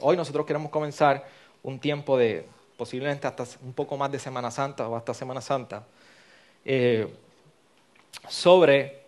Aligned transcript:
hoy 0.00 0.16
nosotros 0.16 0.46
queremos 0.46 0.70
comenzar 0.70 1.26
un 1.62 1.78
tiempo 1.78 2.16
de 2.16 2.46
posiblemente 2.76 3.26
hasta 3.26 3.44
un 3.62 3.74
poco 3.74 3.96
más 3.96 4.10
de 4.10 4.18
Semana 4.18 4.50
Santa 4.50 4.88
o 4.88 4.96
hasta 4.96 5.12
Semana 5.12 5.42
Santa, 5.42 5.84
eh, 6.64 7.12
sobre 8.28 9.02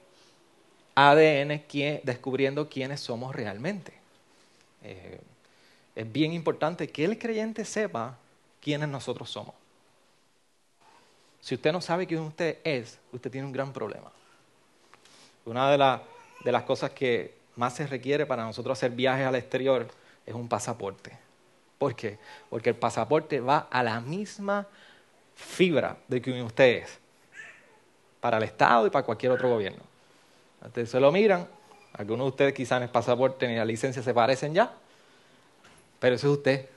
ADN 0.94 1.62
descubriendo 2.02 2.68
quiénes 2.68 3.00
somos 3.00 3.34
realmente. 3.34 3.94
Eh, 4.82 5.20
es 5.94 6.12
bien 6.12 6.32
importante 6.32 6.89
que 6.89 7.04
el 7.04 7.18
creyente 7.18 7.64
sepa 7.64 8.18
quiénes 8.61 8.88
nosotros 8.88 9.30
somos. 9.30 9.54
Si 11.40 11.54
usted 11.54 11.72
no 11.72 11.80
sabe 11.80 12.06
quién 12.06 12.20
usted 12.20 12.59
es, 12.64 12.98
usted 13.11 13.30
tiene 13.30 13.46
un 13.46 13.52
gran 13.52 13.72
problema. 13.72 14.12
Una 15.45 15.70
de, 15.70 16.00
de 16.45 16.52
las 16.52 16.62
cosas 16.64 16.90
que 16.90 17.34
más 17.56 17.74
se 17.74 17.86
requiere 17.86 18.27
para 18.27 18.45
nosotros 18.45 18.79
hacer 18.79 18.90
viajes 18.90 19.27
al 19.27 19.34
exterior 19.34 19.88
es 20.27 20.34
un 20.34 20.48
pasaporte. 20.48 21.18
¿Por 21.79 21.95
qué? 21.95 22.18
Porque 22.48 22.71
el 22.71 22.76
pasaporte 22.76 23.40
va 23.40 23.68
a 23.71 23.82
la 23.82 24.00
misma 24.00 24.67
fibra 25.35 25.96
de 26.08 26.22
que 26.22 26.43
usted 26.43 26.82
es, 26.82 26.98
para 28.21 28.36
el 28.36 28.45
Estado 28.45 28.86
y 28.86 28.90
para 28.90 29.04
cualquier 29.04 29.32
otro 29.32 29.48
gobierno. 29.48 29.82
Ustedes 30.64 30.90
se 30.90 31.00
lo 31.00 31.11
miran, 31.11 31.48
algunos 31.95 32.27
de 32.27 32.28
ustedes 32.28 32.55
quizás 32.55 32.77
en 32.77 32.84
el 32.84 32.89
pasaporte 32.89 33.48
ni 33.48 33.56
la 33.56 33.64
licencia 33.64 34.03
se 34.03 34.14
parecen 34.14 34.55
ya, 34.55 34.72
pero 35.98 36.14
eso 36.14 36.28
es 36.31 36.39
usted. 36.39 36.69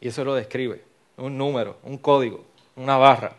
Y 0.00 0.08
eso 0.08 0.24
lo 0.24 0.34
describe, 0.34 0.84
un 1.16 1.36
número, 1.36 1.78
un 1.82 1.98
código, 1.98 2.44
una 2.76 2.96
barra. 2.96 3.32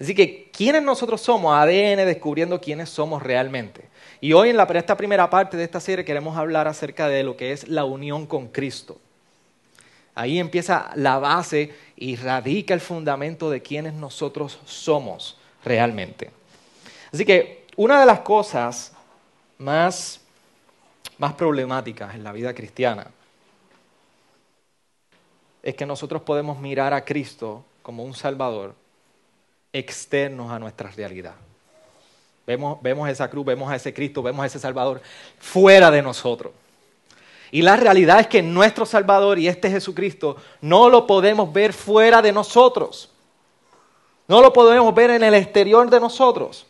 Así 0.00 0.14
que, 0.14 0.50
¿quiénes 0.50 0.82
nosotros 0.82 1.20
somos? 1.20 1.54
ADN 1.54 2.06
descubriendo 2.06 2.58
quiénes 2.58 2.88
somos 2.88 3.22
realmente. 3.22 3.89
Y 4.20 4.34
hoy 4.34 4.50
en 4.50 4.56
la, 4.56 4.64
esta 4.64 4.96
primera 4.96 5.30
parte 5.30 5.56
de 5.56 5.64
esta 5.64 5.80
serie 5.80 6.04
queremos 6.04 6.36
hablar 6.36 6.68
acerca 6.68 7.08
de 7.08 7.22
lo 7.22 7.36
que 7.36 7.52
es 7.52 7.68
la 7.68 7.84
unión 7.84 8.26
con 8.26 8.48
Cristo. 8.48 8.98
Ahí 10.14 10.38
empieza 10.38 10.90
la 10.96 11.18
base 11.18 11.74
y 11.96 12.16
radica 12.16 12.74
el 12.74 12.80
fundamento 12.80 13.48
de 13.48 13.62
quiénes 13.62 13.94
nosotros 13.94 14.58
somos 14.66 15.38
realmente. 15.64 16.30
Así 17.12 17.24
que 17.24 17.64
una 17.76 18.00
de 18.00 18.06
las 18.06 18.20
cosas 18.20 18.92
más, 19.56 20.20
más 21.16 21.32
problemáticas 21.32 22.14
en 22.14 22.22
la 22.22 22.32
vida 22.32 22.52
cristiana 22.52 23.06
es 25.62 25.74
que 25.74 25.86
nosotros 25.86 26.22
podemos 26.22 26.58
mirar 26.58 26.92
a 26.92 27.04
Cristo 27.04 27.64
como 27.82 28.04
un 28.04 28.14
Salvador 28.14 28.74
externos 29.72 30.50
a 30.50 30.58
nuestra 30.58 30.90
realidad. 30.90 31.34
Vemos, 32.50 32.82
vemos 32.82 33.08
esa 33.08 33.30
cruz, 33.30 33.46
vemos 33.46 33.70
a 33.70 33.76
ese 33.76 33.94
Cristo, 33.94 34.24
vemos 34.24 34.42
a 34.42 34.46
ese 34.46 34.58
Salvador 34.58 35.00
fuera 35.38 35.88
de 35.88 36.02
nosotros. 36.02 36.50
Y 37.52 37.62
la 37.62 37.76
realidad 37.76 38.18
es 38.18 38.26
que 38.26 38.42
nuestro 38.42 38.84
Salvador 38.84 39.38
y 39.38 39.46
este 39.46 39.70
Jesucristo 39.70 40.36
no 40.60 40.90
lo 40.90 41.06
podemos 41.06 41.52
ver 41.52 41.72
fuera 41.72 42.20
de 42.20 42.32
nosotros. 42.32 43.08
No 44.26 44.42
lo 44.42 44.52
podemos 44.52 44.92
ver 44.92 45.10
en 45.10 45.22
el 45.22 45.34
exterior 45.34 45.88
de 45.88 46.00
nosotros. 46.00 46.66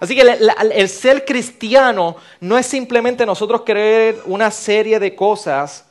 Así 0.00 0.14
que 0.14 0.20
el, 0.20 0.88
ser 0.90 1.24
cristiano 1.24 2.16
no 2.38 2.58
es 2.58 2.66
simplemente 2.66 3.24
nosotros 3.24 3.62
creer 3.64 4.20
una 4.26 4.50
serie 4.50 5.00
de 5.00 5.16
cosas 5.16 5.86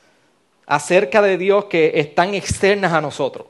acerca 0.68 1.20
de 1.24 1.36
Dios 1.36 1.66
que 1.66 1.94
están 1.96 2.36
externas 2.36 2.94
a 2.94 3.02
nosotros. 3.02 3.48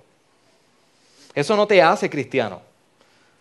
Eso 1.35 1.57
no 1.57 1.67
te 1.67 1.81
hace 1.81 2.09
cristiano. 2.09 2.68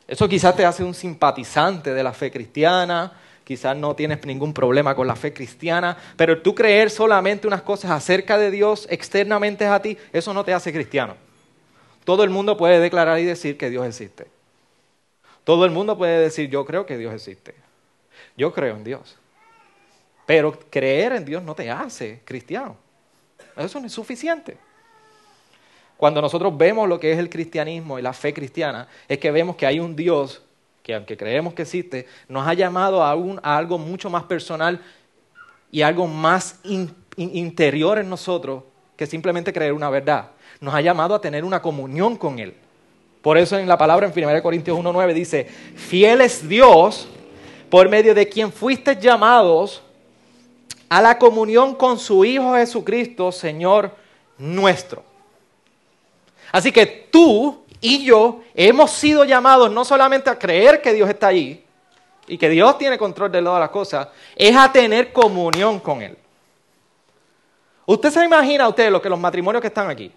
Eso 0.08 0.26
quizás 0.26 0.56
te 0.56 0.64
hace 0.64 0.82
un 0.82 0.94
simpatizante 0.94 1.92
de 1.92 2.02
la 2.02 2.14
fe 2.14 2.30
cristiana, 2.30 3.12
quizás 3.44 3.76
no 3.76 3.94
tienes 3.94 4.24
ningún 4.24 4.54
problema 4.54 4.94
con 4.94 5.06
la 5.06 5.14
fe 5.14 5.34
cristiana, 5.34 5.98
pero 6.16 6.40
tú 6.40 6.54
creer 6.54 6.90
solamente 6.90 7.46
unas 7.46 7.60
cosas 7.60 7.90
acerca 7.90 8.38
de 8.38 8.50
Dios 8.50 8.86
externamente 8.90 9.66
a 9.66 9.80
ti, 9.82 9.98
eso 10.10 10.32
no 10.32 10.44
te 10.44 10.54
hace 10.54 10.72
cristiano. 10.72 11.14
Todo 12.04 12.24
el 12.24 12.30
mundo 12.30 12.56
puede 12.56 12.80
declarar 12.80 13.18
y 13.20 13.24
decir 13.24 13.58
que 13.58 13.68
Dios 13.68 13.86
existe. 13.86 14.26
Todo 15.44 15.66
el 15.66 15.70
mundo 15.70 15.98
puede 15.98 16.18
decir, 16.20 16.48
yo 16.48 16.64
creo 16.64 16.86
que 16.86 16.96
Dios 16.96 17.12
existe. 17.12 17.54
Yo 18.34 18.52
creo 18.54 18.76
en 18.76 18.84
Dios. 18.84 19.18
Pero 20.24 20.58
creer 20.70 21.12
en 21.12 21.24
Dios 21.26 21.42
no 21.42 21.54
te 21.54 21.70
hace 21.70 22.22
cristiano. 22.24 22.76
Eso 23.56 23.78
no 23.78 23.86
es 23.86 23.92
suficiente. 23.92 24.56
Cuando 25.98 26.22
nosotros 26.22 26.56
vemos 26.56 26.88
lo 26.88 26.98
que 26.98 27.12
es 27.12 27.18
el 27.18 27.28
cristianismo 27.28 27.98
y 27.98 28.02
la 28.02 28.12
fe 28.12 28.32
cristiana, 28.32 28.86
es 29.08 29.18
que 29.18 29.32
vemos 29.32 29.56
que 29.56 29.66
hay 29.66 29.80
un 29.80 29.96
Dios 29.96 30.42
que 30.80 30.94
aunque 30.94 31.18
creemos 31.18 31.52
que 31.52 31.62
existe, 31.62 32.06
nos 32.28 32.46
ha 32.46 32.54
llamado 32.54 33.02
a, 33.02 33.10
algo 33.42 33.76
mucho 33.76 34.08
más 34.08 34.22
personal 34.22 34.80
y 35.70 35.82
algo 35.82 36.06
más 36.06 36.60
interior 37.16 37.98
en 37.98 38.08
nosotros 38.08 38.62
que 38.96 39.06
simplemente 39.06 39.52
creer 39.52 39.72
una 39.72 39.90
verdad. 39.90 40.30
Nos 40.60 40.72
ha 40.72 40.80
llamado 40.80 41.16
a 41.16 41.20
tener 41.20 41.44
una 41.44 41.60
comunión 41.60 42.16
con 42.16 42.38
Él. 42.38 42.54
Por 43.20 43.36
eso 43.36 43.58
en 43.58 43.66
la 43.66 43.76
palabra 43.76 44.06
en 44.06 44.24
1 44.24 44.42
Corintios 44.42 44.78
1.9 44.78 45.12
dice, 45.12 45.44
fiel 45.44 46.20
es 46.20 46.48
Dios 46.48 47.08
por 47.68 47.88
medio 47.88 48.14
de 48.14 48.28
quien 48.28 48.52
fuiste 48.52 48.96
llamados 48.96 49.82
a 50.88 51.02
la 51.02 51.18
comunión 51.18 51.74
con 51.74 51.98
su 51.98 52.24
Hijo 52.24 52.54
Jesucristo, 52.54 53.32
Señor 53.32 53.94
nuestro. 54.38 55.07
Así 56.52 56.72
que 56.72 56.86
tú 56.86 57.64
y 57.80 58.04
yo 58.04 58.40
hemos 58.54 58.90
sido 58.90 59.24
llamados 59.24 59.70
no 59.70 59.84
solamente 59.84 60.30
a 60.30 60.38
creer 60.38 60.82
que 60.82 60.92
Dios 60.92 61.08
está 61.08 61.28
allí 61.28 61.64
y 62.26 62.36
que 62.36 62.48
Dios 62.48 62.76
tiene 62.78 62.98
control 62.98 63.32
de 63.32 63.42
todas 63.42 63.60
las 63.60 63.70
cosas, 63.70 64.08
es 64.36 64.54
a 64.56 64.70
tener 64.70 65.12
comunión 65.12 65.80
con 65.80 66.02
Él. 66.02 66.16
Usted 67.86 68.10
se 68.10 68.24
imagina, 68.24 68.68
usted, 68.68 68.90
lo 68.90 69.00
que 69.00 69.08
los 69.08 69.18
matrimonios 69.18 69.62
que 69.62 69.68
están 69.68 69.88
aquí, 69.88 70.12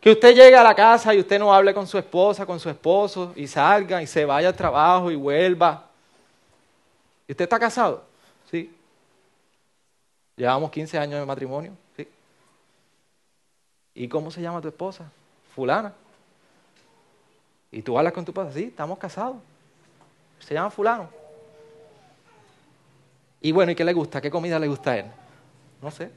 que 0.00 0.10
usted 0.10 0.34
llegue 0.34 0.56
a 0.56 0.62
la 0.62 0.74
casa 0.74 1.12
y 1.14 1.18
usted 1.18 1.38
no 1.38 1.52
hable 1.52 1.74
con 1.74 1.86
su 1.86 1.98
esposa, 1.98 2.46
con 2.46 2.58
su 2.58 2.70
esposo, 2.70 3.32
y 3.36 3.46
salga 3.46 4.00
y 4.00 4.06
se 4.06 4.24
vaya 4.24 4.48
al 4.48 4.56
trabajo 4.56 5.10
y 5.10 5.16
vuelva. 5.16 5.84
¿Y 7.28 7.32
usted 7.32 7.44
está 7.44 7.58
casado? 7.58 8.04
Sí. 8.50 8.74
Llevamos 10.36 10.70
15 10.70 10.98
años 10.98 11.20
de 11.20 11.26
matrimonio. 11.26 11.72
Sí. 11.96 12.08
¿Y 14.00 14.08
cómo 14.08 14.30
se 14.30 14.40
llama 14.40 14.62
tu 14.62 14.68
esposa? 14.68 15.12
fulana. 15.54 15.92
Y 17.70 17.82
tú 17.82 17.98
hablas 17.98 18.14
con 18.14 18.24
tu 18.24 18.32
padre, 18.32 18.54
sí, 18.54 18.64
estamos 18.64 18.98
casados. 18.98 19.36
Se 20.38 20.54
llama 20.54 20.70
fulano. 20.70 21.10
Y 23.42 23.52
bueno, 23.52 23.72
¿y 23.72 23.74
qué 23.74 23.84
le 23.84 23.92
gusta? 23.92 24.22
¿Qué 24.22 24.30
comida 24.30 24.58
le 24.58 24.68
gusta 24.68 24.92
a 24.92 24.98
él? 25.00 25.04
No 25.82 25.90
sé. 25.90 26.10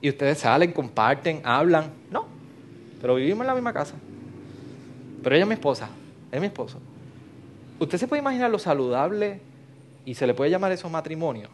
Y 0.00 0.08
ustedes 0.08 0.38
salen, 0.38 0.72
comparten, 0.72 1.42
hablan. 1.44 1.92
No, 2.10 2.24
pero 3.02 3.16
vivimos 3.16 3.42
en 3.42 3.48
la 3.48 3.54
misma 3.54 3.74
casa. 3.74 3.96
Pero 5.22 5.34
ella 5.34 5.44
es 5.44 5.48
mi 5.48 5.54
esposa, 5.54 5.90
es 6.32 6.40
mi 6.40 6.46
esposo. 6.46 6.78
¿Usted 7.78 7.98
se 7.98 8.08
puede 8.08 8.22
imaginar 8.22 8.50
lo 8.50 8.58
saludable 8.58 9.42
y 10.06 10.14
se 10.14 10.26
le 10.26 10.32
puede 10.32 10.50
llamar 10.50 10.72
eso 10.72 10.88
matrimonio? 10.88 11.50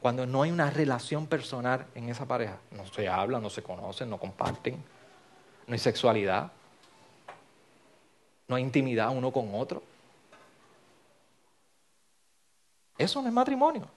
Cuando 0.00 0.26
no 0.26 0.42
hay 0.42 0.50
una 0.50 0.70
relación 0.70 1.26
personal 1.26 1.86
en 1.94 2.08
esa 2.08 2.26
pareja. 2.26 2.58
No 2.70 2.86
se 2.86 3.08
hablan, 3.08 3.42
no 3.42 3.50
se 3.50 3.62
conocen, 3.62 4.10
no 4.10 4.18
comparten, 4.18 4.82
no 5.66 5.72
hay 5.72 5.78
sexualidad, 5.78 6.52
no 8.48 8.56
hay 8.56 8.62
intimidad 8.62 9.10
uno 9.10 9.32
con 9.32 9.54
otro. 9.54 9.82
Eso 12.98 13.20
no 13.20 13.28
es 13.28 13.34
matrimonio. 13.34 13.88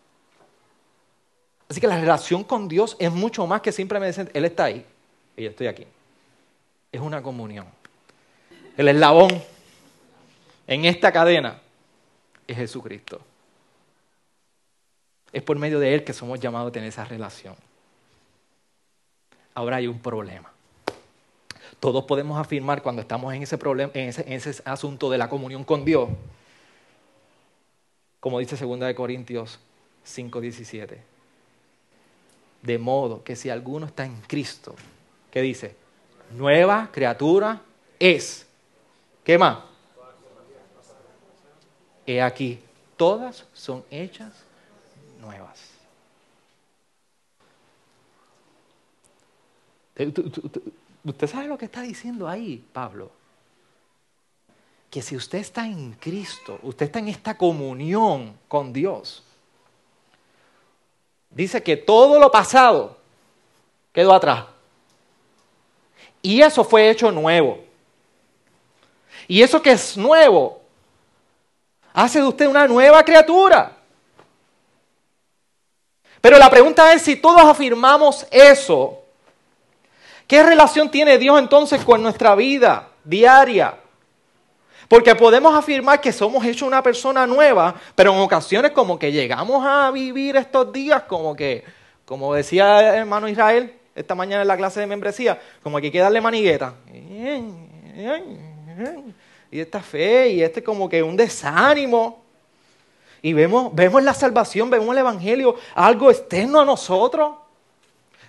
Así 1.69 1.79
que 1.79 1.87
la 1.87 1.99
relación 1.99 2.43
con 2.43 2.67
Dios 2.67 2.97
es 2.99 3.11
mucho 3.11 3.45
más 3.45 3.61
que 3.61 3.71
simplemente 3.71 4.19
decir, 4.19 4.31
Él 4.35 4.45
está 4.45 4.65
ahí 4.65 4.85
y 5.37 5.43
yo 5.43 5.49
estoy 5.51 5.67
aquí. 5.67 5.85
Es 6.91 6.99
una 6.99 7.21
comunión. 7.21 7.67
El 8.75 8.87
eslabón 8.87 9.29
en 10.65 10.85
esta 10.85 11.11
cadena 11.11 11.61
es 12.47 12.57
Jesucristo. 12.57 13.21
Es 15.31 15.43
por 15.43 15.57
medio 15.59 15.79
de 15.79 15.93
Él 15.93 16.03
que 16.03 16.13
somos 16.13 16.39
llamados 16.39 16.69
a 16.69 16.71
tener 16.71 16.89
esa 16.89 17.05
relación. 17.05 17.55
Ahora 19.53 19.77
hay 19.77 19.87
un 19.87 19.99
problema. 19.99 20.51
Todos 21.79 22.03
podemos 22.05 22.39
afirmar 22.39 22.81
cuando 22.81 23.01
estamos 23.01 23.33
en 23.33 23.43
ese, 23.43 23.57
problema, 23.57 23.91
en 23.93 24.09
ese, 24.09 24.61
asunto 24.65 25.09
de 25.09 25.17
la 25.17 25.29
comunión 25.29 25.63
con 25.63 25.85
Dios, 25.85 26.09
como 28.19 28.39
dice 28.39 28.57
2 28.57 28.93
Corintios 28.93 29.59
5:17. 30.05 30.97
De 32.61 32.77
modo 32.77 33.23
que 33.23 33.35
si 33.35 33.49
alguno 33.49 33.85
está 33.85 34.05
en 34.05 34.19
Cristo, 34.21 34.75
¿qué 35.31 35.41
dice? 35.41 35.75
Nueva 36.31 36.89
criatura 36.91 37.61
es. 37.97 38.45
¿Qué 39.23 39.37
más? 39.37 39.59
He 42.05 42.21
aquí, 42.21 42.59
todas 42.97 43.45
son 43.53 43.85
hechas 43.91 44.33
nuevas. 45.19 45.59
¿Usted 51.03 51.27
sabe 51.27 51.47
lo 51.47 51.57
que 51.57 51.65
está 51.65 51.81
diciendo 51.81 52.27
ahí, 52.27 52.63
Pablo? 52.71 53.11
Que 54.89 55.01
si 55.01 55.15
usted 55.15 55.39
está 55.39 55.65
en 55.65 55.93
Cristo, 55.93 56.57
usted 56.63 56.85
está 56.85 56.99
en 56.99 57.09
esta 57.09 57.37
comunión 57.37 58.37
con 58.47 58.71
Dios, 58.71 59.23
dice 61.29 61.61
que 61.61 61.77
todo 61.77 62.19
lo 62.19 62.31
pasado 62.31 62.97
quedó 63.91 64.13
atrás. 64.13 64.45
Y 66.21 66.41
eso 66.41 66.63
fue 66.63 66.89
hecho 66.89 67.11
nuevo. 67.11 67.63
Y 69.27 69.41
eso 69.41 69.61
que 69.61 69.71
es 69.71 69.95
nuevo 69.95 70.61
hace 71.93 72.19
de 72.19 72.27
usted 72.27 72.47
una 72.47 72.67
nueva 72.67 73.03
criatura. 73.03 73.78
Pero 76.21 76.37
la 76.37 76.49
pregunta 76.49 76.93
es 76.93 77.01
si 77.01 77.15
todos 77.15 77.41
afirmamos 77.41 78.27
eso, 78.31 79.01
¿qué 80.27 80.43
relación 80.43 80.91
tiene 80.91 81.17
Dios 81.17 81.39
entonces 81.39 81.83
con 81.83 82.01
nuestra 82.01 82.35
vida 82.35 82.89
diaria? 83.03 83.75
Porque 84.87 85.15
podemos 85.15 85.55
afirmar 85.55 86.01
que 86.01 86.11
somos 86.11 86.43
hechos 86.43 86.67
una 86.67 86.81
persona 86.81 87.27
nueva, 87.27 87.75
pero 87.95 88.11
en 88.13 88.19
ocasiones 88.19 88.71
como 88.71 88.97
que 88.97 89.11
llegamos 89.11 89.65
a 89.65 89.91
vivir 89.91 90.35
estos 90.35 90.73
días 90.73 91.03
como 91.03 91.35
que, 91.35 91.63
como 92.05 92.33
decía 92.33 92.79
el 92.79 92.95
hermano 93.01 93.27
Israel 93.29 93.75
esta 93.95 94.15
mañana 94.15 94.41
en 94.43 94.47
la 94.47 94.57
clase 94.57 94.79
de 94.79 94.87
membresía, 94.87 95.39
como 95.61 95.77
que 95.79 95.87
hay 95.87 95.91
que 95.91 95.99
darle 95.99 96.21
manigueta. 96.21 96.73
Y 99.51 99.59
esta 99.59 99.81
fe, 99.81 100.29
y 100.29 100.41
este 100.41 100.63
como 100.63 100.87
que 100.87 101.03
un 101.03 101.17
desánimo. 101.17 102.23
Y 103.21 103.33
vemos, 103.33 103.73
vemos 103.75 104.03
la 104.03 104.13
salvación, 104.13 104.69
vemos 104.69 104.89
el 104.91 104.99
Evangelio, 104.99 105.55
algo 105.75 106.09
externo 106.09 106.61
a 106.61 106.65
nosotros. 106.65 107.35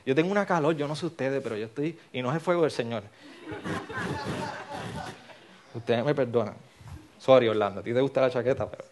Yo 0.05 0.15
tengo 0.15 0.33
una 0.33 0.47
calor, 0.47 0.75
yo 0.77 0.89
no 0.89 0.97
sé 0.97 1.07
ustedes, 1.07 1.43
pero 1.43 1.57
yo 1.57 1.67
estoy, 1.67 1.99
y 2.13 2.23
no 2.23 2.31
es 2.31 2.37
el 2.37 2.41
fuego 2.41 2.63
del 2.63 2.71
Señor. 2.71 3.05
Ustedes 5.75 6.05
me 6.05 6.15
perdonan. 6.15 6.55
Sorry, 7.19 7.49
Orlando, 7.49 7.81
a 7.81 7.83
ti 7.83 7.93
te 7.93 8.01
gusta 8.01 8.23
la 8.23 8.31
chaqueta, 8.31 8.69
pero 8.69 8.85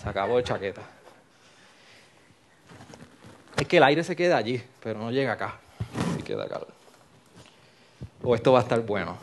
se 0.00 0.08
acabó 0.08 0.36
de 0.36 0.44
chaqueta. 0.44 0.82
Es 3.56 3.66
que 3.66 3.76
el 3.76 3.82
aire 3.82 4.02
se 4.02 4.16
queda 4.16 4.36
allí, 4.36 4.62
pero 4.82 4.98
no 4.98 5.10
llega 5.10 5.32
acá. 5.32 5.58
Y 6.18 6.22
queda 6.22 6.44
acá. 6.44 6.60
O 8.22 8.34
esto 8.34 8.52
va 8.52 8.60
a 8.60 8.62
estar 8.62 8.80
bueno. 8.80 9.16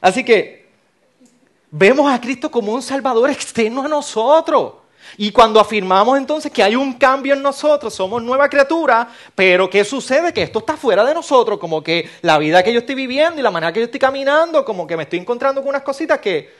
Así 0.00 0.24
que 0.24 0.61
vemos 1.72 2.12
a 2.12 2.20
Cristo 2.20 2.50
como 2.50 2.72
un 2.72 2.82
Salvador 2.82 3.30
externo 3.30 3.82
a 3.82 3.88
nosotros. 3.88 4.74
Y 5.16 5.32
cuando 5.32 5.58
afirmamos 5.58 6.16
entonces 6.16 6.52
que 6.52 6.62
hay 6.62 6.76
un 6.76 6.94
cambio 6.94 7.34
en 7.34 7.42
nosotros, 7.42 7.92
somos 7.92 8.22
nueva 8.22 8.48
criatura, 8.48 9.08
pero 9.34 9.68
¿qué 9.68 9.84
sucede? 9.84 10.32
Que 10.32 10.42
esto 10.42 10.60
está 10.60 10.76
fuera 10.76 11.04
de 11.04 11.12
nosotros, 11.12 11.58
como 11.58 11.82
que 11.82 12.08
la 12.22 12.38
vida 12.38 12.62
que 12.62 12.72
yo 12.72 12.78
estoy 12.78 12.94
viviendo 12.94 13.40
y 13.40 13.42
la 13.42 13.50
manera 13.50 13.72
que 13.72 13.80
yo 13.80 13.86
estoy 13.86 13.98
caminando, 13.98 14.64
como 14.64 14.86
que 14.86 14.96
me 14.96 15.02
estoy 15.02 15.18
encontrando 15.18 15.60
con 15.60 15.70
unas 15.70 15.82
cositas 15.82 16.20
que 16.20 16.50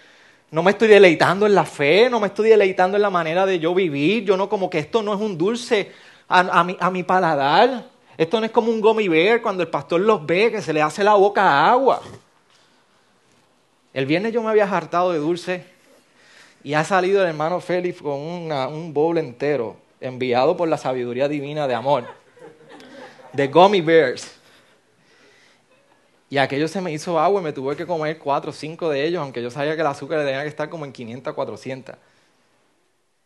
no 0.51 0.63
me 0.63 0.73
estoy 0.73 0.89
deleitando 0.89 1.47
en 1.47 1.55
la 1.55 1.65
fe, 1.65 2.11
no 2.11 2.19
me 2.19 2.27
estoy 2.27 2.51
deleitando 2.51 2.97
en 2.97 3.03
la 3.03 3.11
manera 3.11 3.47
de 3.47 3.59
yo 3.59 3.75
vivir, 3.75 4.25
yo 4.25 4.37
no 4.37 4.49
como 4.49 4.69
que 4.69 4.81
esto 4.81 5.03
no 5.03 5.15
es 5.15 5.21
un 5.21 5.39
dulce 5.39 5.93
a, 6.29 6.65
mi, 6.65 6.77
a 6.79 6.91
mi 6.91 7.05
paladar, 7.05 7.87
esto 8.19 8.41
no 8.41 8.45
es 8.45 8.53
como 8.53 8.71
un 8.71 8.81
gummy 8.81 9.09
bear 9.09 9.41
cuando 9.41 9.63
el 9.63 9.69
pastor 9.69 10.01
los 10.01 10.27
ve 10.27 10.51
que 10.51 10.61
se 10.61 10.73
le 10.73 10.83
hace 10.83 11.05
la 11.05 11.15
boca 11.15 11.71
agua. 11.71 12.03
El 13.93 14.07
viernes 14.07 14.33
yo 14.33 14.43
me 14.43 14.51
había 14.51 14.65
hartado 14.65 15.13
de 15.13 15.19
dulce 15.19 15.65
y 16.65 16.75
ha 16.75 16.85
salido 16.85 17.23
el 17.23 17.29
hermano 17.29 17.61
Félix 17.61 18.01
con 18.01 18.21
un 18.21 18.95
bowl 18.95 19.19
entero, 19.19 19.77
enviado 20.01 20.57
por 20.57 20.69
la 20.69 20.79
sabiduría 20.79 21.29
divina 21.29 21.67
de 21.67 21.75
amor, 21.75 22.05
de 23.33 23.49
gummy 23.49 23.81
bears. 23.81 24.33
Y 26.31 26.39
aquello 26.39 26.67
se 26.67 26.81
me 26.81 26.91
hizo 26.91 27.21
agua 27.21 27.43
y 27.43 27.45
me 27.45 27.53
tuve 27.53 27.77
que 27.77 27.85
comer 27.85 28.19
cuatro 28.19 28.51
o 28.51 28.55
cinco 28.55 28.89
de 28.89 29.05
ellos, 29.05 29.21
aunque 29.21 29.43
yo 29.43 29.51
sabía 29.51 29.75
que 29.75 29.83
el 29.83 29.87
azúcar 29.87 30.21
tenía 30.25 30.41
que 30.43 30.49
estar 30.49 30.71
como 30.71 30.87
en 30.87 30.93
500, 30.93 31.35
400. 31.35 31.95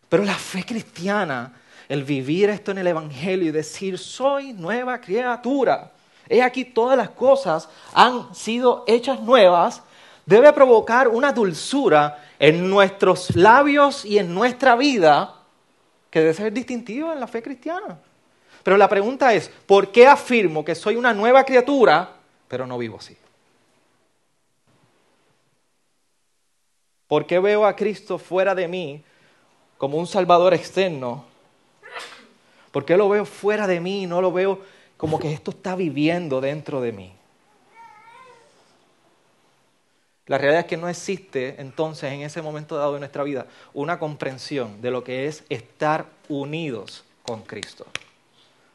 Pero 0.08 0.24
la 0.24 0.34
fe 0.34 0.64
cristiana, 0.64 1.54
el 1.88 2.02
vivir 2.02 2.50
esto 2.50 2.72
en 2.72 2.78
el 2.78 2.86
Evangelio 2.88 3.48
y 3.48 3.52
decir, 3.52 3.96
soy 3.96 4.52
nueva 4.52 5.00
criatura. 5.00 5.92
He 6.28 6.42
aquí 6.42 6.64
todas 6.64 6.96
las 6.96 7.10
cosas 7.10 7.68
han 7.94 8.34
sido 8.34 8.82
hechas 8.88 9.20
nuevas, 9.20 9.82
debe 10.26 10.52
provocar 10.52 11.08
una 11.08 11.32
dulzura 11.32 12.22
en 12.38 12.68
nuestros 12.68 13.34
labios 13.34 14.04
y 14.04 14.18
en 14.18 14.34
nuestra 14.34 14.76
vida 14.76 15.34
que 16.10 16.20
debe 16.20 16.34
ser 16.34 16.52
distintivo 16.52 17.12
en 17.12 17.20
la 17.20 17.26
fe 17.26 17.42
cristiana. 17.42 17.98
Pero 18.62 18.76
la 18.76 18.88
pregunta 18.88 19.32
es, 19.32 19.48
¿por 19.48 19.92
qué 19.92 20.08
afirmo 20.08 20.64
que 20.64 20.74
soy 20.74 20.96
una 20.96 21.14
nueva 21.14 21.44
criatura, 21.44 22.10
pero 22.48 22.66
no 22.66 22.76
vivo 22.76 22.96
así? 22.98 23.16
¿Por 27.06 27.26
qué 27.26 27.38
veo 27.38 27.64
a 27.64 27.76
Cristo 27.76 28.18
fuera 28.18 28.54
de 28.54 28.66
mí 28.66 29.04
como 29.78 29.96
un 29.96 30.08
Salvador 30.08 30.52
externo? 30.54 31.24
¿Por 32.72 32.84
qué 32.84 32.96
lo 32.96 33.08
veo 33.08 33.24
fuera 33.24 33.68
de 33.68 33.78
mí 33.78 34.02
y 34.02 34.06
no 34.06 34.20
lo 34.20 34.32
veo 34.32 34.60
como 34.96 35.20
que 35.20 35.32
esto 35.32 35.52
está 35.52 35.76
viviendo 35.76 36.40
dentro 36.40 36.80
de 36.80 36.90
mí? 36.90 37.15
La 40.26 40.38
realidad 40.38 40.62
es 40.62 40.66
que 40.66 40.76
no 40.76 40.88
existe 40.88 41.54
entonces 41.58 42.12
en 42.12 42.22
ese 42.22 42.42
momento 42.42 42.76
dado 42.76 42.94
de 42.94 42.98
nuestra 42.98 43.22
vida 43.22 43.46
una 43.74 43.98
comprensión 43.98 44.82
de 44.82 44.90
lo 44.90 45.04
que 45.04 45.26
es 45.26 45.44
estar 45.48 46.06
unidos 46.28 47.04
con 47.22 47.42
Cristo. 47.42 47.86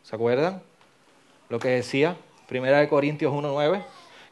¿Se 0.03 0.15
acuerdan? 0.15 0.61
Lo 1.49 1.59
que 1.59 1.69
decía 1.69 2.15
Primera 2.47 2.79
de 2.79 2.87
Corintios 2.87 3.33
1.9, 3.33 3.83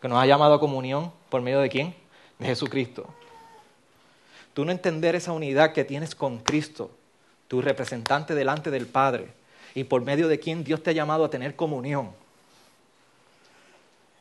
que 0.01 0.07
nos 0.07 0.21
ha 0.21 0.25
llamado 0.25 0.54
a 0.54 0.60
comunión 0.60 1.12
por 1.30 1.42
medio 1.42 1.60
de 1.60 1.69
quién? 1.69 1.95
De 2.38 2.48
Jesucristo. 2.48 3.06
Tú 4.54 4.65
no 4.65 4.72
entender 4.72 5.15
esa 5.15 5.31
unidad 5.31 5.74
que 5.74 5.86
tienes 5.86 6.15
con 6.15 6.39
Cristo, 6.39 6.92
tu 7.48 7.62
representante 7.62 8.36
delante 8.36 8.72
del 8.72 8.88
Padre, 8.88 9.27
y 9.75 9.83
por 9.86 10.01
medio 10.01 10.27
de 10.27 10.39
quien 10.39 10.63
Dios 10.63 10.83
te 10.83 10.89
ha 10.89 10.94
llamado 10.94 11.25
a 11.25 11.30
tener 11.30 11.56
comunión. 11.56 12.12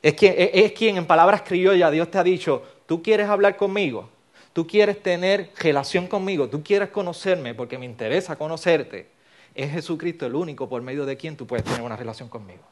Es 0.01 0.15
quien, 0.15 0.35
es 0.37 0.73
quien 0.73 0.97
en 0.97 1.07
palabras 1.07 1.43
criollas 1.43 1.91
Dios 1.91 2.09
te 2.11 2.19
ha 2.19 2.23
dicho, 2.23 2.63
tú 2.89 3.03
quieres 3.03 3.29
hablar 3.29 3.59
conmigo, 3.59 4.09
tú 4.55 4.67
quieres 4.67 5.03
tener 5.03 5.53
relación 5.59 6.07
conmigo, 6.07 6.49
tú 6.49 6.65
quieres 6.65 6.89
conocerme 6.89 7.55
porque 7.55 7.77
me 7.77 7.85
interesa 7.85 8.35
conocerte, 8.37 9.11
es 9.55 9.71
Jesucristo 9.71 10.25
el 10.25 10.35
único 10.35 10.71
por 10.71 10.81
medio 10.81 11.05
de 11.05 11.19
quien 11.19 11.37
tú 11.37 11.47
puedes 11.47 11.67
tener 11.67 11.83
una 11.83 11.97
relación 11.97 12.31
conmigo. 12.31 12.63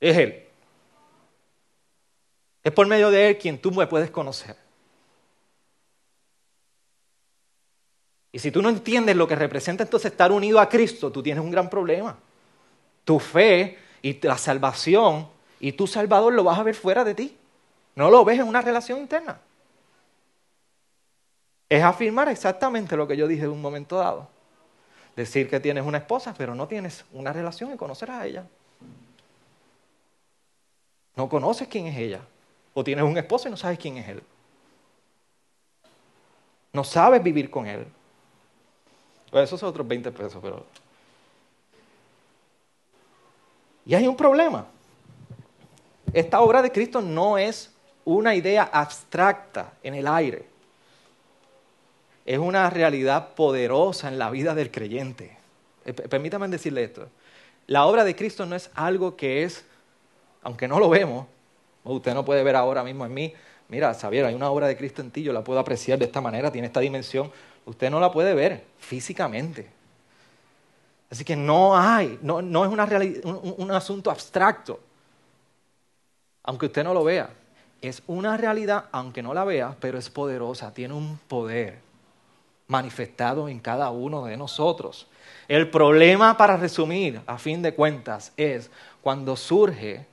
Es 0.00 0.16
Él. 0.16 0.48
Es 2.64 2.72
por 2.72 2.86
medio 2.86 3.10
de 3.10 3.28
Él 3.28 3.38
quien 3.38 3.58
tú 3.58 3.70
me 3.70 3.86
puedes 3.86 4.10
conocer. 4.10 4.56
Y 8.32 8.38
si 8.38 8.50
tú 8.50 8.62
no 8.62 8.70
entiendes 8.70 9.14
lo 9.14 9.28
que 9.28 9.36
representa 9.36 9.84
entonces 9.84 10.10
estar 10.10 10.32
unido 10.32 10.58
a 10.58 10.70
Cristo, 10.70 11.12
tú 11.12 11.22
tienes 11.22 11.44
un 11.44 11.50
gran 11.50 11.68
problema. 11.68 12.18
Tu 13.04 13.18
fe 13.18 13.76
y 14.00 14.18
la 14.26 14.38
salvación 14.38 15.28
y 15.62 15.72
tu 15.72 15.86
Salvador 15.86 16.32
lo 16.32 16.42
vas 16.42 16.58
a 16.58 16.64
ver 16.64 16.74
fuera 16.74 17.04
de 17.04 17.14
ti. 17.14 17.38
No 17.94 18.10
lo 18.10 18.24
ves 18.24 18.40
en 18.40 18.48
una 18.48 18.60
relación 18.60 18.98
interna. 18.98 19.40
Es 21.68 21.84
afirmar 21.84 22.28
exactamente 22.28 22.96
lo 22.96 23.06
que 23.06 23.16
yo 23.16 23.28
dije 23.28 23.44
en 23.44 23.52
un 23.52 23.62
momento 23.62 23.96
dado. 23.96 24.28
Decir 25.14 25.48
que 25.48 25.60
tienes 25.60 25.86
una 25.86 25.98
esposa, 25.98 26.34
pero 26.36 26.56
no 26.56 26.66
tienes 26.66 27.04
una 27.12 27.32
relación 27.32 27.72
y 27.72 27.76
conocer 27.76 28.10
a 28.10 28.26
ella. 28.26 28.44
No 31.14 31.28
conoces 31.28 31.68
quién 31.68 31.86
es 31.86 31.96
ella. 31.96 32.22
O 32.74 32.82
tienes 32.82 33.04
un 33.04 33.16
esposo 33.16 33.46
y 33.46 33.52
no 33.52 33.56
sabes 33.56 33.78
quién 33.78 33.98
es 33.98 34.08
él. 34.08 34.22
No 36.72 36.82
sabes 36.82 37.22
vivir 37.22 37.48
con 37.48 37.68
él. 37.68 37.86
Pues 39.30 39.44
esos 39.44 39.60
son 39.60 39.68
otros 39.68 39.86
20 39.86 40.10
pesos, 40.10 40.40
pero... 40.42 40.66
Y 43.86 43.94
hay 43.94 44.08
un 44.08 44.16
problema 44.16 44.66
esta 46.12 46.40
obra 46.40 46.60
de 46.60 46.70
Cristo 46.70 47.00
no 47.00 47.38
es 47.38 47.72
una 48.04 48.34
idea 48.34 48.68
abstracta 48.72 49.72
en 49.82 49.94
el 49.94 50.06
aire. 50.06 50.44
Es 52.26 52.38
una 52.38 52.68
realidad 52.70 53.34
poderosa 53.34 54.08
en 54.08 54.18
la 54.18 54.30
vida 54.30 54.54
del 54.54 54.70
creyente. 54.70 55.36
Eh, 55.84 55.92
permítame 55.92 56.46
decirle 56.48 56.84
esto. 56.84 57.08
La 57.66 57.86
obra 57.86 58.04
de 58.04 58.14
Cristo 58.14 58.44
no 58.44 58.54
es 58.54 58.70
algo 58.74 59.16
que 59.16 59.44
es, 59.44 59.64
aunque 60.42 60.68
no 60.68 60.78
lo 60.78 60.88
vemos, 60.88 61.26
usted 61.84 62.14
no 62.14 62.24
puede 62.24 62.42
ver 62.44 62.56
ahora 62.56 62.84
mismo 62.84 63.06
en 63.06 63.14
mí, 63.14 63.34
mira, 63.68 63.94
Xavier, 63.94 64.26
hay 64.26 64.34
una 64.34 64.50
obra 64.50 64.66
de 64.66 64.76
Cristo 64.76 65.00
en 65.00 65.10
ti, 65.10 65.22
yo 65.22 65.32
la 65.32 65.42
puedo 65.42 65.58
apreciar 65.58 65.98
de 65.98 66.04
esta 66.04 66.20
manera, 66.20 66.52
tiene 66.52 66.66
esta 66.66 66.80
dimensión. 66.80 67.30
Usted 67.64 67.90
no 67.90 68.00
la 68.00 68.10
puede 68.10 68.34
ver 68.34 68.64
físicamente. 68.78 69.68
Así 71.10 71.24
que 71.24 71.36
no 71.36 71.76
hay, 71.76 72.18
no, 72.22 72.40
es 72.40 72.70
una 72.70 72.88
un 73.56 73.70
asunto 73.70 74.10
abstracto 74.10 74.80
aunque 76.44 76.66
usted 76.66 76.84
no 76.84 76.94
lo 76.94 77.04
vea. 77.04 77.30
Es 77.80 78.02
una 78.06 78.36
realidad, 78.36 78.86
aunque 78.92 79.22
no 79.22 79.34
la 79.34 79.44
vea, 79.44 79.76
pero 79.80 79.98
es 79.98 80.08
poderosa, 80.08 80.72
tiene 80.72 80.94
un 80.94 81.18
poder 81.28 81.80
manifestado 82.68 83.48
en 83.48 83.58
cada 83.58 83.90
uno 83.90 84.24
de 84.24 84.36
nosotros. 84.36 85.06
El 85.48 85.68
problema, 85.70 86.36
para 86.36 86.56
resumir, 86.56 87.20
a 87.26 87.38
fin 87.38 87.60
de 87.60 87.74
cuentas, 87.74 88.32
es 88.36 88.70
cuando 89.02 89.36
surge 89.36 90.06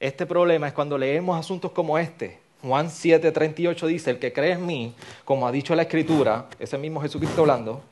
este 0.00 0.26
problema, 0.26 0.66
es 0.66 0.72
cuando 0.72 0.98
leemos 0.98 1.38
asuntos 1.38 1.70
como 1.70 1.96
este, 1.96 2.42
Juan 2.62 2.88
7:38 2.88 3.86
dice, 3.86 4.10
el 4.10 4.18
que 4.18 4.32
cree 4.32 4.52
en 4.52 4.64
mí, 4.64 4.94
como 5.24 5.46
ha 5.46 5.52
dicho 5.52 5.74
la 5.74 5.82
escritura, 5.82 6.46
ese 6.60 6.78
mismo 6.78 7.00
Jesucristo 7.00 7.40
hablando, 7.40 7.82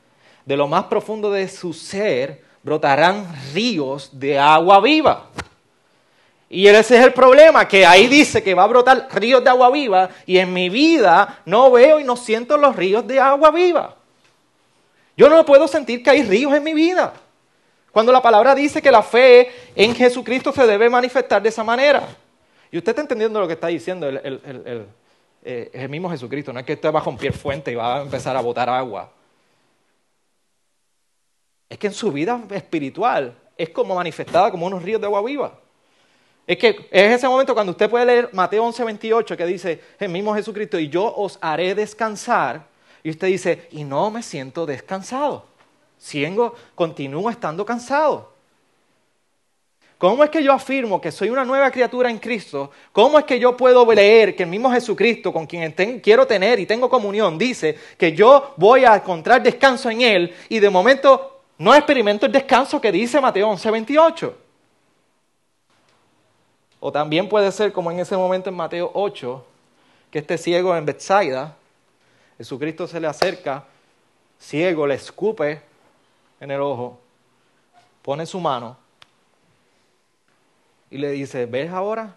de 0.45 0.55
lo 0.55 0.67
más 0.67 0.85
profundo 0.85 1.29
de 1.29 1.47
su 1.49 1.73
ser 1.73 2.43
brotarán 2.63 3.27
ríos 3.53 4.09
de 4.13 4.39
agua 4.39 4.79
viva. 4.79 5.27
Y 6.53 6.67
ese 6.67 6.97
es 6.97 7.05
el 7.05 7.13
problema, 7.13 7.65
que 7.65 7.85
ahí 7.85 8.07
dice 8.07 8.43
que 8.43 8.53
va 8.53 8.63
a 8.63 8.67
brotar 8.67 9.07
ríos 9.13 9.41
de 9.41 9.49
agua 9.49 9.71
viva 9.71 10.09
y 10.25 10.37
en 10.37 10.51
mi 10.51 10.67
vida 10.67 11.39
no 11.45 11.71
veo 11.71 11.97
y 11.97 12.03
no 12.03 12.17
siento 12.17 12.57
los 12.57 12.75
ríos 12.75 13.07
de 13.07 13.21
agua 13.21 13.51
viva. 13.51 13.95
Yo 15.15 15.29
no 15.29 15.45
puedo 15.45 15.65
sentir 15.69 16.03
que 16.03 16.09
hay 16.09 16.23
ríos 16.23 16.53
en 16.53 16.61
mi 16.61 16.73
vida. 16.73 17.13
Cuando 17.93 18.11
la 18.11 18.21
palabra 18.21 18.53
dice 18.53 18.81
que 18.81 18.91
la 18.91 19.01
fe 19.01 19.49
en 19.73 19.95
Jesucristo 19.95 20.51
se 20.51 20.67
debe 20.67 20.89
manifestar 20.89 21.41
de 21.41 21.47
esa 21.47 21.63
manera. 21.63 22.03
Y 22.69 22.77
usted 22.77 22.89
está 22.89 23.01
entendiendo 23.01 23.39
lo 23.39 23.47
que 23.47 23.53
está 23.53 23.67
diciendo 23.67 24.09
el, 24.09 24.87
eh, 25.43 25.69
el 25.71 25.87
mismo 25.87 26.09
Jesucristo. 26.09 26.51
No 26.51 26.59
es 26.59 26.65
que 26.65 26.73
usted 26.73 26.93
va 26.93 26.99
a 26.99 27.03
romper 27.03 27.31
fuente 27.31 27.71
y 27.71 27.75
va 27.75 27.99
a 27.99 28.01
empezar 28.01 28.35
a 28.35 28.41
botar 28.41 28.69
agua. 28.69 29.09
Es 31.69 31.77
que 31.77 31.87
en 31.87 31.93
su 31.93 32.11
vida 32.11 32.41
espiritual 32.49 33.37
es 33.57 33.69
como 33.69 33.95
manifestada 33.95 34.51
como 34.51 34.65
unos 34.65 34.83
ríos 34.83 34.99
de 34.99 35.07
agua 35.07 35.21
viva. 35.23 35.57
Es 36.45 36.57
que 36.57 36.87
es 36.91 37.11
ese 37.13 37.27
momento 37.27 37.53
cuando 37.53 37.71
usted 37.71 37.89
puede 37.89 38.05
leer 38.05 38.29
Mateo 38.33 38.63
11, 38.65 38.83
28 38.83 39.37
que 39.37 39.45
dice 39.45 39.79
el 39.99 40.09
mismo 40.09 40.33
Jesucristo, 40.35 40.79
y 40.79 40.89
yo 40.89 41.13
os 41.15 41.37
haré 41.41 41.75
descansar. 41.75 42.65
Y 43.03 43.09
usted 43.09 43.27
dice, 43.27 43.67
y 43.71 43.83
no 43.83 44.11
me 44.11 44.21
siento 44.21 44.65
descansado. 44.65 45.45
Sigo, 45.97 46.55
continúo 46.75 47.29
estando 47.29 47.65
cansado. 47.65 48.31
¿Cómo 50.01 50.23
es 50.23 50.31
que 50.31 50.43
yo 50.43 50.51
afirmo 50.51 50.99
que 50.99 51.11
soy 51.11 51.29
una 51.29 51.45
nueva 51.45 51.69
criatura 51.69 52.09
en 52.09 52.17
Cristo? 52.17 52.71
¿Cómo 52.91 53.19
es 53.19 53.25
que 53.25 53.39
yo 53.39 53.55
puedo 53.55 53.85
leer 53.93 54.35
que 54.35 54.41
el 54.41 54.49
mismo 54.49 54.71
Jesucristo, 54.71 55.31
con 55.31 55.45
quien 55.45 55.71
quiero 56.01 56.25
tener 56.25 56.59
y 56.59 56.65
tengo 56.65 56.89
comunión, 56.89 57.37
dice 57.37 57.77
que 57.99 58.11
yo 58.11 58.55
voy 58.57 58.83
a 58.83 58.95
encontrar 58.95 59.43
descanso 59.43 59.91
en 59.91 60.01
Él 60.01 60.35
y 60.49 60.57
de 60.57 60.71
momento 60.71 61.43
no 61.59 61.75
experimento 61.75 62.25
el 62.25 62.31
descanso 62.31 62.81
que 62.81 62.91
dice 62.91 63.21
Mateo 63.21 63.47
11, 63.49 63.69
28? 63.69 64.35
O 66.81 66.91
también 66.91 67.29
puede 67.29 67.49
ser 67.53 67.71
como 67.71 67.91
en 67.91 67.99
ese 67.99 68.17
momento 68.17 68.49
en 68.49 68.55
Mateo 68.55 68.91
8, 68.93 69.45
que 70.09 70.19
este 70.19 70.37
ciego 70.37 70.75
en 70.75 70.85
Bethsaida, 70.85 71.55
Jesucristo 72.37 72.87
se 72.87 72.99
le 72.99 73.07
acerca, 73.07 73.63
ciego, 74.39 74.85
le 74.85 74.95
escupe 74.95 75.61
en 76.39 76.51
el 76.51 76.59
ojo, 76.59 76.99
pone 78.01 78.25
su 78.25 78.39
mano 78.39 78.75
y 80.89 80.97
le 80.97 81.11
dice, 81.11 81.45
¿ves 81.45 81.71
ahora? 81.71 82.15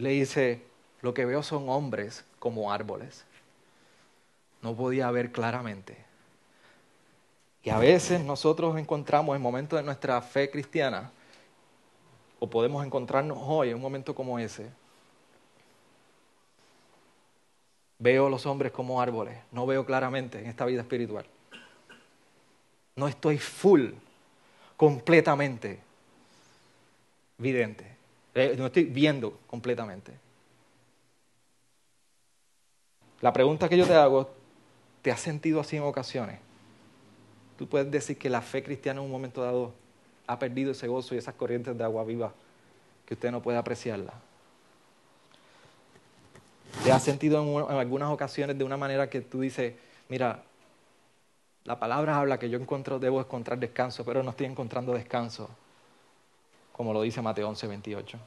le 0.00 0.10
dice, 0.10 0.62
lo 1.02 1.14
que 1.14 1.24
veo 1.24 1.42
son 1.42 1.68
hombres 1.68 2.24
como 2.38 2.72
árboles. 2.72 3.24
No 4.62 4.74
podía 4.74 5.10
ver 5.10 5.30
claramente. 5.30 5.96
Y 7.62 7.70
a 7.70 7.78
veces 7.78 8.20
nosotros 8.22 8.78
encontramos 8.78 9.36
en 9.36 9.42
momentos 9.42 9.78
de 9.78 9.84
nuestra 9.84 10.20
fe 10.22 10.50
cristiana 10.50 11.10
o 12.40 12.48
podemos 12.48 12.84
encontrarnos 12.84 13.38
hoy 13.40 13.68
en 13.68 13.76
un 13.76 13.82
momento 13.82 14.14
como 14.14 14.38
ese. 14.38 14.68
Veo 17.98 18.30
los 18.30 18.46
hombres 18.46 18.72
como 18.72 19.00
árboles, 19.00 19.38
no 19.52 19.66
veo 19.66 19.84
claramente 19.84 20.40
en 20.40 20.46
esta 20.46 20.64
vida 20.64 20.80
espiritual. 20.80 21.26
No 22.96 23.06
estoy 23.06 23.38
full, 23.38 23.90
completamente 24.76 25.80
vidente. 27.36 27.86
Eh, 28.34 28.54
no 28.56 28.66
estoy 28.66 28.84
viendo 28.84 29.38
completamente. 29.46 30.12
La 33.20 33.34
pregunta 33.34 33.68
que 33.68 33.76
yo 33.76 33.86
te 33.86 33.94
hago, 33.94 34.30
¿te 35.02 35.10
has 35.10 35.20
sentido 35.20 35.60
así 35.60 35.76
en 35.76 35.82
ocasiones? 35.82 36.38
Tú 37.58 37.68
puedes 37.68 37.90
decir 37.90 38.16
que 38.16 38.30
la 38.30 38.40
fe 38.40 38.62
cristiana 38.62 39.00
en 39.00 39.04
un 39.04 39.12
momento 39.12 39.42
dado 39.42 39.74
ha 40.30 40.38
perdido 40.38 40.70
ese 40.70 40.86
gozo 40.86 41.16
y 41.16 41.18
esas 41.18 41.34
corrientes 41.34 41.76
de 41.76 41.82
agua 41.82 42.04
viva 42.04 42.32
que 43.04 43.14
usted 43.14 43.32
no 43.32 43.42
puede 43.42 43.58
apreciarla. 43.58 44.12
¿Te 46.84 46.92
has 46.92 47.02
sentido 47.02 47.68
en, 47.68 47.76
algunas 47.76 48.10
ocasiones 48.10 48.56
de 48.56 48.62
una 48.62 48.76
manera 48.76 49.10
que 49.10 49.22
tú 49.22 49.40
dices, 49.40 49.74
mira, 50.08 50.44
la 51.64 51.80
palabra 51.80 52.16
habla 52.16 52.38
que 52.38 52.48
yo 52.48 52.60
encuentro, 52.60 53.00
debo 53.00 53.20
encontrar 53.20 53.58
descanso, 53.58 54.04
pero 54.04 54.22
no 54.22 54.30
estoy 54.30 54.46
encontrando 54.46 54.92
descanso, 54.92 55.50
como 56.70 56.92
lo 56.92 57.02
dice 57.02 57.20
Mateo 57.20 57.48
11, 57.48 57.66
28. 57.66 58.18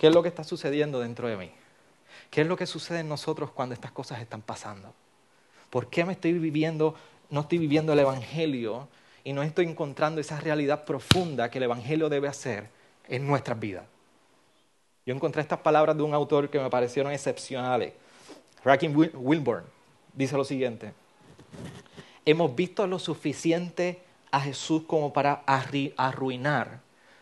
¿Qué 0.00 0.08
es 0.08 0.12
lo 0.12 0.20
que 0.20 0.28
está 0.28 0.42
sucediendo 0.42 0.98
dentro 0.98 1.28
de 1.28 1.36
mí? 1.36 1.52
¿Qué 2.28 2.40
es 2.40 2.46
lo 2.48 2.56
que 2.56 2.66
sucede 2.66 3.00
en 3.00 3.08
nosotros 3.08 3.52
cuando 3.52 3.72
estas 3.72 3.92
cosas 3.92 4.20
están 4.20 4.42
pasando? 4.42 4.92
¿Por 5.70 5.88
qué 5.90 6.04
me 6.04 6.12
estoy 6.12 6.32
viviendo 6.32 6.96
no 7.30 7.40
estoy 7.40 7.58
viviendo 7.58 7.92
el 7.92 7.98
Evangelio 7.98 8.88
y 9.24 9.32
no 9.32 9.42
estoy 9.42 9.66
encontrando 9.66 10.20
esa 10.20 10.40
realidad 10.40 10.84
profunda 10.84 11.50
que 11.50 11.58
el 11.58 11.64
Evangelio 11.64 12.08
debe 12.08 12.28
hacer 12.28 12.68
en 13.08 13.26
nuestras 13.26 13.58
vidas. 13.58 13.84
Yo 15.04 15.14
encontré 15.14 15.42
estas 15.42 15.60
palabras 15.60 15.96
de 15.96 16.02
un 16.02 16.14
autor 16.14 16.50
que 16.50 16.58
me 16.58 16.70
parecieron 16.70 17.12
excepcionales. 17.12 17.92
Racking 18.64 18.94
Wilburn 19.14 19.64
dice 20.12 20.36
lo 20.36 20.44
siguiente. 20.44 20.92
Hemos 22.24 22.54
visto 22.56 22.86
lo 22.86 22.98
suficiente 22.98 24.02
a 24.32 24.40
Jesús 24.40 24.82
como 24.86 25.12
para 25.12 25.44
arruinar 25.46 26.80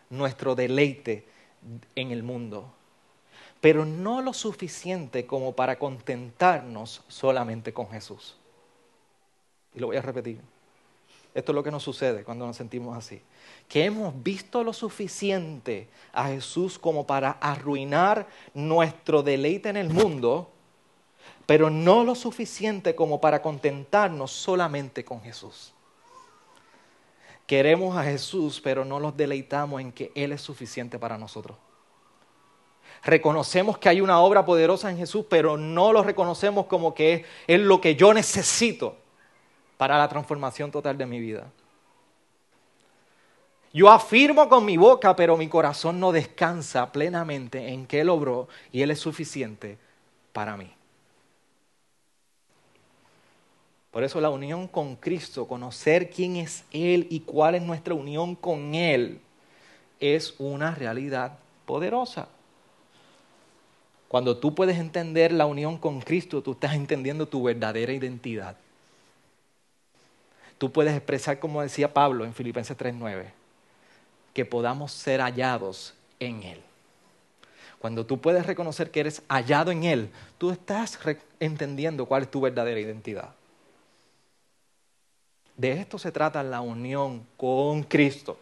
nuestro 0.08 0.54
deleite 0.54 1.26
en 1.94 2.10
el 2.10 2.22
mundo, 2.22 2.72
pero 3.60 3.84
no 3.84 4.22
lo 4.22 4.32
suficiente 4.32 5.26
como 5.26 5.54
para 5.54 5.78
contentarnos 5.78 7.02
solamente 7.08 7.72
con 7.72 7.90
Jesús. 7.90 8.36
Y 9.74 9.80
lo 9.80 9.88
voy 9.88 9.96
a 9.96 10.02
repetir. 10.02 10.40
Esto 11.34 11.50
es 11.50 11.54
lo 11.56 11.64
que 11.64 11.72
nos 11.72 11.82
sucede 11.82 12.22
cuando 12.22 12.46
nos 12.46 12.56
sentimos 12.56 12.96
así. 12.96 13.20
Que 13.68 13.84
hemos 13.84 14.22
visto 14.22 14.62
lo 14.62 14.72
suficiente 14.72 15.88
a 16.12 16.28
Jesús 16.28 16.78
como 16.78 17.06
para 17.06 17.32
arruinar 17.32 18.28
nuestro 18.54 19.22
deleite 19.22 19.68
en 19.68 19.76
el 19.76 19.90
mundo, 19.90 20.48
pero 21.44 21.70
no 21.70 22.04
lo 22.04 22.14
suficiente 22.14 22.94
como 22.94 23.20
para 23.20 23.42
contentarnos 23.42 24.30
solamente 24.30 25.04
con 25.04 25.20
Jesús. 25.22 25.72
Queremos 27.48 27.96
a 27.96 28.04
Jesús, 28.04 28.60
pero 28.62 28.84
no 28.84 29.00
nos 29.00 29.16
deleitamos 29.16 29.80
en 29.80 29.90
que 29.90 30.12
Él 30.14 30.30
es 30.30 30.40
suficiente 30.40 31.00
para 31.00 31.18
nosotros. 31.18 31.58
Reconocemos 33.02 33.76
que 33.76 33.88
hay 33.88 34.00
una 34.00 34.20
obra 34.20 34.46
poderosa 34.46 34.88
en 34.88 34.96
Jesús, 34.96 35.26
pero 35.28 35.58
no 35.58 35.92
lo 35.92 36.02
reconocemos 36.04 36.66
como 36.66 36.94
que 36.94 37.24
es 37.48 37.60
lo 37.60 37.80
que 37.80 37.96
yo 37.96 38.14
necesito 38.14 39.03
para 39.84 39.98
la 39.98 40.08
transformación 40.08 40.70
total 40.70 40.96
de 40.96 41.04
mi 41.04 41.20
vida. 41.20 41.44
Yo 43.70 43.90
afirmo 43.90 44.48
con 44.48 44.64
mi 44.64 44.78
boca, 44.78 45.14
pero 45.14 45.36
mi 45.36 45.46
corazón 45.46 46.00
no 46.00 46.10
descansa 46.10 46.90
plenamente 46.90 47.68
en 47.68 47.84
que 47.84 48.00
Él 48.00 48.08
obró 48.08 48.48
y 48.72 48.80
Él 48.80 48.90
es 48.90 48.98
suficiente 48.98 49.76
para 50.32 50.56
mí. 50.56 50.72
Por 53.90 54.04
eso 54.04 54.22
la 54.22 54.30
unión 54.30 54.68
con 54.68 54.96
Cristo, 54.96 55.46
conocer 55.46 56.08
quién 56.08 56.36
es 56.36 56.64
Él 56.72 57.06
y 57.10 57.20
cuál 57.20 57.54
es 57.54 57.60
nuestra 57.60 57.92
unión 57.92 58.36
con 58.36 58.74
Él, 58.74 59.20
es 60.00 60.34
una 60.38 60.74
realidad 60.74 61.36
poderosa. 61.66 62.28
Cuando 64.08 64.38
tú 64.38 64.54
puedes 64.54 64.78
entender 64.78 65.30
la 65.30 65.44
unión 65.44 65.76
con 65.76 66.00
Cristo, 66.00 66.42
tú 66.42 66.52
estás 66.52 66.72
entendiendo 66.72 67.28
tu 67.28 67.42
verdadera 67.42 67.92
identidad 67.92 68.56
tú 70.58 70.72
puedes 70.72 70.94
expresar, 70.94 71.38
como 71.38 71.62
decía 71.62 71.92
Pablo 71.92 72.24
en 72.24 72.34
Filipenses 72.34 72.76
3:9, 72.76 73.32
que 74.32 74.44
podamos 74.44 74.92
ser 74.92 75.20
hallados 75.20 75.94
en 76.20 76.42
Él. 76.42 76.60
Cuando 77.78 78.06
tú 78.06 78.18
puedes 78.18 78.46
reconocer 78.46 78.90
que 78.90 79.00
eres 79.00 79.22
hallado 79.28 79.70
en 79.70 79.84
Él, 79.84 80.10
tú 80.38 80.50
estás 80.50 80.98
entendiendo 81.38 82.06
cuál 82.06 82.22
es 82.22 82.30
tu 82.30 82.40
verdadera 82.40 82.80
identidad. 82.80 83.34
De 85.56 85.72
esto 85.72 85.98
se 85.98 86.10
trata 86.10 86.42
la 86.42 86.60
unión 86.60 87.26
con 87.36 87.82
Cristo. 87.82 88.38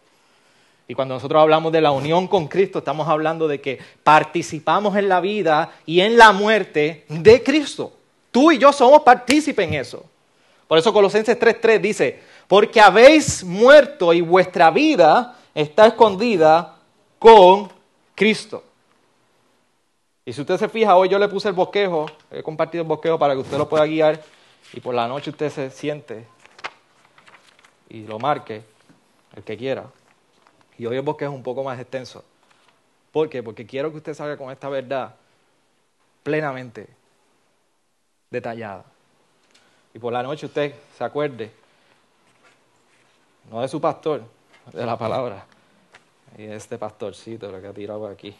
Y 0.87 0.95
cuando 0.95 1.13
nosotros 1.15 1.41
hablamos 1.41 1.71
de 1.71 1.81
la 1.81 1.91
unión 1.91 2.27
con 2.27 2.47
Cristo, 2.47 2.79
estamos 2.79 3.07
hablando 3.07 3.47
de 3.47 3.61
que 3.61 3.79
participamos 4.03 4.95
en 4.95 5.09
la 5.09 5.21
vida 5.21 5.73
y 5.85 6.01
en 6.01 6.17
la 6.17 6.31
muerte 6.31 7.05
de 7.07 7.43
Cristo. 7.43 7.93
Tú 8.31 8.51
y 8.51 8.57
yo 8.57 8.73
somos 8.73 9.03
partícipes 9.03 9.67
en 9.67 9.75
eso. 9.75 10.05
Por 10.73 10.79
eso 10.79 10.91
Colosenses 10.91 11.39
3.3 11.39 11.79
dice, 11.79 12.19
porque 12.47 12.81
habéis 12.81 13.43
muerto 13.43 14.11
y 14.11 14.21
vuestra 14.21 14.71
vida 14.71 15.37
está 15.53 15.85
escondida 15.85 16.79
con 17.19 17.71
Cristo. 18.15 18.63
Y 20.25 20.33
si 20.33 20.41
usted 20.41 20.57
se 20.57 20.67
fija, 20.67 20.95
hoy 20.95 21.09
yo 21.09 21.19
le 21.19 21.27
puse 21.27 21.47
el 21.47 21.53
bosquejo, 21.53 22.07
he 22.31 22.41
compartido 22.41 22.81
el 22.81 22.87
bosquejo 22.87 23.19
para 23.19 23.35
que 23.35 23.41
usted 23.41 23.55
lo 23.55 23.69
pueda 23.69 23.85
guiar 23.85 24.19
y 24.73 24.79
por 24.79 24.95
la 24.95 25.07
noche 25.07 25.29
usted 25.29 25.51
se 25.51 25.69
siente 25.69 26.25
y 27.87 28.07
lo 28.07 28.17
marque, 28.17 28.63
el 29.35 29.43
que 29.43 29.55
quiera. 29.55 29.85
Y 30.79 30.87
hoy 30.87 30.95
el 30.95 31.03
bosquejo 31.03 31.33
es 31.33 31.37
un 31.37 31.43
poco 31.43 31.63
más 31.63 31.79
extenso. 31.79 32.23
¿Por 33.11 33.29
qué? 33.29 33.43
Porque 33.43 33.67
quiero 33.67 33.91
que 33.91 33.97
usted 33.97 34.15
salga 34.15 34.37
con 34.37 34.49
esta 34.49 34.69
verdad 34.69 35.13
plenamente 36.23 36.87
detallada. 38.31 38.85
Y 39.93 39.99
por 39.99 40.11
la 40.11 40.23
noche 40.23 40.47
usted 40.47 40.73
se 40.97 41.03
acuerde, 41.03 41.51
no 43.51 43.61
de 43.61 43.67
su 43.67 43.79
pastor, 43.79 44.23
de 44.71 44.85
la 44.85 44.97
palabra, 44.97 45.45
y 46.37 46.43
de 46.43 46.55
este 46.55 46.77
pastorcito 46.77 47.51
lo 47.51 47.61
que 47.61 47.67
ha 47.67 47.73
tirado 47.73 48.07
aquí. 48.07 48.35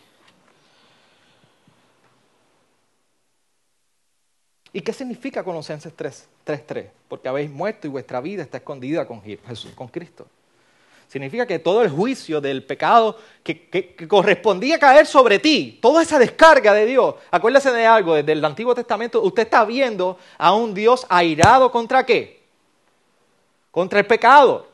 ¿Y 4.76 4.82
qué 4.82 4.92
significa 4.92 5.44
Colosenses 5.44 5.96
3.3? 5.96 6.90
Porque 7.08 7.28
habéis 7.28 7.52
muerto 7.52 7.86
y 7.86 7.92
vuestra 7.92 8.20
vida 8.20 8.42
está 8.42 8.58
escondida 8.58 9.08
con 9.08 9.22
Jesús, 9.22 9.72
con 9.76 9.88
Cristo. 9.88 10.26
Significa 11.08 11.46
que 11.46 11.60
todo 11.60 11.84
el 11.84 11.90
juicio 11.90 12.42
del 12.42 12.66
pecado 12.66 13.18
que, 13.44 13.96
correspondía 14.08 14.80
caer 14.80 15.06
sobre 15.06 15.40
ti, 15.40 15.78
toda 15.82 16.02
esa 16.02 16.18
descarga 16.18 16.74
de 16.74 16.86
Dios, 16.86 17.16
acuérdese 17.30 17.72
de 17.72 17.86
algo, 17.86 18.16
desde 18.16 18.32
el 18.32 18.44
Antiguo 18.44 18.74
Testamento, 18.74 19.22
usted 19.22 19.44
está 19.44 19.64
viendo 19.66 20.18
a 20.38 20.54
un 20.54 20.74
Dios 20.74 21.06
airado 21.10 21.72
contra 21.72 22.06
qué? 22.06 22.44
Contra 23.70 24.00
el 24.00 24.08
pecado. 24.08 24.68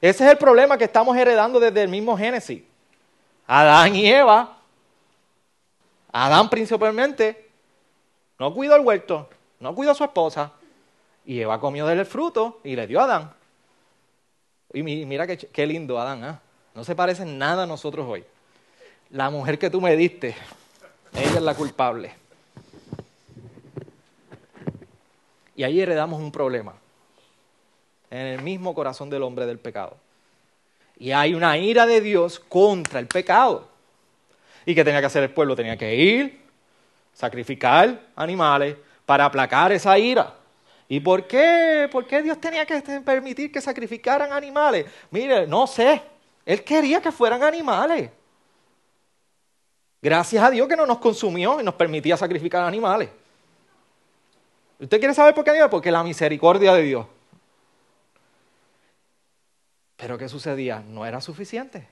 Ese 0.00 0.24
es 0.24 0.30
el 0.30 0.38
problema 0.38 0.78
que 0.78 0.84
estamos 0.84 1.16
heredando 1.16 1.58
desde 1.58 1.82
el 1.82 1.88
mismo 1.88 2.16
Génesis. 2.16 2.62
Adán 3.46 3.96
y 3.96 4.06
Eva, 4.06 4.58
Adán 6.12 6.50
principalmente, 6.50 7.50
no 8.38 8.52
cuidó 8.52 8.76
el 8.76 8.82
huerto, 8.82 9.28
no 9.58 9.74
cuidó 9.74 9.92
a 9.92 9.94
su 9.94 10.04
esposa, 10.04 10.52
y 11.24 11.40
Eva 11.40 11.58
comió 11.58 11.86
del 11.86 12.06
fruto 12.06 12.60
y 12.62 12.76
le 12.76 12.86
dio 12.86 13.00
a 13.00 13.04
Adán. 13.04 13.37
Y 14.72 14.82
mira 14.82 15.26
qué, 15.26 15.66
lindo, 15.66 15.98
Adán. 15.98 16.24
¿ah? 16.24 16.40
No 16.74 16.84
se 16.84 16.94
parece 16.94 17.22
en 17.22 17.38
nada 17.38 17.62
a 17.62 17.66
nosotros 17.66 18.06
hoy. 18.08 18.24
La 19.10 19.30
mujer 19.30 19.58
que 19.58 19.70
tú 19.70 19.80
me 19.80 19.96
diste, 19.96 20.36
ella 21.14 21.36
es 21.36 21.42
la 21.42 21.54
culpable. 21.54 22.14
Y 25.56 25.64
ahí 25.64 25.80
heredamos 25.80 26.20
un 26.20 26.30
problema. 26.30 26.74
En 28.10 28.26
el 28.26 28.42
mismo 28.42 28.74
corazón 28.74 29.10
del 29.10 29.22
hombre 29.22 29.46
del 29.46 29.58
pecado. 29.58 29.96
Y 30.98 31.12
hay 31.12 31.34
una 31.34 31.56
ira 31.56 31.86
de 31.86 32.00
Dios 32.00 32.38
contra 32.38 33.00
el 33.00 33.06
pecado. 33.06 33.68
¿Y 34.66 34.74
qué 34.74 34.84
tenía 34.84 35.00
que 35.00 35.06
hacer 35.06 35.22
el 35.22 35.30
pueblo? 35.30 35.56
Tenía 35.56 35.76
que 35.76 35.94
ir, 35.94 36.40
sacrificar 37.14 38.00
animales 38.14 38.76
para 39.06 39.24
aplacar 39.24 39.72
esa 39.72 39.98
ira. 39.98 40.34
¿Y 40.88 41.00
por 41.00 41.26
qué? 41.26 41.88
¿Por 41.92 42.06
qué 42.06 42.22
Dios 42.22 42.40
tenía 42.40 42.64
que 42.64 42.80
permitir 43.04 43.52
que 43.52 43.60
sacrificaran 43.60 44.32
animales? 44.32 44.86
Mire, 45.10 45.46
no 45.46 45.66
sé. 45.66 46.02
Él 46.46 46.64
quería 46.64 47.02
que 47.02 47.12
fueran 47.12 47.42
animales. 47.42 48.10
Gracias 50.00 50.42
a 50.42 50.50
Dios 50.50 50.66
que 50.66 50.76
no 50.76 50.86
nos 50.86 50.98
consumió 50.98 51.60
y 51.60 51.64
nos 51.64 51.74
permitía 51.74 52.16
sacrificar 52.16 52.64
animales. 52.64 53.10
¿Usted 54.78 54.98
quiere 54.98 55.12
saber 55.12 55.34
por 55.34 55.44
qué? 55.44 55.52
Porque 55.70 55.90
la 55.90 56.02
misericordia 56.02 56.72
de 56.72 56.82
Dios. 56.82 57.06
Pero 59.96 60.16
¿qué 60.16 60.28
sucedía? 60.28 60.82
No 60.88 61.04
era 61.04 61.20
suficiente. 61.20 61.86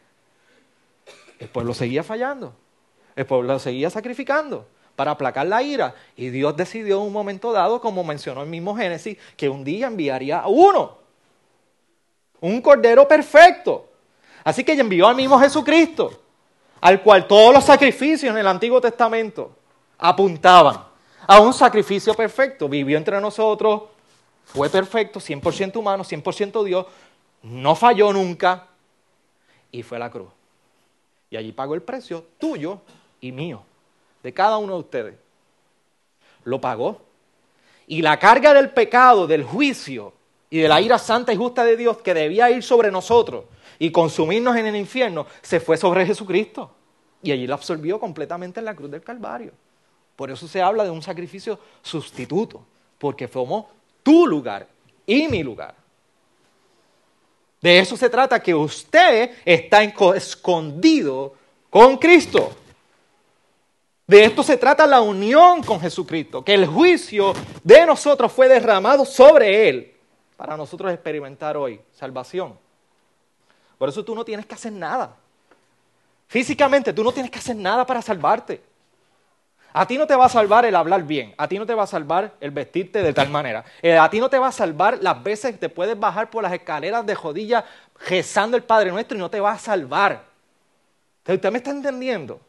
El 1.38 1.48
pueblo 1.48 1.74
seguía 1.74 2.02
fallando. 2.02 2.54
El 3.14 3.26
pueblo 3.26 3.58
seguía 3.58 3.90
sacrificando 3.90 4.66
para 4.96 5.12
aplacar 5.12 5.46
la 5.46 5.62
ira. 5.62 5.94
Y 6.16 6.30
Dios 6.30 6.56
decidió 6.56 6.96
en 6.96 7.06
un 7.06 7.12
momento 7.12 7.52
dado, 7.52 7.80
como 7.80 8.02
mencionó 8.02 8.42
el 8.42 8.48
mismo 8.48 8.74
Génesis, 8.74 9.18
que 9.36 9.48
un 9.48 9.62
día 9.62 9.86
enviaría 9.86 10.40
a 10.40 10.48
uno. 10.48 10.96
Un 12.40 12.60
cordero 12.60 13.06
perfecto. 13.06 13.90
Así 14.42 14.64
que 14.64 14.72
envió 14.72 15.06
al 15.06 15.14
mismo 15.14 15.38
Jesucristo, 15.38 16.22
al 16.80 17.02
cual 17.02 17.26
todos 17.26 17.52
los 17.52 17.64
sacrificios 17.64 18.32
en 18.32 18.38
el 18.38 18.46
Antiguo 18.46 18.80
Testamento 18.80 19.56
apuntaban 19.98 20.84
a 21.26 21.40
un 21.40 21.52
sacrificio 21.52 22.14
perfecto. 22.14 22.68
Vivió 22.68 22.96
entre 22.96 23.20
nosotros, 23.20 23.82
fue 24.44 24.70
perfecto, 24.70 25.20
100% 25.20 25.76
humano, 25.76 26.04
100% 26.04 26.64
Dios, 26.64 26.86
no 27.42 27.74
falló 27.74 28.12
nunca 28.12 28.68
y 29.72 29.82
fue 29.82 29.96
a 29.96 30.00
la 30.00 30.10
cruz. 30.10 30.28
Y 31.28 31.36
allí 31.36 31.52
pagó 31.52 31.74
el 31.74 31.82
precio 31.82 32.24
tuyo 32.38 32.80
y 33.20 33.32
mío 33.32 33.64
de 34.26 34.34
cada 34.34 34.58
uno 34.58 34.72
de 34.72 34.80
ustedes. 34.80 35.14
Lo 36.42 36.60
pagó. 36.60 37.00
Y 37.86 38.02
la 38.02 38.18
carga 38.18 38.52
del 38.52 38.70
pecado, 38.70 39.28
del 39.28 39.44
juicio 39.44 40.14
y 40.50 40.58
de 40.58 40.66
la 40.66 40.80
ira 40.80 40.98
santa 40.98 41.32
y 41.32 41.36
justa 41.36 41.64
de 41.64 41.76
Dios 41.76 41.98
que 41.98 42.12
debía 42.12 42.50
ir 42.50 42.64
sobre 42.64 42.90
nosotros 42.90 43.44
y 43.78 43.92
consumirnos 43.92 44.56
en 44.56 44.66
el 44.66 44.74
infierno, 44.74 45.28
se 45.42 45.60
fue 45.60 45.76
sobre 45.76 46.04
Jesucristo. 46.04 46.72
Y 47.22 47.30
allí 47.30 47.46
lo 47.46 47.54
absorbió 47.54 48.00
completamente 48.00 48.58
en 48.58 48.66
la 48.66 48.74
cruz 48.74 48.90
del 48.90 49.02
Calvario. 49.02 49.52
Por 50.16 50.28
eso 50.28 50.48
se 50.48 50.60
habla 50.60 50.82
de 50.82 50.90
un 50.90 51.02
sacrificio 51.02 51.60
sustituto, 51.80 52.66
porque 52.98 53.28
tomó 53.28 53.70
tu 54.02 54.26
lugar 54.26 54.66
y 55.06 55.28
mi 55.28 55.44
lugar. 55.44 55.76
De 57.60 57.78
eso 57.78 57.96
se 57.96 58.10
trata, 58.10 58.42
que 58.42 58.52
usted 58.52 59.36
está 59.44 59.84
escondido 59.84 61.34
con 61.70 61.96
Cristo. 61.96 62.50
De 64.06 64.24
esto 64.24 64.42
se 64.42 64.56
trata 64.56 64.86
la 64.86 65.00
unión 65.00 65.62
con 65.62 65.80
Jesucristo, 65.80 66.44
que 66.44 66.54
el 66.54 66.66
juicio 66.66 67.32
de 67.64 67.84
nosotros 67.84 68.32
fue 68.32 68.48
derramado 68.48 69.04
sobre 69.04 69.68
Él 69.68 69.96
para 70.36 70.56
nosotros 70.56 70.92
experimentar 70.92 71.56
hoy 71.56 71.80
salvación. 71.92 72.56
Por 73.78 73.88
eso 73.88 74.04
tú 74.04 74.14
no 74.14 74.24
tienes 74.24 74.46
que 74.46 74.54
hacer 74.54 74.72
nada. 74.72 75.16
Físicamente 76.28 76.92
tú 76.92 77.02
no 77.02 77.12
tienes 77.12 77.30
que 77.30 77.38
hacer 77.38 77.56
nada 77.56 77.84
para 77.84 78.00
salvarte. 78.00 78.62
A 79.72 79.86
ti 79.86 79.98
no 79.98 80.06
te 80.06 80.16
va 80.16 80.26
a 80.26 80.30
salvar 80.30 80.64
el 80.64 80.74
hablar 80.74 81.02
bien, 81.02 81.34
a 81.36 81.46
ti 81.48 81.58
no 81.58 81.66
te 81.66 81.74
va 81.74 81.82
a 81.82 81.86
salvar 81.86 82.32
el 82.40 82.50
vestirte 82.50 83.02
de 83.02 83.12
tal 83.12 83.28
manera, 83.28 83.62
eh, 83.82 83.98
a 83.98 84.08
ti 84.08 84.20
no 84.20 84.30
te 84.30 84.38
va 84.38 84.46
a 84.46 84.52
salvar 84.52 84.98
las 85.02 85.22
veces 85.22 85.52
que 85.52 85.58
te 85.58 85.68
puedes 85.68 85.98
bajar 86.00 86.30
por 86.30 86.42
las 86.42 86.52
escaleras 86.54 87.04
de 87.04 87.14
jodilla 87.14 87.62
rezando 88.08 88.56
el 88.56 88.62
Padre 88.62 88.90
Nuestro 88.90 89.18
y 89.18 89.20
no 89.20 89.28
te 89.28 89.38
va 89.38 89.52
a 89.52 89.58
salvar. 89.58 90.24
¿Usted 91.28 91.50
me 91.50 91.58
está 91.58 91.72
entendiendo? 91.72 92.40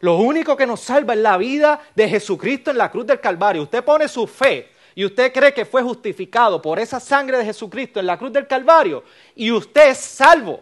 Lo 0.00 0.16
único 0.16 0.56
que 0.56 0.66
nos 0.66 0.80
salva 0.80 1.14
es 1.14 1.20
la 1.20 1.36
vida 1.36 1.80
de 1.94 2.08
Jesucristo 2.08 2.70
en 2.70 2.78
la 2.78 2.90
cruz 2.90 3.06
del 3.06 3.20
Calvario. 3.20 3.62
Usted 3.62 3.84
pone 3.84 4.08
su 4.08 4.26
fe 4.26 4.70
y 4.94 5.04
usted 5.04 5.32
cree 5.32 5.54
que 5.54 5.64
fue 5.64 5.82
justificado 5.82 6.60
por 6.60 6.78
esa 6.78 7.00
sangre 7.00 7.38
de 7.38 7.44
Jesucristo 7.44 8.00
en 8.00 8.06
la 8.06 8.18
cruz 8.18 8.32
del 8.32 8.46
Calvario 8.46 9.04
y 9.34 9.50
usted 9.50 9.90
es 9.90 9.98
salvo. 9.98 10.60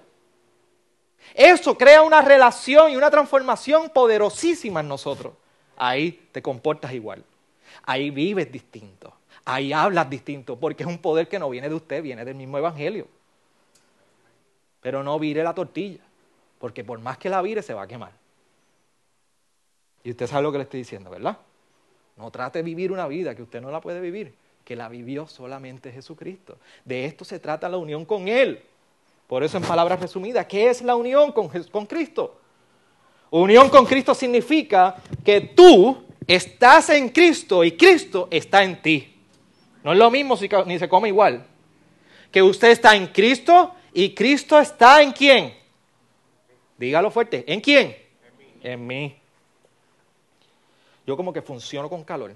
Eso 1.34 1.76
crea 1.76 2.02
una 2.02 2.22
relación 2.22 2.92
y 2.92 2.96
una 2.96 3.10
transformación 3.10 3.90
poderosísima 3.90 4.80
en 4.80 4.88
nosotros. 4.88 5.34
Ahí 5.76 6.28
te 6.30 6.42
comportas 6.42 6.92
igual. 6.92 7.24
Ahí 7.84 8.10
vives 8.10 8.50
distinto. 8.50 9.12
Ahí 9.44 9.72
hablas 9.72 10.08
distinto, 10.08 10.56
porque 10.58 10.84
es 10.84 10.88
un 10.88 10.98
poder 10.98 11.28
que 11.28 11.38
no 11.38 11.50
viene 11.50 11.68
de 11.68 11.74
usted, 11.74 12.02
viene 12.02 12.24
del 12.24 12.34
mismo 12.34 12.56
Evangelio. 12.56 13.06
Pero 14.80 15.02
no 15.02 15.18
vire 15.18 15.42
la 15.42 15.54
tortilla, 15.54 16.00
porque 16.58 16.82
por 16.82 16.98
más 17.00 17.18
que 17.18 17.28
la 17.28 17.42
vire 17.42 17.62
se 17.62 17.74
va 17.74 17.82
a 17.82 17.86
quemar. 17.86 18.12
Y 20.04 20.10
usted 20.10 20.26
sabe 20.26 20.42
lo 20.42 20.52
que 20.52 20.58
le 20.58 20.64
estoy 20.64 20.80
diciendo, 20.80 21.10
¿verdad? 21.10 21.38
No 22.16 22.30
trate 22.30 22.60
de 22.60 22.62
vivir 22.62 22.92
una 22.92 23.08
vida 23.08 23.34
que 23.34 23.42
usted 23.42 23.60
no 23.60 23.70
la 23.70 23.80
puede 23.80 24.00
vivir, 24.00 24.34
que 24.64 24.76
la 24.76 24.88
vivió 24.88 25.26
solamente 25.26 25.90
Jesucristo. 25.90 26.58
De 26.84 27.06
esto 27.06 27.24
se 27.24 27.40
trata 27.40 27.68
la 27.68 27.78
unión 27.78 28.04
con 28.04 28.28
Él. 28.28 28.62
Por 29.26 29.42
eso, 29.42 29.56
en 29.56 29.64
palabras 29.64 29.98
resumidas, 30.00 30.46
¿qué 30.46 30.68
es 30.68 30.82
la 30.82 30.94
unión 30.94 31.32
con, 31.32 31.48
con 31.48 31.86
Cristo? 31.86 32.38
Unión 33.30 33.70
con 33.70 33.86
Cristo 33.86 34.14
significa 34.14 34.96
que 35.24 35.40
tú 35.40 36.04
estás 36.26 36.90
en 36.90 37.08
Cristo 37.08 37.64
y 37.64 37.72
Cristo 37.72 38.28
está 38.30 38.62
en 38.62 38.80
ti. 38.80 39.14
No 39.82 39.92
es 39.92 39.98
lo 39.98 40.10
mismo 40.10 40.38
ni 40.66 40.78
se 40.78 40.88
come 40.88 41.08
igual. 41.08 41.46
Que 42.30 42.42
usted 42.42 42.70
está 42.70 42.94
en 42.94 43.08
Cristo 43.08 43.74
y 43.92 44.14
Cristo 44.14 44.60
está 44.60 45.02
en 45.02 45.12
quién. 45.12 45.54
Dígalo 46.78 47.10
fuerte. 47.10 47.44
¿En 47.46 47.60
quién? 47.60 47.96
En 48.22 48.36
mí. 48.36 48.44
En 48.62 48.86
mí. 48.86 49.23
Yo 51.06 51.16
como 51.16 51.32
que 51.32 51.42
funciono 51.42 51.88
con 51.88 52.04
calor. 52.04 52.34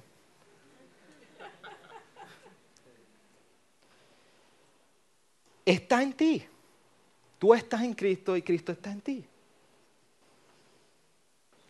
Está 5.64 6.02
en 6.02 6.12
ti. 6.14 6.46
Tú 7.38 7.54
estás 7.54 7.82
en 7.82 7.94
Cristo 7.94 8.36
y 8.36 8.42
Cristo 8.42 8.72
está 8.72 8.90
en 8.90 9.00
ti. 9.00 9.24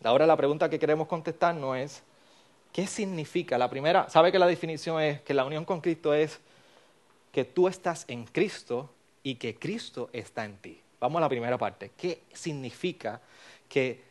Ahora 0.03 0.25
la 0.25 0.37
pregunta 0.37 0.69
que 0.69 0.79
queremos 0.79 1.07
contestar 1.07 1.53
no 1.53 1.75
es, 1.75 2.01
¿qué 2.71 2.87
significa? 2.87 3.57
La 3.57 3.69
primera, 3.69 4.09
¿sabe 4.09 4.31
que 4.31 4.39
la 4.39 4.47
definición 4.47 5.01
es 5.01 5.21
que 5.21 5.33
la 5.33 5.45
unión 5.45 5.65
con 5.65 5.81
Cristo 5.81 6.13
es 6.13 6.39
que 7.31 7.43
tú 7.43 7.67
estás 7.67 8.05
en 8.07 8.25
Cristo 8.25 8.89
y 9.21 9.35
que 9.35 9.55
Cristo 9.55 10.09
está 10.13 10.45
en 10.45 10.57
ti? 10.57 10.81
Vamos 10.99 11.17
a 11.17 11.21
la 11.21 11.29
primera 11.29 11.57
parte. 11.57 11.91
¿Qué 11.97 12.23
significa 12.33 13.21
que 13.67 14.01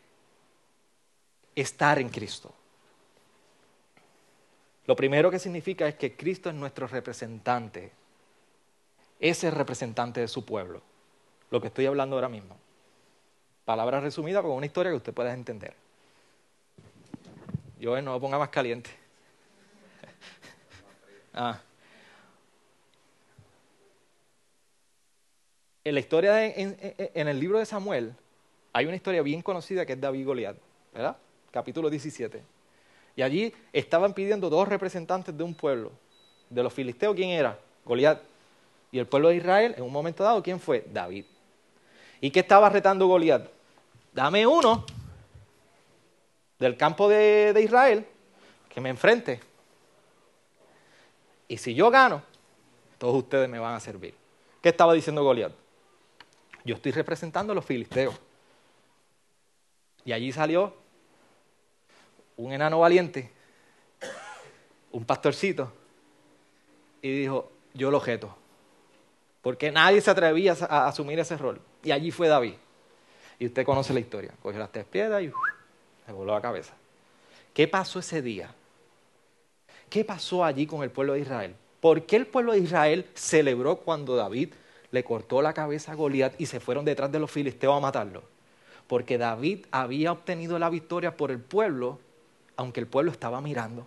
estar 1.57 1.98
en 1.98 2.11
Cristo? 2.11 2.53
Lo 4.88 4.96
primero 4.96 5.31
que 5.31 5.38
significa 5.38 5.87
es 5.87 5.96
que 5.96 6.16
Cristo 6.16 6.48
es 6.48 6.55
nuestro 6.55 6.87
representante. 6.87 7.92
Es 9.20 9.44
el 9.44 9.53
representante 9.53 10.20
de 10.20 10.29
su 10.29 10.46
pueblo. 10.46 10.81
Lo 11.51 11.61
que 11.61 11.66
estoy 11.66 11.85
hablando 11.85 12.16
ahora 12.16 12.31
mismo. 12.31 12.57
Palabra 13.66 14.01
resumida 14.01 14.40
con 14.40 14.53
una 14.53 14.64
historia 14.64 14.90
que 14.90 14.96
usted 14.96 15.12
pueda 15.12 15.35
entender. 15.35 15.74
Yo 17.79 18.01
no 18.01 18.12
lo 18.12 18.20
ponga 18.20 18.38
más 18.38 18.48
caliente. 18.48 18.88
ah. 21.35 21.61
En 25.85 25.92
la 25.92 26.01
historia, 26.01 26.46
en, 26.46 27.29
el 27.29 27.38
libro 27.38 27.59
de 27.59 27.66
Samuel, 27.66 28.14
hay 28.72 28.87
una 28.87 28.96
historia 28.96 29.20
bien 29.20 29.42
conocida 29.42 29.85
que 29.85 29.92
es 29.92 30.01
David 30.01 30.24
Goliat, 30.24 30.57
¿verdad? 30.94 31.18
Capítulo 31.51 31.90
17. 31.90 32.58
Y 33.18 33.22
allí 33.22 33.52
estaban 33.72 34.14
pidiendo 34.14 34.48
dos 34.48 34.68
representantes 34.68 35.37
de 35.37 35.42
un 35.42 35.52
pueblo. 35.52 35.90
De 36.48 36.62
los 36.62 36.72
filisteos, 36.72 37.16
¿quién 37.16 37.31
era? 37.31 37.59
Goliat. 37.85 38.22
Y 38.92 39.00
el 39.00 39.09
pueblo 39.09 39.31
de 39.31 39.35
Israel, 39.35 39.74
en 39.76 39.83
un 39.83 39.90
momento 39.90 40.22
dado, 40.22 40.40
¿quién 40.40 40.61
fue? 40.61 40.87
David. 40.92 41.24
¿Y 42.20 42.31
qué 42.31 42.38
estaba 42.38 42.70
retando 42.70 43.09
Goliat? 43.09 43.48
Dame 44.12 44.46
uno 44.46 44.87
del 46.61 46.76
campo 46.76 47.09
de, 47.09 47.52
de 47.52 47.61
Israel 47.61 48.07
que 48.68 48.81
me 48.81 48.88
enfrente. 48.88 49.40
Y 51.48 51.57
si 51.57 51.74
yo 51.74 51.90
gano, 51.90 52.22
todos 52.98 53.16
ustedes 53.16 53.48
me 53.48 53.59
van 53.59 53.74
a 53.74 53.81
servir. 53.81 54.14
¿Qué 54.62 54.68
estaba 54.68 54.94
diciendo 54.94 55.24
Goliat? 55.24 55.52
Yo 56.64 56.76
estoy 56.76 56.92
representando 56.92 57.50
a 57.50 57.57
los 57.57 57.64
filisteos. 57.64 58.14
Y 60.04 60.12
allí 60.12 60.31
salió 60.31 60.72
un 62.38 62.53
enano 62.53 62.81
valiente, 62.81 63.31
un 64.90 65.05
pastorcito, 65.05 65.70
y 67.03 67.20
dijo, 67.20 67.51
yo 67.74 67.90
lo 67.90 67.98
objeto. 67.98 68.35
Porque 69.42 69.70
nadie 69.70 70.01
se 70.01 70.11
atrevía 70.11 70.57
a 70.68 70.88
asumir 70.88 71.18
ese 71.18 71.37
rol. 71.37 71.61
Y 71.83 71.90
allí 71.90 72.11
fue 72.11 72.29
David. 72.29 72.55
Y 73.38 73.46
usted 73.46 73.64
conoce 73.64 73.92
la 73.92 74.01
historia. 74.01 74.33
Cogió 74.42 74.59
las 74.59 74.72
tres 74.72 74.85
piedras 74.85 75.22
y 75.22 75.31
se 76.07 76.12
voló 76.12 76.33
la 76.33 76.40
cabeza. 76.40 76.74
¿Qué 77.55 77.68
pasó 77.68 78.01
ese 78.01 78.20
día? 78.20 78.53
¿Qué 79.88 80.05
pasó 80.05 80.44
allí 80.44 80.66
con 80.66 80.83
el 80.83 80.90
pueblo 80.90 81.14
de 81.14 81.20
Israel? 81.20 81.55
¿Por 81.81 82.05
qué 82.05 82.16
el 82.16 82.27
pueblo 82.27 82.53
de 82.53 82.59
Israel 82.59 83.07
celebró 83.14 83.77
cuando 83.77 84.16
David 84.16 84.53
le 84.90 85.05
cortó 85.05 85.40
la 85.40 85.55
cabeza 85.55 85.92
a 85.92 85.94
Goliat 85.94 86.40
y 86.40 86.46
se 86.46 86.61
fueron 86.61 86.85
detrás 86.85 87.11
de 87.12 87.20
los 87.20 87.31
filisteos 87.31 87.77
a 87.77 87.81
matarlo? 87.81 88.24
Porque 88.87 89.18
David 89.18 89.66
había 89.70 90.12
obtenido 90.12 90.59
la 90.59 90.70
victoria 90.70 91.16
por 91.16 91.31
el 91.31 91.40
pueblo, 91.40 92.01
aunque 92.59 92.81
el 92.81 92.88
pueblo 92.88 93.12
estaba 93.12 93.40
mirando. 93.40 93.87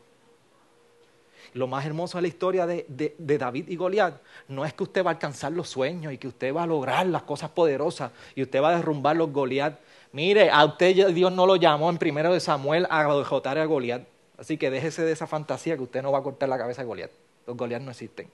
Lo 1.53 1.67
más 1.67 1.85
hermoso 1.85 2.17
de 2.17 2.21
la 2.21 2.27
historia 2.29 2.65
de, 2.65 3.15
David 3.19 3.67
y 3.67 3.75
Goliat 3.75 4.21
no 4.47 4.63
es 4.63 4.73
que 4.73 4.83
usted 4.83 5.03
va 5.03 5.09
a 5.11 5.13
alcanzar 5.13 5.51
los 5.51 5.67
sueños 5.67 6.13
y 6.13 6.17
que 6.17 6.29
usted 6.29 6.55
va 6.55 6.63
a 6.63 6.67
lograr 6.67 7.05
las 7.05 7.23
cosas 7.23 7.49
poderosas 7.49 8.13
y 8.33 8.41
usted 8.41 8.61
va 8.61 8.69
a 8.69 8.77
derrumbar 8.77 9.17
los 9.17 9.29
Goliat. 9.31 9.77
Mire, 10.13 10.49
a 10.49 10.63
usted 10.63 11.09
Dios 11.13 11.33
no 11.33 11.45
lo 11.45 11.57
llamó 11.57 11.89
en 11.89 11.97
primero 11.97 12.33
de 12.33 12.39
Samuel 12.39 12.87
a 12.89 13.03
derrotar 13.13 13.57
a 13.57 13.65
Goliat. 13.65 14.03
Así 14.37 14.57
que 14.57 14.71
déjese 14.71 15.03
de 15.03 15.11
esa 15.11 15.27
fantasía 15.27 15.75
que 15.75 15.83
usted 15.83 16.01
no 16.01 16.13
va 16.13 16.19
a 16.19 16.23
cortar 16.23 16.47
la 16.47 16.57
cabeza 16.57 16.81
a 16.81 16.85
Goliat. 16.85 17.11
Los 17.45 17.57
Goliat 17.57 17.81
no 17.81 17.91
existen. 17.91 18.29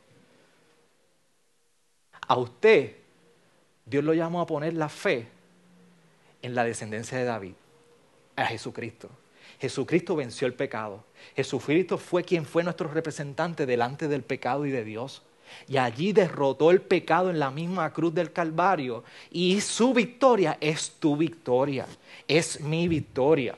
A 2.28 2.38
usted, 2.38 2.96
Dios 3.86 4.04
lo 4.04 4.14
llamó 4.14 4.42
a 4.42 4.46
poner 4.46 4.76
la 4.76 4.90
fe 4.90 5.28
en 6.44 6.54
la 6.54 6.64
descendencia 6.64 7.18
de 7.18 7.24
David, 7.24 7.54
a 8.36 8.46
Jesucristo. 8.46 9.10
Jesucristo 9.60 10.16
venció 10.16 10.48
el 10.48 10.54
pecado. 10.54 11.04
Jesucristo 11.36 11.98
fue 11.98 12.24
quien 12.24 12.46
fue 12.46 12.64
nuestro 12.64 12.88
representante 12.90 13.66
delante 13.66 14.08
del 14.08 14.24
pecado 14.24 14.66
y 14.66 14.72
de 14.72 14.84
Dios. 14.84 15.24
Y 15.68 15.78
allí 15.78 16.14
derrotó 16.14 16.72
el 16.72 16.82
pecado 16.82 17.30
en 17.30 17.40
la 17.40 17.52
misma 17.52 17.92
cruz 17.92 18.14
del 18.14 18.32
Calvario. 18.32 19.04
Y 19.32 19.60
su 19.62 19.94
victoria 19.94 20.58
es 20.60 20.92
tu 21.00 21.18
victoria, 21.18 21.88
es 22.28 22.62
mi 22.62 22.88
victoria. 22.88 23.58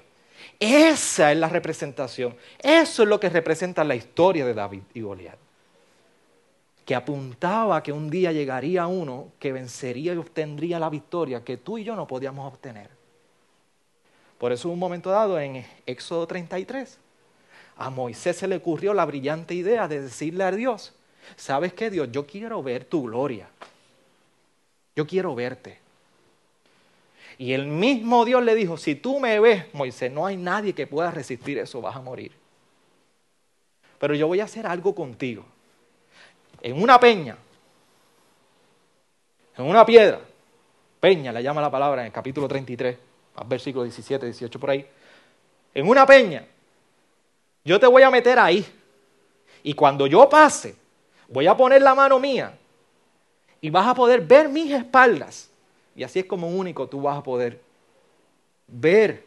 Esa 0.59 1.31
es 1.31 1.37
la 1.37 1.49
representación. 1.49 2.35
Eso 2.59 3.03
es 3.03 3.09
lo 3.09 3.19
que 3.19 3.29
representa 3.29 3.83
la 3.83 3.95
historia 3.95 4.45
de 4.45 4.53
David 4.53 4.83
y 4.93 5.01
Goliat. 5.01 5.37
Que 6.85 6.95
apuntaba 6.95 7.83
que 7.83 7.91
un 7.91 8.09
día 8.09 8.31
llegaría 8.31 8.87
uno 8.87 9.33
que 9.37 9.51
vencería 9.51 10.13
y 10.13 10.17
obtendría 10.17 10.79
la 10.79 10.89
victoria 10.89 11.43
que 11.43 11.57
tú 11.57 11.77
y 11.77 11.83
yo 11.83 11.95
no 11.95 12.07
podíamos 12.07 12.51
obtener. 12.51 12.98
Por 14.39 14.53
eso 14.53 14.69
en 14.69 14.73
un 14.73 14.79
momento 14.79 15.09
dado 15.11 15.39
en 15.39 15.65
Éxodo 15.85 16.25
33, 16.25 16.97
a 17.75 17.89
Moisés 17.89 18.37
se 18.37 18.47
le 18.47 18.55
ocurrió 18.55 18.93
la 18.93 19.05
brillante 19.05 19.53
idea 19.53 19.87
de 19.87 20.01
decirle 20.01 20.45
a 20.45 20.51
Dios, 20.51 20.93
¿sabes 21.35 21.73
qué 21.73 21.89
Dios? 21.89 22.09
Yo 22.11 22.25
quiero 22.25 22.63
ver 22.63 22.85
tu 22.85 23.03
gloria. 23.03 23.49
Yo 24.95 25.05
quiero 25.05 25.35
verte. 25.35 25.79
Y 27.37 27.53
el 27.53 27.67
mismo 27.67 28.25
Dios 28.25 28.43
le 28.43 28.55
dijo, 28.55 28.77
si 28.77 28.95
tú 28.95 29.19
me 29.19 29.39
ves, 29.39 29.65
Moisés, 29.73 30.11
no 30.11 30.25
hay 30.25 30.37
nadie 30.37 30.73
que 30.73 30.87
pueda 30.87 31.11
resistir 31.11 31.57
eso, 31.57 31.81
vas 31.81 31.95
a 31.95 32.01
morir. 32.01 32.31
Pero 33.99 34.15
yo 34.15 34.27
voy 34.27 34.39
a 34.39 34.45
hacer 34.45 34.65
algo 34.65 34.95
contigo. 34.95 35.45
En 36.61 36.81
una 36.81 36.99
peña, 36.99 37.37
en 39.57 39.65
una 39.65 39.85
piedra, 39.85 40.21
peña 40.99 41.33
le 41.33 41.43
llama 41.43 41.61
la 41.61 41.71
palabra 41.71 42.01
en 42.01 42.07
el 42.07 42.13
capítulo 42.13 42.47
33, 42.47 42.97
versículo 43.47 43.83
17, 43.83 44.25
18 44.25 44.59
por 44.59 44.69
ahí, 44.69 44.85
en 45.73 45.87
una 45.87 46.05
peña, 46.05 46.45
yo 47.63 47.79
te 47.79 47.87
voy 47.87 48.03
a 48.03 48.09
meter 48.09 48.39
ahí. 48.39 48.65
Y 49.61 49.73
cuando 49.73 50.07
yo 50.07 50.27
pase, 50.29 50.75
voy 51.27 51.47
a 51.47 51.55
poner 51.55 51.81
la 51.81 51.93
mano 51.93 52.19
mía 52.19 52.57
y 53.61 53.69
vas 53.69 53.87
a 53.87 53.93
poder 53.93 54.21
ver 54.21 54.49
mis 54.49 54.71
espaldas. 54.71 55.49
Y 55.95 56.03
así 56.03 56.19
es 56.19 56.25
como 56.25 56.47
único 56.47 56.87
tú 56.87 57.01
vas 57.01 57.17
a 57.17 57.23
poder 57.23 57.61
ver 58.67 59.25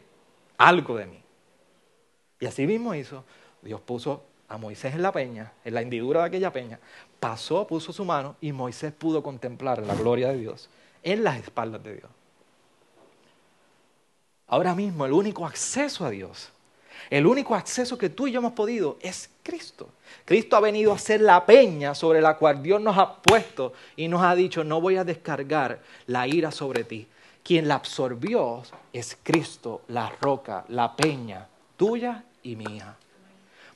algo 0.57 0.97
de 0.97 1.05
mí. 1.05 1.19
Y 2.39 2.45
así 2.45 2.65
mismo 2.65 2.95
hizo. 2.95 3.23
Dios 3.61 3.79
puso 3.79 4.23
a 4.49 4.57
Moisés 4.57 4.93
en 4.93 5.01
la 5.01 5.11
peña, 5.11 5.53
en 5.63 5.73
la 5.73 5.81
hendidura 5.81 6.21
de 6.21 6.27
aquella 6.27 6.51
peña, 6.51 6.79
pasó, 7.19 7.65
puso 7.65 7.93
su 7.93 8.03
mano 8.03 8.35
y 8.41 8.51
Moisés 8.51 8.91
pudo 8.91 9.23
contemplar 9.23 9.85
la 9.85 9.95
gloria 9.95 10.29
de 10.29 10.37
Dios 10.37 10.69
en 11.01 11.23
las 11.23 11.37
espaldas 11.37 11.83
de 11.83 11.95
Dios. 11.95 12.09
Ahora 14.47 14.75
mismo 14.75 15.05
el 15.05 15.13
único 15.13 15.45
acceso 15.45 16.05
a 16.05 16.09
Dios, 16.09 16.49
el 17.09 17.25
único 17.27 17.55
acceso 17.55 17.97
que 17.97 18.09
tú 18.09 18.27
y 18.27 18.31
yo 18.31 18.39
hemos 18.39 18.53
podido 18.53 18.97
es 19.01 19.29
Cristo. 19.43 19.89
Cristo 20.25 20.55
ha 20.55 20.61
venido 20.61 20.91
a 20.93 20.97
ser 20.97 21.21
la 21.21 21.45
peña 21.45 21.93
sobre 21.95 22.21
la 22.21 22.37
cual 22.37 22.63
Dios 22.63 22.81
nos 22.81 22.97
ha 22.97 23.15
puesto 23.15 23.73
y 23.95 24.07
nos 24.07 24.23
ha 24.23 24.35
dicho, 24.35 24.63
no 24.63 24.81
voy 24.81 24.97
a 24.97 25.03
descargar 25.03 25.79
la 26.07 26.27
ira 26.27 26.51
sobre 26.51 26.83
ti. 26.83 27.07
Quien 27.43 27.67
la 27.67 27.75
absorbió 27.75 28.63
es 28.93 29.17
Cristo, 29.21 29.81
la 29.89 30.09
roca, 30.21 30.65
la 30.69 30.95
peña, 30.95 31.47
tuya 31.75 32.23
y 32.41 32.55
mía. 32.55 32.95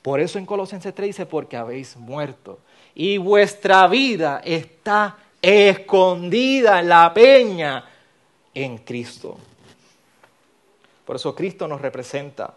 Por 0.00 0.20
eso 0.20 0.38
en 0.38 0.46
Colosenses 0.46 0.94
3 0.94 1.08
dice, 1.08 1.26
porque 1.26 1.56
habéis 1.56 1.96
muerto 1.96 2.60
y 2.94 3.18
vuestra 3.18 3.86
vida 3.88 4.40
está 4.44 5.16
escondida 5.42 6.80
en 6.80 6.88
la 6.88 7.12
peña 7.12 7.84
en 8.54 8.78
Cristo. 8.78 9.38
Por 11.08 11.16
eso 11.16 11.34
Cristo 11.34 11.66
nos 11.66 11.80
representa 11.80 12.52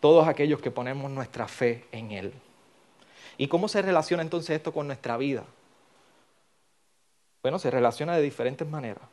todos 0.00 0.26
aquellos 0.26 0.60
que 0.60 0.72
ponemos 0.72 1.08
nuestra 1.08 1.46
fe 1.46 1.84
en 1.92 2.10
Él. 2.10 2.32
¿Y 3.38 3.46
cómo 3.46 3.68
se 3.68 3.80
relaciona 3.80 4.24
entonces 4.24 4.56
esto 4.56 4.72
con 4.72 4.88
nuestra 4.88 5.16
vida? 5.16 5.44
Bueno, 7.42 7.60
se 7.60 7.70
relaciona 7.70 8.16
de 8.16 8.22
diferentes 8.22 8.68
maneras. 8.68 9.04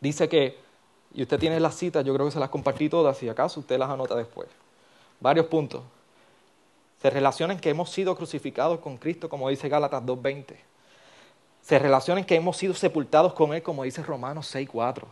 Dice 0.00 0.28
que, 0.28 0.58
y 1.14 1.22
usted 1.22 1.38
tiene 1.38 1.60
las 1.60 1.76
citas, 1.76 2.04
yo 2.04 2.12
creo 2.12 2.26
que 2.26 2.32
se 2.32 2.40
las 2.40 2.50
compartí 2.50 2.88
todas, 2.88 3.16
si 3.16 3.28
acaso 3.28 3.60
usted 3.60 3.78
las 3.78 3.88
anota 3.88 4.16
después. 4.16 4.48
Varios 5.20 5.46
puntos. 5.46 5.84
Se 7.00 7.10
relacionan 7.10 7.60
que 7.60 7.70
hemos 7.70 7.90
sido 7.90 8.16
crucificados 8.16 8.80
con 8.80 8.96
Cristo, 8.96 9.28
como 9.28 9.48
dice 9.48 9.68
Gálatas 9.68 10.02
2.20. 10.02 10.56
Se 11.60 11.78
relacionan 11.78 12.24
que 12.24 12.34
hemos 12.34 12.56
sido 12.56 12.74
sepultados 12.74 13.34
con 13.34 13.54
Él, 13.54 13.62
como 13.62 13.84
dice 13.84 14.02
Romanos 14.02 14.52
6.4 14.52 15.04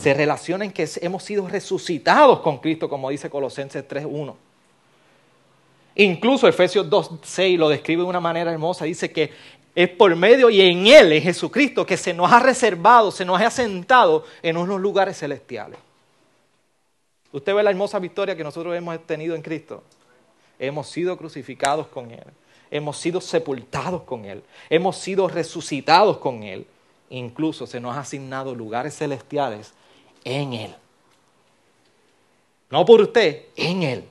se 0.00 0.14
relaciona 0.14 0.64
en 0.64 0.72
que 0.72 0.88
hemos 1.00 1.22
sido 1.22 1.48
resucitados 1.48 2.40
con 2.40 2.58
Cristo, 2.58 2.88
como 2.88 3.10
dice 3.10 3.30
Colosenses 3.30 3.86
3.1. 3.86 4.34
Incluso 5.96 6.46
Efesios 6.46 6.88
2.6 6.88 7.56
lo 7.56 7.68
describe 7.68 8.02
de 8.02 8.08
una 8.08 8.20
manera 8.20 8.52
hermosa. 8.52 8.84
Dice 8.84 9.10
que 9.10 9.32
es 9.74 9.88
por 9.88 10.14
medio 10.14 10.50
y 10.50 10.60
en 10.60 10.86
Él, 10.86 11.12
en 11.12 11.22
Jesucristo, 11.22 11.86
que 11.86 11.96
se 11.96 12.12
nos 12.12 12.30
ha 12.30 12.40
reservado, 12.40 13.10
se 13.10 13.24
nos 13.24 13.40
ha 13.40 13.50
sentado 13.50 14.24
en 14.42 14.56
unos 14.56 14.80
lugares 14.80 15.18
celestiales. 15.18 15.78
Usted 17.32 17.54
ve 17.54 17.62
la 17.62 17.70
hermosa 17.70 17.98
victoria 17.98 18.36
que 18.36 18.44
nosotros 18.44 18.76
hemos 18.76 18.98
tenido 19.06 19.34
en 19.34 19.42
Cristo. 19.42 19.82
Hemos 20.58 20.88
sido 20.88 21.16
crucificados 21.16 21.86
con 21.88 22.10
Él. 22.10 22.24
Hemos 22.70 22.98
sido 22.98 23.20
sepultados 23.20 24.02
con 24.02 24.24
Él. 24.24 24.42
Hemos 24.70 24.96
sido 24.96 25.28
resucitados 25.28 26.18
con 26.18 26.42
Él 26.42 26.66
incluso 27.10 27.66
se 27.66 27.80
nos 27.80 27.96
ha 27.96 28.00
asignado 28.00 28.54
lugares 28.54 28.96
celestiales 28.96 29.72
en 30.24 30.52
Él. 30.52 30.74
No 32.70 32.84
por 32.84 33.00
usted, 33.00 33.44
en 33.56 33.82
Él. 33.82 34.04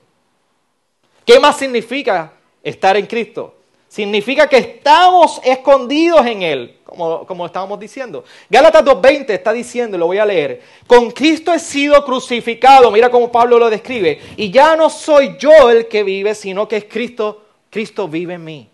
¿Qué 1.25 1.39
más 1.39 1.57
significa 1.57 2.33
estar 2.63 2.95
en 2.95 3.05
Cristo? 3.05 3.55
Significa 3.87 4.47
que 4.47 4.57
estamos 4.57 5.39
escondidos 5.43 6.25
en 6.25 6.41
Él, 6.41 6.77
como, 6.83 7.25
como 7.25 7.45
estábamos 7.45 7.79
diciendo. 7.79 8.23
Gálatas 8.49 8.83
2.20 8.83 9.29
está 9.29 9.53
diciendo, 9.53 9.97
lo 9.97 10.07
voy 10.07 10.17
a 10.17 10.25
leer, 10.25 10.61
con 10.85 11.11
Cristo 11.11 11.53
he 11.53 11.59
sido 11.59 12.03
crucificado, 12.03 12.91
mira 12.91 13.09
cómo 13.09 13.31
Pablo 13.31 13.57
lo 13.57 13.69
describe, 13.69 14.19
y 14.35 14.51
ya 14.51 14.75
no 14.75 14.89
soy 14.89 15.37
yo 15.39 15.69
el 15.69 15.87
que 15.87 16.03
vive, 16.03 16.35
sino 16.35 16.67
que 16.67 16.77
es 16.77 16.85
Cristo, 16.85 17.43
Cristo 17.69 18.07
vive 18.07 18.33
en 18.33 18.43
mí. 18.43 18.69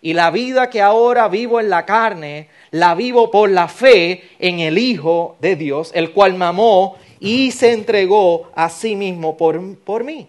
Y 0.00 0.14
la 0.14 0.30
vida 0.30 0.68
que 0.68 0.80
ahora 0.80 1.28
vivo 1.28 1.60
en 1.60 1.70
la 1.70 1.86
carne, 1.86 2.48
la 2.72 2.94
vivo 2.94 3.30
por 3.30 3.50
la 3.50 3.68
fe 3.68 4.30
en 4.38 4.58
el 4.58 4.78
Hijo 4.78 5.36
de 5.40 5.56
Dios, 5.56 5.92
el 5.94 6.12
cual 6.12 6.34
me 6.34 6.46
amó 6.46 6.96
y 7.20 7.52
se 7.52 7.72
entregó 7.72 8.50
a 8.54 8.68
sí 8.68 8.96
mismo 8.96 9.36
por, 9.36 9.76
por 9.78 10.02
mí. 10.02 10.26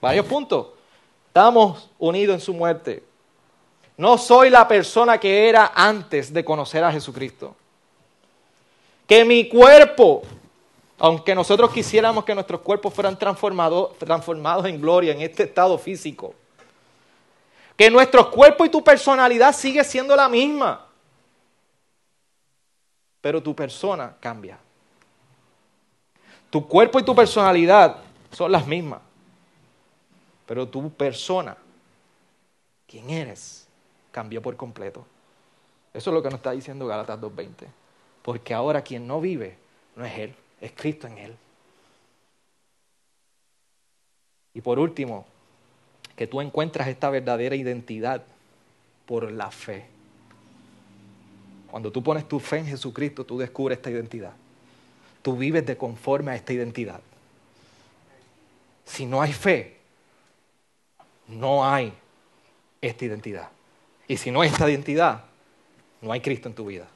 Varios 0.00 0.26
puntos. 0.26 0.66
Estamos 1.28 1.88
unidos 1.98 2.34
en 2.34 2.40
su 2.40 2.52
muerte. 2.52 3.02
No 3.96 4.18
soy 4.18 4.50
la 4.50 4.66
persona 4.66 5.18
que 5.18 5.48
era 5.48 5.72
antes 5.74 6.32
de 6.32 6.44
conocer 6.44 6.82
a 6.82 6.92
Jesucristo. 6.92 7.54
Que 9.06 9.24
mi 9.24 9.48
cuerpo, 9.48 10.22
aunque 10.98 11.36
nosotros 11.36 11.70
quisiéramos 11.70 12.24
que 12.24 12.34
nuestros 12.34 12.62
cuerpos 12.62 12.92
fueran 12.92 13.16
transformados, 13.16 13.96
transformados 13.98 14.66
en 14.66 14.80
gloria 14.80 15.12
en 15.12 15.20
este 15.20 15.44
estado 15.44 15.78
físico, 15.78 16.34
que 17.76 17.90
nuestros 17.90 18.26
cuerpos 18.28 18.66
y 18.66 18.70
tu 18.70 18.82
personalidad 18.82 19.54
sigue 19.54 19.84
siendo 19.84 20.16
la 20.16 20.28
misma, 20.28 20.85
pero 23.26 23.42
tu 23.42 23.56
persona 23.56 24.14
cambia. 24.20 24.56
Tu 26.48 26.64
cuerpo 26.68 27.00
y 27.00 27.02
tu 27.02 27.12
personalidad 27.12 27.96
son 28.30 28.52
las 28.52 28.64
mismas, 28.68 29.00
pero 30.46 30.68
tu 30.68 30.88
persona, 30.92 31.56
¿quién 32.86 33.10
eres? 33.10 33.66
cambió 34.12 34.40
por 34.40 34.56
completo. 34.56 35.04
Eso 35.92 36.10
es 36.10 36.14
lo 36.14 36.22
que 36.22 36.28
nos 36.28 36.38
está 36.38 36.52
diciendo 36.52 36.86
Gálatas 36.86 37.20
2.20. 37.20 37.66
Porque 38.22 38.54
ahora 38.54 38.82
quien 38.82 39.08
no 39.08 39.20
vive 39.20 39.58
no 39.96 40.04
es 40.04 40.16
Él, 40.16 40.34
es 40.60 40.70
Cristo 40.70 41.08
en 41.08 41.18
Él. 41.18 41.36
Y 44.54 44.60
por 44.60 44.78
último, 44.78 45.26
que 46.14 46.28
tú 46.28 46.40
encuentras 46.40 46.86
esta 46.86 47.10
verdadera 47.10 47.56
identidad 47.56 48.22
por 49.04 49.32
la 49.32 49.50
fe. 49.50 49.95
Cuando 51.76 51.92
tú 51.92 52.02
pones 52.02 52.26
tu 52.26 52.40
fe 52.40 52.56
en 52.56 52.66
Jesucristo, 52.68 53.22
tú 53.26 53.36
descubres 53.36 53.76
esta 53.76 53.90
identidad. 53.90 54.32
Tú 55.20 55.36
vives 55.36 55.66
de 55.66 55.76
conforme 55.76 56.30
a 56.30 56.34
esta 56.34 56.54
identidad. 56.54 57.00
Si 58.86 59.04
no 59.04 59.20
hay 59.20 59.34
fe, 59.34 59.76
no 61.28 61.68
hay 61.68 61.92
esta 62.80 63.04
identidad. 63.04 63.50
Y 64.08 64.16
si 64.16 64.30
no 64.30 64.40
hay 64.40 64.48
esta 64.48 64.66
identidad, 64.70 65.24
no 66.00 66.12
hay 66.12 66.22
Cristo 66.22 66.48
en 66.48 66.54
tu 66.54 66.64
vida. 66.64 66.86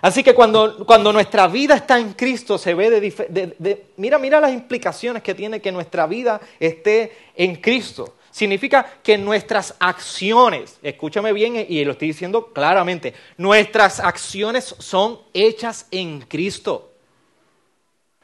Así 0.00 0.22
que 0.22 0.34
cuando, 0.34 0.86
cuando 0.86 1.12
nuestra 1.12 1.48
vida 1.48 1.74
está 1.74 1.98
en 1.98 2.14
Cristo, 2.14 2.56
se 2.56 2.72
ve 2.72 2.88
de, 2.88 3.86
Mira, 3.98 4.18
mira 4.18 4.40
las 4.40 4.54
implicaciones 4.54 5.22
que 5.22 5.34
tiene 5.34 5.60
que 5.60 5.72
nuestra 5.72 6.06
vida 6.06 6.40
esté 6.58 7.12
en 7.36 7.56
Cristo. 7.56 8.15
Significa 8.36 8.84
que 9.02 9.16
nuestras 9.16 9.74
acciones, 9.80 10.78
escúchame 10.82 11.32
bien 11.32 11.64
y 11.66 11.82
lo 11.86 11.92
estoy 11.92 12.08
diciendo 12.08 12.52
claramente, 12.52 13.14
nuestras 13.38 13.98
acciones 13.98 14.76
son 14.78 15.18
hechas 15.32 15.86
en 15.90 16.20
Cristo. 16.20 16.92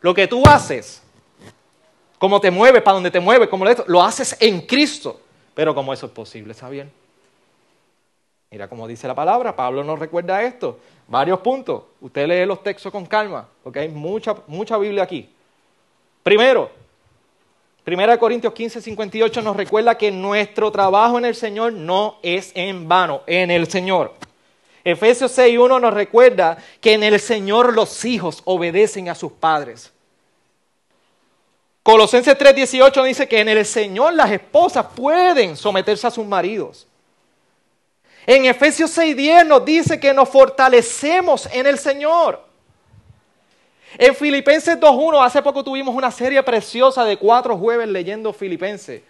Lo 0.03 0.13
que 0.13 0.27
tú 0.29 0.43
haces, 0.45 1.03
cómo 2.19 2.43
te 2.43 2.51
mueves, 2.51 2.83
para 2.83 2.93
donde 2.93 3.11
te 3.11 3.21
mueves, 3.21 3.49
como 3.49 3.65
lo, 3.65 3.75
lo 3.87 4.03
haces 4.03 4.37
en 4.39 4.61
Cristo. 4.67 5.19
Pero 5.55 5.75
¿cómo 5.75 5.95
eso 5.95 6.05
es 6.05 6.13
posible, 6.13 6.55
bien? 6.69 6.93
Mira 8.51 8.69
cómo 8.69 8.87
dice 8.87 9.09
la 9.09 9.15
palabra, 9.15 9.57
Pablo 9.57 9.83
nos 9.83 9.99
recuerda 9.99 10.43
esto. 10.43 10.79
Varios 11.09 11.41
puntos. 11.41 11.85
Usted 12.03 12.27
lee 12.27 12.45
los 12.45 12.63
textos 12.63 12.93
con 12.93 13.07
calma, 13.07 13.49
porque 13.65 13.79
hay 13.79 13.89
mucha, 13.89 14.37
mucha 14.47 14.77
Biblia 14.77 15.05
aquí. 15.05 15.33
Primero, 16.23 16.82
1 17.85 18.19
Corintios 18.19 18.53
15, 18.53 18.81
58 18.81 19.43
nos 19.43 19.57
recuerda 19.57 19.99
que 19.99 20.13
nuestro 20.13 20.71
trabajo 20.71 21.19
en 21.19 21.25
el 21.25 21.35
Señor 21.35 21.73
no 21.73 22.19
es 22.23 22.53
en 22.55 22.89
vano, 22.89 23.23
en 23.27 23.51
el 23.51 23.69
Señor. 23.69 24.15
Efesios 24.85 25.33
6, 25.33 25.59
1 25.59 25.81
nos 25.81 25.95
recuerda 25.95 26.59
que 26.81 26.93
en 26.93 27.03
el 27.03 27.19
Señor 27.19 27.73
los 27.73 28.05
hijos 28.05 28.43
obedecen 28.45 29.09
a 29.09 29.15
sus 29.15 29.33
padres. 29.33 29.93
Colosenses 31.83 32.39
3:18 32.39 33.03
dice 33.03 33.29
que 33.29 33.41
en 33.41 33.49
el 33.49 33.67
Señor 33.67 34.15
las 34.15 34.31
esposas 34.31 34.87
pueden 34.95 35.57
someterse 35.57 36.07
a 36.07 36.13
sus 36.13 36.25
maridos. 36.25 36.87
En 38.25 38.45
Efesios 38.45 38.97
6:10 38.97 39.45
nos 39.45 39.65
dice 39.65 39.99
que 39.99 40.15
nos 40.15 40.29
fortalecemos 40.29 41.49
en 41.53 41.67
el 41.67 41.79
Señor. 41.79 42.52
En 43.99 44.15
Filipenses 44.15 44.79
2.1, 44.79 45.25
hace 45.25 45.43
poco 45.43 45.63
tuvimos 45.63 45.95
una 45.95 46.11
serie 46.11 46.43
preciosa 46.43 47.05
de 47.05 47.17
cuatro 47.17 47.57
jueves 47.57 47.89
leyendo 47.89 48.33
Filipenses. 48.33 49.03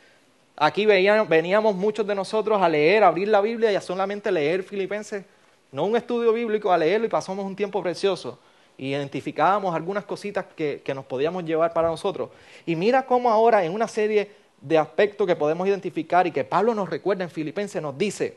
Aquí 0.57 0.87
veníamos 0.87 1.75
muchos 1.75 2.07
de 2.07 2.15
nosotros 2.15 2.61
a 2.61 2.69
leer, 2.69 3.05
a 3.05 3.09
abrir 3.09 3.29
la 3.29 3.41
Biblia 3.41 3.73
y 3.73 3.75
a 3.75 3.81
solamente 3.81 4.31
leer 4.31 4.63
Filipenses, 4.63 5.25
no 5.71 5.85
un 5.85 5.97
estudio 5.97 6.33
bíblico, 6.33 6.73
a 6.73 6.79
leerlo 6.79 7.07
y 7.07 7.11
pasamos 7.11 7.45
un 7.45 7.57
tiempo 7.57 7.83
precioso 7.83 8.39
identificábamos 8.79 9.75
algunas 9.75 10.05
cositas 10.05 10.47
que, 10.57 10.83
nos 10.95 11.05
podíamos 11.05 11.45
llevar 11.45 11.73
para 11.73 11.89
nosotros. 11.89 12.31
Y 12.67 12.77
mira 12.77 13.07
cómo 13.07 13.31
ahora 13.31 13.65
en 13.65 13.73
una 13.73 13.89
serie 13.89 14.31
de 14.61 14.79
aspectos 14.79 15.27
que 15.27 15.37
podemos 15.37 15.67
identificar 15.67 16.27
y 16.27 16.33
que 16.33 16.45
Pablo 16.45 16.75
nos 16.75 16.89
recuerda 16.89 17.25
en 17.25 17.31
Filipenses, 17.31 17.83
nos 17.83 17.97
dice 17.97 18.37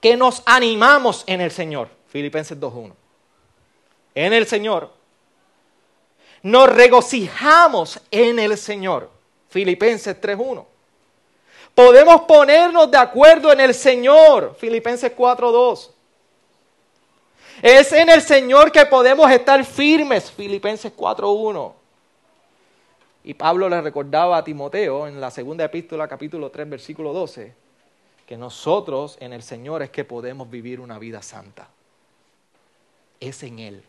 que 0.00 0.16
nos 0.16 0.42
animamos 0.46 1.24
en 1.26 1.40
el 1.40 1.50
Señor. 1.50 1.88
Filipenses 2.08 2.58
2.1. 2.58 2.92
En 4.14 4.32
el 4.32 4.46
Señor. 4.46 4.99
Nos 6.42 6.68
regocijamos 6.68 8.00
en 8.10 8.38
el 8.38 8.56
Señor. 8.56 9.10
Filipenses 9.48 10.18
3.1. 10.20 10.64
Podemos 11.74 12.22
ponernos 12.22 12.90
de 12.90 12.96
acuerdo 12.96 13.52
en 13.52 13.60
el 13.60 13.74
Señor. 13.74 14.56
Filipenses 14.58 15.14
4.2. 15.16 15.90
Es 17.62 17.92
en 17.92 18.08
el 18.08 18.22
Señor 18.22 18.72
que 18.72 18.86
podemos 18.86 19.30
estar 19.30 19.62
firmes, 19.64 20.30
Filipenses 20.30 20.92
4.1. 20.96 21.74
Y 23.22 23.34
Pablo 23.34 23.68
le 23.68 23.80
recordaba 23.82 24.38
a 24.38 24.44
Timoteo 24.44 25.06
en 25.06 25.20
la 25.20 25.30
segunda 25.30 25.64
epístola, 25.64 26.08
capítulo 26.08 26.50
3, 26.50 26.70
versículo 26.70 27.12
12, 27.12 27.52
que 28.26 28.36
nosotros 28.38 29.18
en 29.20 29.34
el 29.34 29.42
Señor 29.42 29.82
es 29.82 29.90
que 29.90 30.04
podemos 30.04 30.48
vivir 30.48 30.80
una 30.80 30.98
vida 30.98 31.20
santa. 31.20 31.68
Es 33.18 33.42
en 33.42 33.58
Él, 33.58 33.82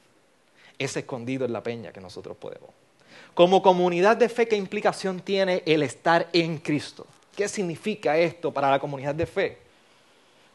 es 0.83 0.97
escondido 0.97 1.45
en 1.45 1.53
la 1.53 1.63
peña 1.63 1.91
que 1.91 2.01
nosotros 2.01 2.35
podemos. 2.37 2.69
Como 3.33 3.61
comunidad 3.61 4.17
de 4.17 4.29
fe, 4.29 4.47
¿qué 4.47 4.55
implicación 4.55 5.19
tiene 5.19 5.63
el 5.65 5.83
estar 5.83 6.27
en 6.33 6.57
Cristo? 6.57 7.05
¿Qué 7.35 7.47
significa 7.47 8.17
esto 8.17 8.51
para 8.51 8.69
la 8.69 8.79
comunidad 8.79 9.15
de 9.15 9.25
fe? 9.25 9.57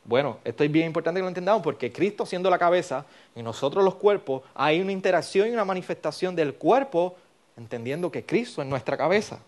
Bueno, 0.05 0.39
esto 0.45 0.63
es 0.63 0.71
bien 0.71 0.87
importante 0.87 1.19
que 1.19 1.23
lo 1.23 1.29
entendamos 1.29 1.63
porque 1.63 1.91
Cristo 1.91 2.25
siendo 2.27 2.49
la 2.49 2.59
cabeza 2.59 3.05
y 3.35 3.43
nosotros 3.43 3.83
los 3.83 3.97
cuerpos, 3.97 4.43
hay 4.55 4.81
una 4.81 4.93
interacción 4.93 5.49
y 5.49 5.51
una 5.51 5.65
manifestación 5.65 6.37
del 6.37 6.55
cuerpo 6.55 7.17
entendiendo 7.57 8.11
que 8.13 8.25
Cristo 8.25 8.63
es 8.63 8.69
nuestra 8.69 8.97
cabeza. 8.97 9.41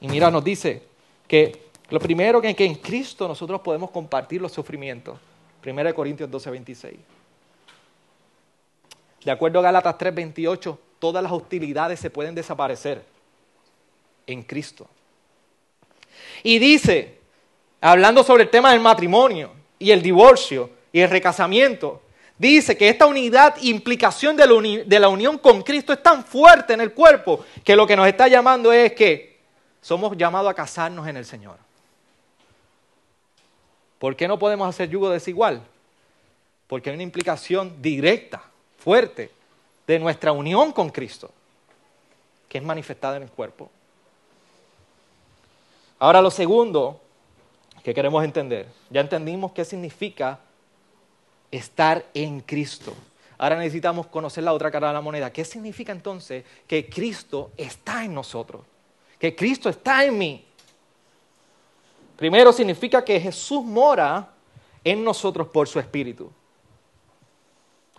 Y 0.00 0.08
mira, 0.08 0.30
nos 0.30 0.42
dice 0.42 0.82
que 1.28 1.66
lo 1.90 2.00
primero 2.00 2.40
que, 2.40 2.54
que 2.54 2.64
en 2.64 2.74
Cristo 2.76 3.28
nosotros 3.28 3.60
podemos 3.60 3.90
compartir 3.90 4.40
los 4.40 4.52
sufrimientos. 4.52 5.18
1 5.64 5.94
Corintios 5.94 6.30
12, 6.30 6.50
26. 6.50 6.96
De 9.26 9.32
acuerdo 9.32 9.58
a 9.58 9.62
Gálatas 9.62 9.98
3, 9.98 10.14
28, 10.14 10.78
todas 11.00 11.20
las 11.20 11.32
hostilidades 11.32 11.98
se 11.98 12.10
pueden 12.10 12.32
desaparecer 12.32 13.04
en 14.24 14.44
Cristo. 14.44 14.86
Y 16.44 16.60
dice, 16.60 17.18
hablando 17.80 18.22
sobre 18.22 18.44
el 18.44 18.50
tema 18.50 18.70
del 18.70 18.78
matrimonio, 18.78 19.50
y 19.80 19.90
el 19.90 20.00
divorcio 20.00 20.70
y 20.92 21.00
el 21.00 21.10
recasamiento, 21.10 22.02
dice 22.38 22.76
que 22.76 22.88
esta 22.88 23.06
unidad, 23.06 23.56
implicación 23.62 24.36
de 24.36 24.46
la, 24.46 24.84
de 24.86 25.00
la 25.00 25.08
unión 25.08 25.38
con 25.38 25.62
Cristo 25.62 25.92
es 25.92 26.04
tan 26.04 26.24
fuerte 26.24 26.74
en 26.74 26.80
el 26.80 26.92
cuerpo 26.92 27.44
que 27.64 27.74
lo 27.74 27.84
que 27.84 27.96
nos 27.96 28.06
está 28.06 28.28
llamando 28.28 28.72
es 28.72 28.92
que 28.92 29.40
somos 29.80 30.16
llamados 30.16 30.52
a 30.52 30.54
casarnos 30.54 31.04
en 31.08 31.16
el 31.16 31.24
Señor. 31.24 31.56
¿Por 33.98 34.14
qué 34.14 34.28
no 34.28 34.38
podemos 34.38 34.68
hacer 34.68 34.88
yugo 34.88 35.10
desigual? 35.10 35.62
Porque 36.68 36.90
hay 36.90 36.94
una 36.94 37.02
implicación 37.02 37.82
directa, 37.82 38.52
fuerte, 38.86 39.32
de 39.84 39.98
nuestra 39.98 40.30
unión 40.30 40.70
con 40.70 40.90
Cristo, 40.90 41.28
que 42.48 42.58
es 42.58 42.64
manifestada 42.64 43.16
en 43.16 43.24
el 43.24 43.30
cuerpo. 43.30 43.68
Ahora 45.98 46.22
lo 46.22 46.30
segundo 46.30 47.00
¿Qué 47.86 47.94
queremos 47.94 48.24
entender? 48.24 48.66
Ya 48.90 49.00
entendimos 49.00 49.52
qué 49.52 49.64
significa 49.64 50.40
estar 51.52 52.04
en 52.14 52.40
Cristo. 52.40 52.92
Ahora 53.38 53.56
necesitamos 53.56 54.08
conocer 54.08 54.42
la 54.42 54.52
otra 54.52 54.72
cara 54.72 54.88
de 54.88 54.94
la 54.94 55.00
moneda. 55.00 55.32
¿Qué 55.32 55.44
significa 55.44 55.92
entonces 55.92 56.42
que 56.66 56.90
Cristo 56.90 57.52
está 57.56 58.04
en 58.04 58.12
nosotros? 58.12 58.64
Que 59.20 59.36
Cristo 59.36 59.68
está 59.68 60.04
en 60.04 60.18
mí. 60.18 60.44
Primero 62.16 62.52
significa 62.52 63.04
que 63.04 63.20
Jesús 63.20 63.62
mora 63.62 64.30
en 64.82 65.04
nosotros 65.04 65.46
por 65.46 65.68
su 65.68 65.78
Espíritu. 65.78 66.28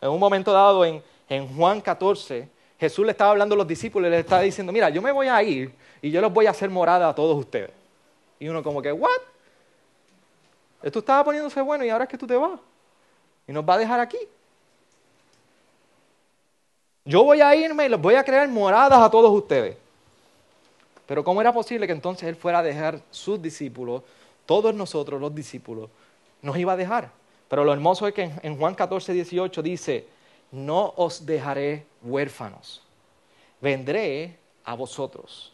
En 0.01 0.09
un 0.09 0.19
momento 0.19 0.51
dado 0.51 0.85
en, 0.85 1.01
en 1.29 1.55
Juan 1.55 1.81
14, 1.81 2.47
Jesús 2.79 3.05
le 3.05 3.11
estaba 3.11 3.31
hablando 3.31 3.55
a 3.55 3.57
los 3.57 3.67
discípulos 3.67 4.07
y 4.07 4.11
les 4.11 4.19
estaba 4.19 4.41
diciendo, 4.41 4.71
mira, 4.71 4.89
yo 4.89 5.01
me 5.01 5.11
voy 5.11 5.27
a 5.27 5.41
ir 5.41 5.73
y 6.01 6.11
yo 6.11 6.21
los 6.21 6.31
voy 6.31 6.45
a 6.45 6.51
hacer 6.51 6.69
morada 6.69 7.09
a 7.09 7.15
todos 7.15 7.37
ustedes. 7.37 7.71
Y 8.39 8.47
uno 8.47 8.61
como 8.61 8.81
que, 8.81 8.91
¿what? 8.91 9.21
Esto 10.83 10.99
estaba 10.99 11.23
poniéndose 11.23 11.59
bueno 11.61 11.83
y 11.83 11.89
ahora 11.89 12.03
es 12.03 12.09
que 12.09 12.17
tú 12.17 12.27
te 12.27 12.35
vas. 12.35 12.59
Y 13.47 13.51
nos 13.51 13.67
va 13.67 13.73
a 13.73 13.77
dejar 13.77 13.99
aquí. 13.99 14.19
Yo 17.03 17.23
voy 17.23 17.41
a 17.41 17.55
irme 17.55 17.85
y 17.85 17.89
les 17.89 17.99
voy 17.99 18.15
a 18.15 18.23
crear 18.23 18.47
moradas 18.47 18.99
a 18.99 19.09
todos 19.09 19.31
ustedes. 19.31 19.77
Pero 21.07 21.23
¿cómo 21.23 21.39
era 21.39 21.53
posible 21.53 21.87
que 21.87 21.93
entonces 21.93 22.27
Él 22.27 22.35
fuera 22.35 22.59
a 22.59 22.63
dejar 22.63 22.99
sus 23.09 23.41
discípulos, 23.41 24.03
todos 24.45 24.75
nosotros 24.75 25.19
los 25.19 25.33
discípulos, 25.33 25.89
nos 26.41 26.57
iba 26.57 26.73
a 26.73 26.77
dejar? 26.77 27.09
Pero 27.47 27.63
lo 27.63 27.73
hermoso 27.73 28.07
es 28.07 28.13
que 28.13 28.31
en 28.41 28.57
Juan 28.57 28.75
14, 28.75 29.13
18 29.13 29.61
dice, 29.61 30.07
no 30.51 30.93
os 30.97 31.25
dejaré 31.25 31.85
huérfanos, 32.01 32.81
vendré 33.61 34.37
a 34.63 34.75
vosotros. 34.75 35.53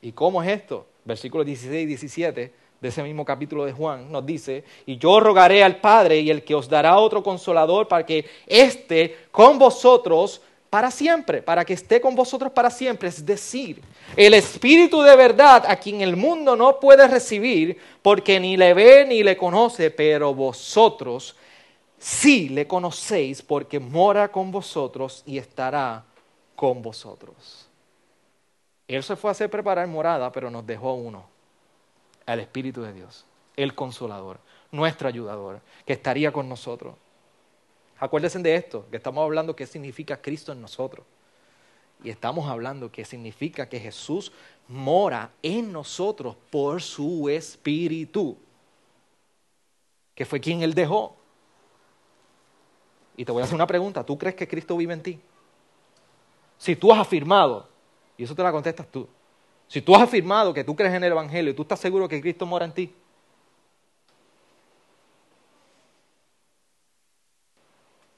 ¿Y 0.00 0.12
cómo 0.12 0.42
es 0.42 0.48
esto? 0.48 0.86
Versículos 1.04 1.46
16 1.46 1.82
y 1.82 1.86
17 1.86 2.52
de 2.80 2.88
ese 2.88 3.02
mismo 3.02 3.24
capítulo 3.24 3.64
de 3.64 3.72
Juan 3.72 4.10
nos 4.10 4.24
dice, 4.24 4.64
y 4.84 4.98
yo 4.98 5.20
rogaré 5.20 5.62
al 5.62 5.80
Padre 5.80 6.20
y 6.20 6.30
el 6.30 6.44
que 6.44 6.54
os 6.54 6.68
dará 6.68 6.98
otro 6.98 7.22
consolador 7.22 7.88
para 7.88 8.04
que 8.04 8.26
esté 8.46 9.26
con 9.30 9.58
vosotros 9.58 10.42
para 10.76 10.90
siempre, 10.90 11.40
para 11.40 11.64
que 11.64 11.72
esté 11.72 12.02
con 12.02 12.14
vosotros 12.14 12.52
para 12.52 12.68
siempre. 12.68 13.08
Es 13.08 13.24
decir, 13.24 13.82
el 14.14 14.34
Espíritu 14.34 15.00
de 15.00 15.16
verdad 15.16 15.64
a 15.66 15.76
quien 15.76 16.02
el 16.02 16.16
mundo 16.16 16.54
no 16.54 16.78
puede 16.78 17.08
recibir 17.08 17.80
porque 18.02 18.38
ni 18.38 18.58
le 18.58 18.74
ve 18.74 19.06
ni 19.08 19.22
le 19.22 19.38
conoce, 19.38 19.90
pero 19.90 20.34
vosotros 20.34 21.34
sí 21.98 22.50
le 22.50 22.66
conocéis 22.66 23.40
porque 23.40 23.80
mora 23.80 24.28
con 24.30 24.50
vosotros 24.50 25.22
y 25.24 25.38
estará 25.38 26.04
con 26.54 26.82
vosotros. 26.82 27.66
Él 28.86 29.02
se 29.02 29.16
fue 29.16 29.30
a 29.30 29.32
hacer 29.32 29.48
preparar 29.48 29.86
morada, 29.86 30.30
pero 30.30 30.50
nos 30.50 30.66
dejó 30.66 30.92
uno, 30.92 31.24
el 32.26 32.40
Espíritu 32.40 32.82
de 32.82 32.92
Dios, 32.92 33.24
el 33.56 33.74
consolador, 33.74 34.40
nuestro 34.72 35.08
ayudador, 35.08 35.60
que 35.86 35.94
estaría 35.94 36.32
con 36.32 36.50
nosotros. 36.50 36.96
Acuérdense 37.98 38.38
de 38.38 38.54
esto, 38.54 38.86
que 38.90 38.96
estamos 38.96 39.22
hablando 39.22 39.56
qué 39.56 39.66
significa 39.66 40.20
Cristo 40.20 40.52
en 40.52 40.60
nosotros. 40.60 41.06
Y 42.04 42.10
estamos 42.10 42.48
hablando 42.48 42.92
que 42.92 43.04
significa 43.04 43.68
que 43.68 43.80
Jesús 43.80 44.32
mora 44.68 45.30
en 45.42 45.72
nosotros 45.72 46.36
por 46.50 46.82
su 46.82 47.28
Espíritu, 47.28 48.36
que 50.14 50.26
fue 50.26 50.40
quien 50.40 50.62
Él 50.62 50.74
dejó. 50.74 51.16
Y 53.16 53.24
te 53.24 53.32
voy 53.32 53.40
a 53.40 53.44
hacer 53.44 53.54
una 53.54 53.66
pregunta, 53.66 54.04
¿tú 54.04 54.18
crees 54.18 54.36
que 54.36 54.46
Cristo 54.46 54.76
vive 54.76 54.92
en 54.92 55.02
ti? 55.02 55.20
Si 56.58 56.76
tú 56.76 56.92
has 56.92 56.98
afirmado, 56.98 57.68
y 58.18 58.24
eso 58.24 58.34
te 58.34 58.42
la 58.42 58.52
contestas 58.52 58.86
tú, 58.90 59.08
si 59.68 59.80
tú 59.80 59.94
has 59.94 60.02
afirmado 60.02 60.52
que 60.52 60.64
tú 60.64 60.76
crees 60.76 60.94
en 60.94 61.02
el 61.02 61.12
Evangelio 61.12 61.50
y 61.50 61.54
tú 61.54 61.62
estás 61.62 61.80
seguro 61.80 62.08
que 62.08 62.20
Cristo 62.20 62.44
mora 62.44 62.66
en 62.66 62.72
ti, 62.72 62.94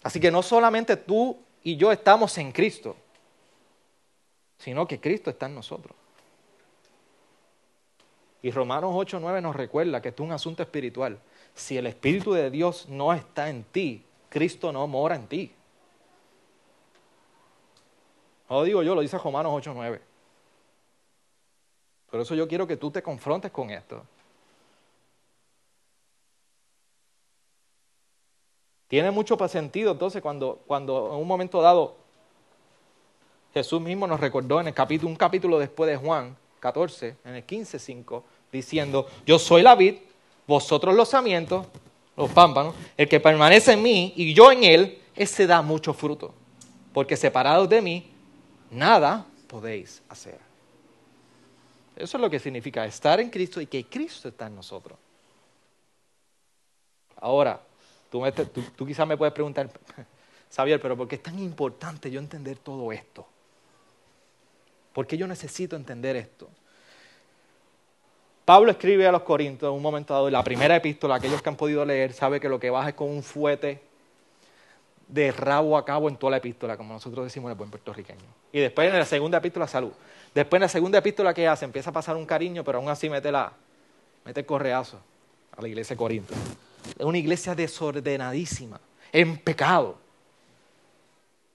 Así 0.09 0.21
que 0.21 0.31
no 0.31 0.43
solamente 0.43 0.97
tú 0.97 1.39
y 1.63 1.77
yo 1.77 1.93
estamos 1.93 2.39
en 2.39 2.51
Cristo, 2.51 2.97
sino 4.57 4.89
que 4.89 4.99
Cristo 4.99 5.29
está 5.29 5.45
en 5.45 5.55
nosotros. 5.55 5.95
Y 8.41 8.51
Romanos 8.51 8.95
8:9 8.95 9.43
nos 9.43 9.55
recuerda 9.55 10.01
que 10.01 10.09
esto 10.09 10.23
es 10.23 10.27
un 10.27 10.33
asunto 10.33 10.63
espiritual. 10.63 11.19
Si 11.55 11.77
el 11.77 11.87
Espíritu 11.87 12.33
de 12.33 12.49
Dios 12.49 12.89
no 12.89 13.13
está 13.13 13.51
en 13.51 13.65
ti, 13.65 14.03
Cristo 14.31 14.73
no 14.73 14.87
mora 14.87 15.15
en 15.15 15.27
ti. 15.27 15.53
No 18.49 18.61
lo 18.61 18.63
digo 18.63 18.83
yo, 18.83 18.95
lo 18.95 19.03
dice 19.03 19.19
Romanos 19.19 19.53
8:9. 19.53 20.01
Por 22.11 22.21
eso 22.21 22.35
yo 22.35 22.49
quiero 22.49 22.67
que 22.67 22.79
tú 22.79 22.91
te 22.91 23.03
confrontes 23.03 23.51
con 23.51 23.69
esto. 23.69 24.07
Tiene 28.89 29.11
mucho 29.11 29.37
sentido 29.49 29.93
entonces 29.93 30.23
cuando, 30.23 30.61
cuando 30.67 31.13
en 31.13 31.21
un 31.21 31.29
momento 31.29 31.61
dado 31.61 31.97
Jesús 33.53 33.81
mismo 33.81 34.07
nos 34.07 34.19
recordó 34.19 34.61
en 34.61 34.69
el 34.69 34.75
capítulo, 34.75 35.11
un 35.11 35.17
capítulo 35.17 35.59
después 35.59 35.91
de 35.91 35.97
Juan 35.97 36.37
14, 36.61 37.17
en 37.25 37.35
el 37.35 37.47
15.5, 37.47 38.23
diciendo, 38.51 39.07
yo 39.27 39.39
soy 39.39 39.63
la 39.63 39.75
vid, 39.75 39.97
vosotros 40.47 40.95
los 40.95 41.09
samientos, 41.09 41.67
los 42.17 42.31
pámpanos, 42.31 42.75
el 42.97 43.09
que 43.09 43.21
permanece 43.21 43.73
en 43.73 43.83
mí 43.83 44.13
y 44.17 44.35
yo 44.35 44.51
en 44.51 44.65
él, 44.65 45.03
ese 45.15 45.47
da 45.47 45.63
mucho 45.63 45.93
fruto, 45.93 46.33
porque 46.93 47.17
separados 47.17 47.69
de 47.69 47.83
mí, 47.83 48.11
nada 48.71 49.27
podéis 49.47 50.03
hacer. 50.09 50.39
Eso 51.97 52.17
es 52.17 52.21
lo 52.21 52.31
que 52.31 52.39
significa 52.39 52.87
estar 52.87 53.21
en 53.21 53.29
Cristo 53.29 53.61
y 53.61 53.67
que 53.67 53.85
Cristo 53.85 54.29
está 54.29 54.47
en 54.47 54.55
nosotros. 54.55 54.99
Ahora, 57.21 57.61
Tú, 58.11 58.87
quizás 58.87 59.07
me 59.07 59.17
puedes 59.17 59.35
preguntar, 59.35 59.71
Xavier, 60.55 60.81
pero 60.81 60.97
¿por 60.97 61.07
qué 61.07 61.17
es 61.17 61.23
tan 61.23 61.39
importante 61.39 62.11
yo 62.11 62.21
entender 62.21 62.59
todo 62.59 62.91
esto? 62.93 63.27
¿Por 64.93 65.07
qué 65.07 65.17
yo 65.17 65.27
necesito 65.27 65.77
entender 65.77 66.17
esto? 66.17 66.49
Pablo 68.45 68.71
escribe 68.71 69.07
a 69.07 69.13
los 69.13 69.23
Corintios 69.23 69.69
en 69.69 69.77
un 69.77 69.83
momento 69.83 70.15
dado, 70.15 70.31
la 70.31 70.43
primera 70.43 70.75
epístola, 70.75 71.17
aquellos 71.17 71.43
que 71.43 71.51
han 71.51 71.57
podido 71.57 71.85
leer, 71.85 72.15
sabe 72.15 72.41
que 72.41 72.49
lo 72.49 72.59
que 72.59 72.71
baja 72.71 72.89
es 72.89 72.95
con 72.95 73.11
un 73.11 73.23
fuete 73.23 73.83
de 75.07 75.33
rabo 75.33 75.77
a 75.77 75.85
cabo 75.85 76.09
en 76.09 76.17
toda 76.17 76.31
la 76.31 76.37
epístola, 76.39 76.77
como 76.77 76.95
nosotros 76.95 77.27
decimos 77.27 77.49
en 77.49 77.53
el 77.53 77.59
buen 77.59 77.71
puertorriqueño. 77.71 78.25
Y 78.51 78.61
después 78.61 78.91
en 78.91 78.99
la 78.99 79.05
segunda 79.05 79.39
epístola, 79.39 79.67
salud. 79.67 79.93
Después 80.35 80.59
en 80.59 80.63
la 80.63 80.69
segunda 80.69 80.99
epístola, 80.99 81.35
¿qué 81.35 81.47
hace? 81.47 81.67
Empieza 81.67 81.91
a 81.91 81.93
pasar 81.93 82.17
un 82.17 82.25
cariño, 82.25 82.65
pero 82.65 82.79
aún 82.79 82.89
así 82.89 83.11
mete, 83.11 83.31
la, 83.31 83.53
mete 84.25 84.41
el 84.41 84.47
correazo 84.47 84.99
a 85.57 85.61
la 85.61 85.69
iglesia 85.69 85.95
de 85.95 85.99
Corinto. 85.99 86.35
Una 86.99 87.19
iglesia 87.19 87.55
desordenadísima, 87.55 88.81
en 89.13 89.39
pecado. 89.39 89.99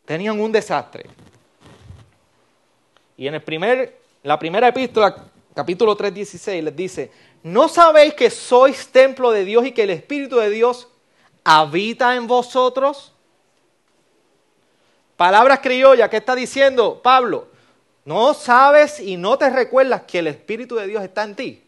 Tenían 0.05 0.39
un 0.39 0.51
desastre. 0.51 1.05
Y 3.17 3.27
en 3.27 3.35
el 3.35 3.43
primer, 3.43 3.99
la 4.23 4.37
primera 4.37 4.67
epístola, 4.67 5.15
capítulo 5.53 5.95
3, 5.95 6.13
16, 6.13 6.63
les 6.63 6.75
dice, 6.75 7.11
¿no 7.43 7.67
sabéis 7.67 8.13
que 8.13 8.29
sois 8.29 8.87
templo 8.87 9.31
de 9.31 9.45
Dios 9.45 9.65
y 9.65 9.71
que 9.71 9.83
el 9.83 9.91
Espíritu 9.91 10.37
de 10.37 10.49
Dios 10.49 10.87
habita 11.43 12.15
en 12.15 12.27
vosotros? 12.27 13.13
Palabras 15.15 15.59
criollas, 15.59 16.09
¿qué 16.09 16.17
está 16.17 16.35
diciendo 16.35 17.01
Pablo? 17.01 17.47
¿No 18.05 18.33
sabes 18.33 18.99
y 18.99 19.15
no 19.15 19.37
te 19.37 19.49
recuerdas 19.49 20.03
que 20.03 20.19
el 20.19 20.27
Espíritu 20.27 20.75
de 20.75 20.87
Dios 20.87 21.03
está 21.03 21.23
en 21.23 21.35
ti? 21.35 21.62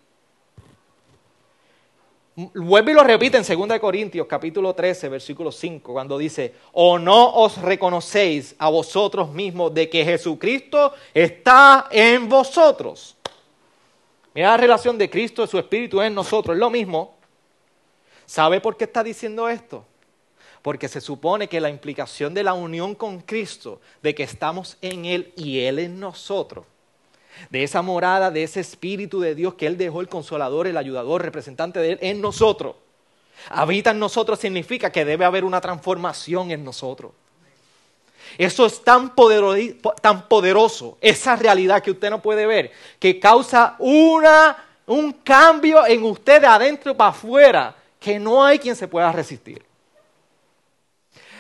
Vuelve 2.36 2.92
y 2.92 2.96
lo 2.96 3.04
repite 3.04 3.38
en 3.38 3.68
2 3.68 3.80
Corintios 3.80 4.28
capítulo 4.28 4.74
13, 4.74 5.08
versículo 5.08 5.54
5, 5.54 5.94
cuando 5.94 6.18
dice, 6.18 6.54
o 6.74 7.00
no 7.00 7.34
os 7.34 7.62
reconocéis 7.62 8.56
a 8.60 8.68
vosotros 8.68 9.32
mismos 9.32 9.74
de 9.74 9.90
que 9.90 10.04
Jesucristo 10.04 10.94
está 11.14 11.88
en 11.90 12.28
vosotros. 12.28 13.16
Mira 14.34 14.50
la 14.50 14.58
relación 14.58 14.98
de 14.98 15.10
Cristo 15.10 15.46
y 15.46 15.48
su 15.48 15.58
Espíritu 15.58 16.02
en 16.02 16.14
nosotros, 16.14 16.56
es 16.56 16.60
lo 16.60 16.70
mismo. 16.70 17.16
¿Sabe 18.26 18.60
por 18.60 18.76
qué 18.76 18.84
está 18.84 19.02
diciendo 19.02 19.48
esto? 19.48 19.86
Porque 20.62 20.90
se 20.90 21.00
supone 21.00 21.48
que 21.48 21.62
la 21.62 21.70
implicación 21.70 22.34
de 22.34 22.44
la 22.44 22.54
unión 22.54 22.96
con 22.96 23.22
Cristo, 23.22 23.80
de 24.04 24.14
que 24.14 24.24
estamos 24.24 24.78
en 24.82 25.06
Él 25.06 25.32
y 25.38 25.62
Él 25.62 25.80
en 25.80 26.02
nosotros, 26.02 26.66
de 27.50 27.64
esa 27.64 27.82
morada, 27.82 28.32
de 28.32 28.44
ese 28.44 28.60
Espíritu 28.60 29.20
de 29.20 29.36
Dios 29.36 29.56
que 29.56 29.68
Él 29.68 29.78
dejó 29.78 30.02
el 30.02 30.10
consolador, 30.10 30.68
el 30.68 30.78
ayudador, 30.78 31.22
representante 31.22 31.80
de 31.80 31.94
Él 31.94 32.00
en 32.02 32.22
nosotros. 32.22 32.76
Habita 33.50 33.92
en 33.92 34.00
nosotros 34.00 34.40
significa 34.40 34.92
que 34.92 35.06
debe 35.06 35.26
haber 35.26 35.44
una 35.44 35.62
transformación 35.62 36.52
en 36.52 36.64
nosotros. 36.64 37.12
Eso 38.38 38.66
es 38.66 38.84
tan 38.84 39.16
poderoso, 39.16 39.94
tan 40.02 40.28
poderoso, 40.28 40.98
esa 41.02 41.36
realidad 41.36 41.82
que 41.82 41.92
usted 41.92 42.10
no 42.10 42.22
puede 42.22 42.46
ver, 42.46 42.72
que 43.00 43.20
causa 43.20 43.76
una, 43.80 44.58
un 44.88 45.14
cambio 45.14 45.86
en 45.86 46.04
usted 46.04 46.42
de 46.42 46.48
adentro 46.48 46.96
para 46.96 47.12
afuera, 47.12 47.76
que 48.00 48.20
no 48.20 48.44
hay 48.44 48.60
quien 48.60 48.76
se 48.76 48.88
pueda 48.88 49.12
resistir. 49.12 49.65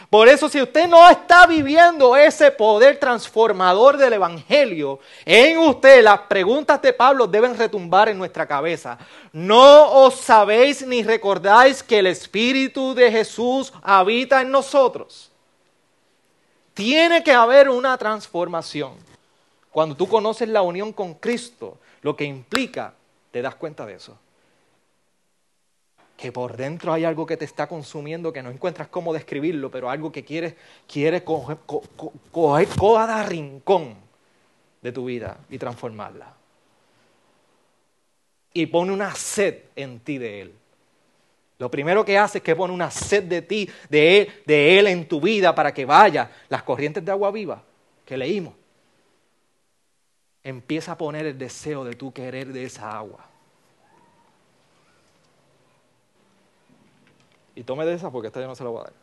Por 0.09 0.27
eso 0.27 0.47
si 0.49 0.61
usted 0.61 0.87
no 0.87 1.09
está 1.09 1.47
viviendo 1.47 2.15
ese 2.15 2.51
poder 2.51 2.99
transformador 2.99 3.97
del 3.97 4.13
Evangelio 4.13 4.99
en 5.25 5.57
usted, 5.57 6.03
las 6.03 6.21
preguntas 6.21 6.81
de 6.81 6.93
Pablo 6.93 7.27
deben 7.27 7.57
retumbar 7.57 8.09
en 8.09 8.17
nuestra 8.17 8.45
cabeza. 8.45 8.97
¿No 9.33 9.91
os 9.91 10.15
sabéis 10.15 10.85
ni 10.85 11.03
recordáis 11.03 11.81
que 11.81 11.99
el 11.99 12.07
Espíritu 12.07 12.93
de 12.93 13.11
Jesús 13.11 13.73
habita 13.81 14.41
en 14.41 14.51
nosotros? 14.51 15.31
Tiene 16.73 17.23
que 17.23 17.31
haber 17.31 17.69
una 17.69 17.97
transformación. 17.97 18.93
Cuando 19.71 19.95
tú 19.95 20.07
conoces 20.07 20.47
la 20.47 20.61
unión 20.61 20.93
con 20.93 21.15
Cristo, 21.15 21.77
lo 22.01 22.15
que 22.15 22.25
implica, 22.25 22.93
te 23.31 23.41
das 23.41 23.55
cuenta 23.55 23.85
de 23.85 23.95
eso. 23.95 24.17
Que 26.17 26.31
por 26.31 26.55
dentro 26.55 26.93
hay 26.93 27.03
algo 27.03 27.25
que 27.25 27.37
te 27.37 27.45
está 27.45 27.67
consumiendo, 27.67 28.31
que 28.31 28.41
no 28.41 28.49
encuentras 28.49 28.87
cómo 28.87 29.13
describirlo, 29.13 29.69
pero 29.69 29.89
algo 29.89 30.11
que 30.11 30.23
quieres, 30.23 30.55
quiere 30.87 31.23
coger, 31.23 31.57
coger 32.31 32.67
cada 32.69 33.23
rincón 33.23 33.95
de 34.81 34.91
tu 34.91 35.05
vida 35.05 35.37
y 35.49 35.57
transformarla. 35.57 36.33
Y 38.53 38.67
pone 38.67 38.93
una 38.93 39.13
sed 39.13 39.63
en 39.75 39.99
ti 39.99 40.17
de 40.17 40.41
Él. 40.41 40.53
Lo 41.57 41.71
primero 41.71 42.03
que 42.03 42.17
hace 42.17 42.39
es 42.39 42.43
que 42.43 42.55
pone 42.55 42.73
una 42.73 42.91
sed 42.91 43.23
de 43.23 43.41
ti, 43.41 43.69
de 43.89 44.21
él, 44.21 44.33
de 44.45 44.79
él 44.79 44.87
en 44.87 45.07
tu 45.07 45.21
vida 45.21 45.55
para 45.55 45.73
que 45.73 45.85
vaya 45.85 46.29
las 46.49 46.63
corrientes 46.63 47.03
de 47.03 47.11
agua 47.11 47.31
viva 47.31 47.63
que 48.05 48.17
leímos. 48.17 48.53
Empieza 50.43 50.91
a 50.91 50.97
poner 50.97 51.25
el 51.25 51.37
deseo 51.37 51.83
de 51.83 51.95
tu 51.95 52.11
querer 52.11 52.51
de 52.51 52.65
esa 52.65 52.95
agua. 52.95 53.25
Y 57.55 57.63
tome 57.63 57.85
de 57.85 57.93
esa 57.93 58.11
porque 58.11 58.27
esta 58.27 58.41
ya 58.41 58.47
no 58.47 58.55
se 58.55 58.63
la 58.63 58.69
voy 58.69 58.81
a 58.81 58.83
dar. 58.83 58.93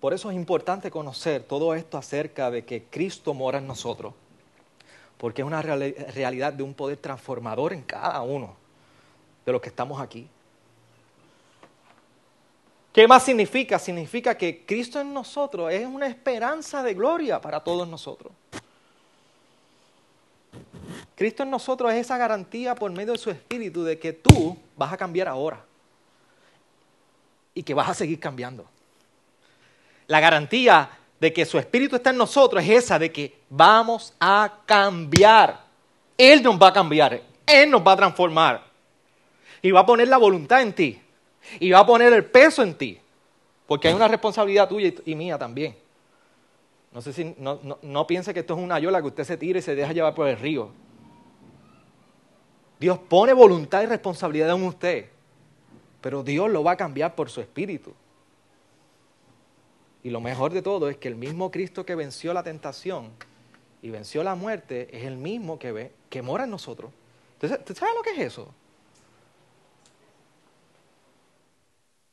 Por 0.00 0.14
eso 0.14 0.30
es 0.30 0.36
importante 0.36 0.90
conocer 0.90 1.42
todo 1.42 1.74
esto 1.74 1.98
acerca 1.98 2.50
de 2.50 2.64
que 2.64 2.84
Cristo 2.84 3.34
mora 3.34 3.58
en 3.58 3.66
nosotros, 3.66 4.14
porque 5.18 5.42
es 5.42 5.46
una 5.46 5.60
realidad 5.60 6.54
de 6.54 6.62
un 6.62 6.72
poder 6.72 6.96
transformador 6.96 7.74
en 7.74 7.82
cada 7.82 8.22
uno 8.22 8.56
de 9.44 9.52
los 9.52 9.60
que 9.60 9.68
estamos 9.68 10.00
aquí. 10.00 10.26
¿Qué 12.94 13.06
más 13.06 13.24
significa? 13.24 13.78
Significa 13.78 14.36
que 14.38 14.64
Cristo 14.64 15.00
en 15.00 15.12
nosotros 15.12 15.70
es 15.70 15.86
una 15.86 16.06
esperanza 16.06 16.82
de 16.82 16.94
gloria 16.94 17.38
para 17.38 17.60
todos 17.62 17.86
nosotros. 17.86 18.32
Cristo 21.20 21.42
en 21.42 21.50
nosotros 21.50 21.92
es 21.92 21.98
esa 21.98 22.16
garantía 22.16 22.74
por 22.74 22.90
medio 22.90 23.12
de 23.12 23.18
su 23.18 23.28
Espíritu 23.28 23.84
de 23.84 23.98
que 23.98 24.14
tú 24.14 24.56
vas 24.74 24.90
a 24.90 24.96
cambiar 24.96 25.28
ahora 25.28 25.62
y 27.52 27.62
que 27.62 27.74
vas 27.74 27.90
a 27.90 27.92
seguir 27.92 28.18
cambiando. 28.18 28.64
La 30.06 30.18
garantía 30.18 30.88
de 31.20 31.30
que 31.30 31.44
su 31.44 31.58
Espíritu 31.58 31.96
está 31.96 32.08
en 32.08 32.16
nosotros 32.16 32.64
es 32.64 32.84
esa 32.84 32.98
de 32.98 33.12
que 33.12 33.36
vamos 33.50 34.14
a 34.18 34.60
cambiar. 34.64 35.60
Él 36.16 36.42
nos 36.42 36.58
va 36.58 36.68
a 36.68 36.72
cambiar, 36.72 37.20
Él 37.44 37.70
nos 37.70 37.86
va 37.86 37.92
a 37.92 37.96
transformar 37.96 38.64
y 39.60 39.70
va 39.72 39.80
a 39.80 39.86
poner 39.86 40.08
la 40.08 40.16
voluntad 40.16 40.62
en 40.62 40.72
ti 40.72 40.98
y 41.58 41.70
va 41.70 41.80
a 41.80 41.86
poner 41.86 42.14
el 42.14 42.24
peso 42.24 42.62
en 42.62 42.72
ti, 42.72 42.98
porque 43.66 43.88
hay 43.88 43.94
una 43.94 44.08
responsabilidad 44.08 44.70
tuya 44.70 44.90
y 45.04 45.14
mía 45.14 45.36
también. 45.36 45.76
No 46.92 47.02
sé 47.02 47.12
si 47.12 47.34
no, 47.36 47.60
no 47.82 48.06
piense 48.06 48.32
que 48.32 48.40
esto 48.40 48.54
es 48.54 48.60
una 48.60 48.78
yola 48.78 49.02
que 49.02 49.08
usted 49.08 49.24
se 49.24 49.36
tira 49.36 49.58
y 49.58 49.62
se 49.62 49.74
deja 49.74 49.92
llevar 49.92 50.14
por 50.14 50.26
el 50.26 50.38
río. 50.38 50.72
Dios 52.80 52.98
pone 52.98 53.34
voluntad 53.34 53.82
y 53.82 53.86
responsabilidad 53.86 54.56
en 54.56 54.64
usted, 54.64 55.06
pero 56.00 56.22
Dios 56.22 56.50
lo 56.50 56.64
va 56.64 56.72
a 56.72 56.76
cambiar 56.78 57.14
por 57.14 57.28
su 57.28 57.42
espíritu. 57.42 57.92
Y 60.02 60.08
lo 60.08 60.22
mejor 60.22 60.54
de 60.54 60.62
todo 60.62 60.88
es 60.88 60.96
que 60.96 61.08
el 61.08 61.14
mismo 61.14 61.50
Cristo 61.50 61.84
que 61.84 61.94
venció 61.94 62.32
la 62.32 62.42
tentación 62.42 63.10
y 63.82 63.90
venció 63.90 64.24
la 64.24 64.34
muerte 64.34 64.88
es 64.96 65.04
el 65.04 65.18
mismo 65.18 65.58
que, 65.58 65.72
ve, 65.72 65.92
que 66.08 66.22
mora 66.22 66.44
en 66.44 66.50
nosotros. 66.50 66.90
¿Usted 67.42 67.76
sabe 67.76 67.92
lo 67.94 68.02
que 68.02 68.12
es 68.12 68.18
eso? 68.18 68.54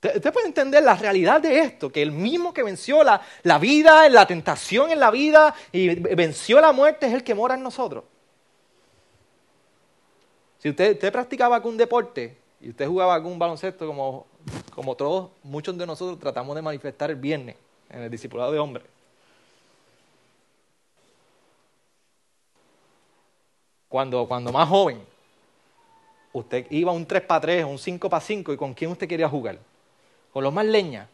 Usted 0.04 0.34
puede 0.34 0.48
entender 0.48 0.84
la 0.84 0.96
realidad 0.96 1.40
de 1.40 1.62
esto, 1.62 1.90
que 1.90 2.02
el 2.02 2.12
mismo 2.12 2.54
que 2.54 2.64
venció 2.64 3.06
la, 3.06 3.22
la 3.44 3.58
vida, 3.58 4.08
la 4.10 4.28
tentación 4.28 4.92
en 4.92 5.00
la 5.00 5.12
vida 5.12 5.56
y 5.72 5.96
venció 5.96 6.60
la 6.60 6.74
muerte 6.74 7.08
es 7.08 7.14
el 7.14 7.24
que 7.24 7.34
mora 7.34 7.56
en 7.56 7.64
nosotros. 7.64 8.04
Si 10.60 10.70
usted, 10.70 11.12
practicaba 11.12 11.56
algún 11.56 11.78
deporte 11.78 12.36
y 12.60 12.70
usted 12.70 12.88
jugaba 12.88 13.14
algún 13.14 13.38
baloncesto 13.38 13.86
como, 13.86 14.26
como 14.74 14.96
todos, 14.96 15.30
muchos 15.44 15.78
de 15.78 15.86
nosotros 15.86 16.20
tratamos 16.20 16.56
de 16.56 16.62
manifestar 16.62 17.12
el 17.12 17.18
viernes 17.18 17.56
en 17.90 18.02
el 18.02 18.10
discipulado 18.10 18.52
de 18.52 18.60
hombres. 18.60 18.86
Cuando, 23.88 24.28
cuando 24.28 24.52
más 24.52 24.68
joven, 24.68 25.02
usted 26.34 26.66
iba 26.72 26.92
un 26.92 27.06
3 27.06 27.22
para 27.22 27.42
3, 27.42 27.66
un 27.66 27.78
5 27.78 28.10
para 28.10 28.20
5, 28.20 28.54
¿y 28.54 28.58
con 28.58 28.74
quién 28.74 28.92
usted 28.92 29.08
quería 29.08 29.30
jugar? 29.30 29.60
¿Con 30.34 30.44
los 30.44 30.52
más 30.52 30.66
leña? 30.66 31.08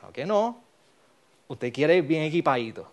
¿Por 0.00 0.12
qué 0.12 0.24
no? 0.24 0.60
Usted 1.48 1.72
quiere 1.72 1.96
ir 1.96 2.04
bien 2.04 2.22
equipadito. 2.22 2.90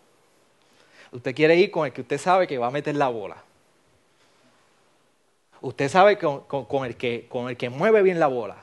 Usted 1.12 1.34
quiere 1.34 1.56
ir 1.56 1.70
con 1.72 1.86
el 1.86 1.94
que 1.94 2.02
usted 2.02 2.18
sabe 2.18 2.48
que 2.48 2.58
va 2.58 2.68
a 2.68 2.72
meter 2.72 2.96
la 2.96 3.08
bola 3.08 3.44
usted 5.64 5.90
sabe 5.90 6.18
con, 6.18 6.86
el 6.86 6.96
que, 6.98 7.26
con 7.30 7.50
el 7.50 7.58
que 7.58 7.70
mueve 7.70 8.02
bien 8.02 8.20
la 8.20 8.28
bola. 8.28 8.58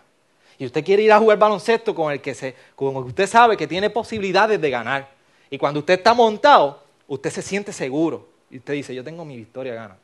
Y 0.59 0.67
usted 0.67 0.85
quiere 0.85 1.03
ir 1.03 1.13
a 1.13 1.19
jugar 1.19 1.39
baloncesto 1.39 1.95
con 1.95 2.13
el 2.13 2.21
que 2.21 2.35
se, 2.35 2.55
usted 2.77 3.27
sabe 3.27 3.57
que 3.57 3.67
tiene 3.67 3.89
posibilidades 3.89 4.61
de 4.61 4.71
ganar. 4.71 5.09
Y 5.49 5.57
cuando 5.57 5.81
usted 5.81 5.95
está 5.95 6.13
montado, 6.13 6.83
usted 7.09 7.31
se 7.31 7.41
siente 7.41 7.73
seguro. 7.73 8.29
Y 8.51 8.59
usted 8.59 8.75
dice, 8.75 8.95
yo 8.95 9.03
tengo 9.03 9.25
mi 9.25 9.37
victoria 9.37 9.75
gana. 9.75 9.97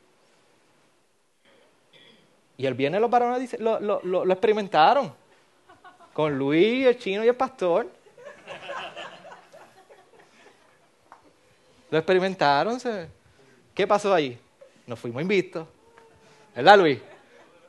Y 2.57 2.65
el 2.65 2.73
viernes 2.73 2.99
los 2.99 3.11
varones 3.11 3.59
lo, 3.59 3.79
lo, 3.79 4.01
lo, 4.03 4.25
lo 4.25 4.33
experimentaron. 4.33 5.13
Con 6.13 6.35
Luis, 6.35 6.87
el 6.87 6.97
chino 6.97 7.23
y 7.23 7.27
el 7.27 7.35
pastor. 7.35 7.87
Lo 11.91 11.97
experimentaron. 11.99 12.79
¿Qué 13.75 13.85
pasó 13.85 14.11
ahí? 14.11 14.39
Nos 14.87 14.97
fuimos 14.97 15.21
invistos. 15.21 15.67
¿Verdad, 16.57 16.79
Luis? 16.79 16.99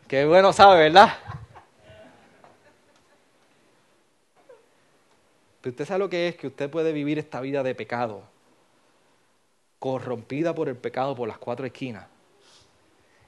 Qué 0.09 0.25
bueno 0.25 0.51
sabe, 0.51 0.79
¿verdad? 0.79 1.13
Pero 5.61 5.73
usted 5.73 5.85
sabe 5.85 5.99
lo 5.99 6.09
que 6.09 6.29
es 6.29 6.37
que 6.37 6.47
usted 6.47 6.71
puede 6.71 6.95
vivir 6.95 7.19
esta 7.19 7.43
vida 7.43 7.63
de 7.63 7.75
pecado, 7.75 8.23
corrompida 9.79 10.55
por 10.55 10.71
el 10.71 10.77
pecado 10.79 11.15
por 11.15 11.29
las 11.29 11.37
cuatro 11.37 11.67
esquinas, 11.67 12.07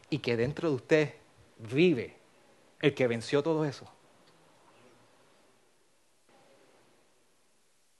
y 0.08 0.20
que 0.20 0.34
dentro 0.34 0.70
de 0.70 0.76
usted 0.76 1.14
vive 1.58 2.16
el 2.80 2.94
que 2.94 3.06
venció 3.06 3.42
todo 3.42 3.66
eso. 3.66 3.86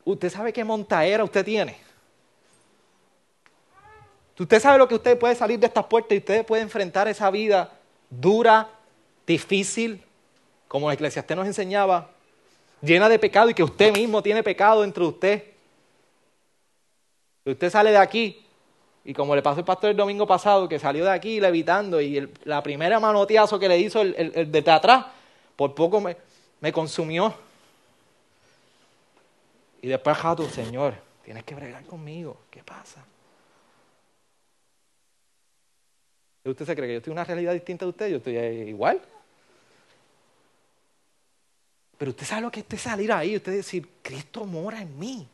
¿Usted 0.07 0.31
sabe 0.31 0.55
qué 0.55 0.65
montaera 0.65 1.25
usted 1.25 1.45
tiene? 1.45 1.90
Usted 4.41 4.59
sabe 4.59 4.79
lo 4.79 4.89
que 4.89 4.95
usted 4.95 5.19
puede 5.19 5.35
salir 5.35 5.61
de 5.61 5.67
estas 5.67 5.85
puertas 5.85 6.13
y 6.13 6.19
usted 6.19 6.47
puede 6.47 6.63
enfrentar 6.63 7.07
esa 7.09 7.31
vida 7.31 7.73
dura, 8.09 8.71
difícil, 9.27 10.03
como 10.67 10.89
la 10.89 10.95
Eclesiastés 10.95 11.37
nos 11.37 11.47
enseñaba, 11.47 12.09
llena 12.81 13.11
de 13.11 13.19
pecado 13.19 13.51
y 13.51 13.55
que 13.55 13.63
usted 13.63 13.93
mismo 13.93 14.23
tiene 14.23 14.43
pecado 14.43 14.81
dentro 14.81 15.05
de 15.05 15.11
usted. 15.11 15.45
Y 17.45 17.51
usted 17.51 17.69
sale 17.69 17.91
de 17.91 17.99
aquí 17.99 18.43
y 19.05 19.13
como 19.13 19.37
le 19.37 19.43
pasó 19.43 19.59
al 19.59 19.67
pastor 19.67 19.91
el 19.91 19.97
domingo 19.99 20.27
pasado, 20.27 20.67
que 20.67 20.79
salió 20.79 21.05
de 21.05 21.11
aquí 21.11 21.39
levitando 21.39 22.01
y 22.01 22.27
la 22.45 22.63
primera 22.63 22.99
manoteazo 22.99 23.59
que 23.59 23.69
le 23.69 23.79
hizo 23.79 24.01
el, 24.01 24.33
el, 24.35 24.51
de 24.51 24.71
atrás, 24.71 25.05
por 25.55 25.75
poco 25.75 26.01
me, 26.01 26.17
me 26.61 26.73
consumió. 26.73 27.35
Y 29.83 29.89
después, 29.89 30.17
jato, 30.17 30.49
Señor, 30.49 30.95
tienes 31.23 31.45
que 31.45 31.55
bregar 31.55 31.85
conmigo. 31.85 32.39
¿Qué 32.51 32.63
pasa? 32.63 33.05
¿Usted 36.45 36.65
se 36.65 36.75
cree 36.75 36.89
que 36.89 36.93
yo 36.95 36.99
estoy 36.99 37.11
en 37.11 37.19
una 37.19 37.25
realidad 37.25 37.53
distinta 37.53 37.85
de 37.85 37.91
usted? 37.91 38.09
Yo 38.09 38.17
estoy 38.17 38.37
igual. 38.37 39.01
Pero 41.99 42.13
usted 42.13 42.25
sabe 42.25 42.43
lo 42.43 42.51
que 42.51 42.65
es 42.67 42.81
salir 42.81 43.13
ahí, 43.13 43.37
usted 43.37 43.53
decir, 43.53 43.87
Cristo 44.01 44.47
mora 44.47 44.81
en 44.81 44.99
mí. 44.99 45.29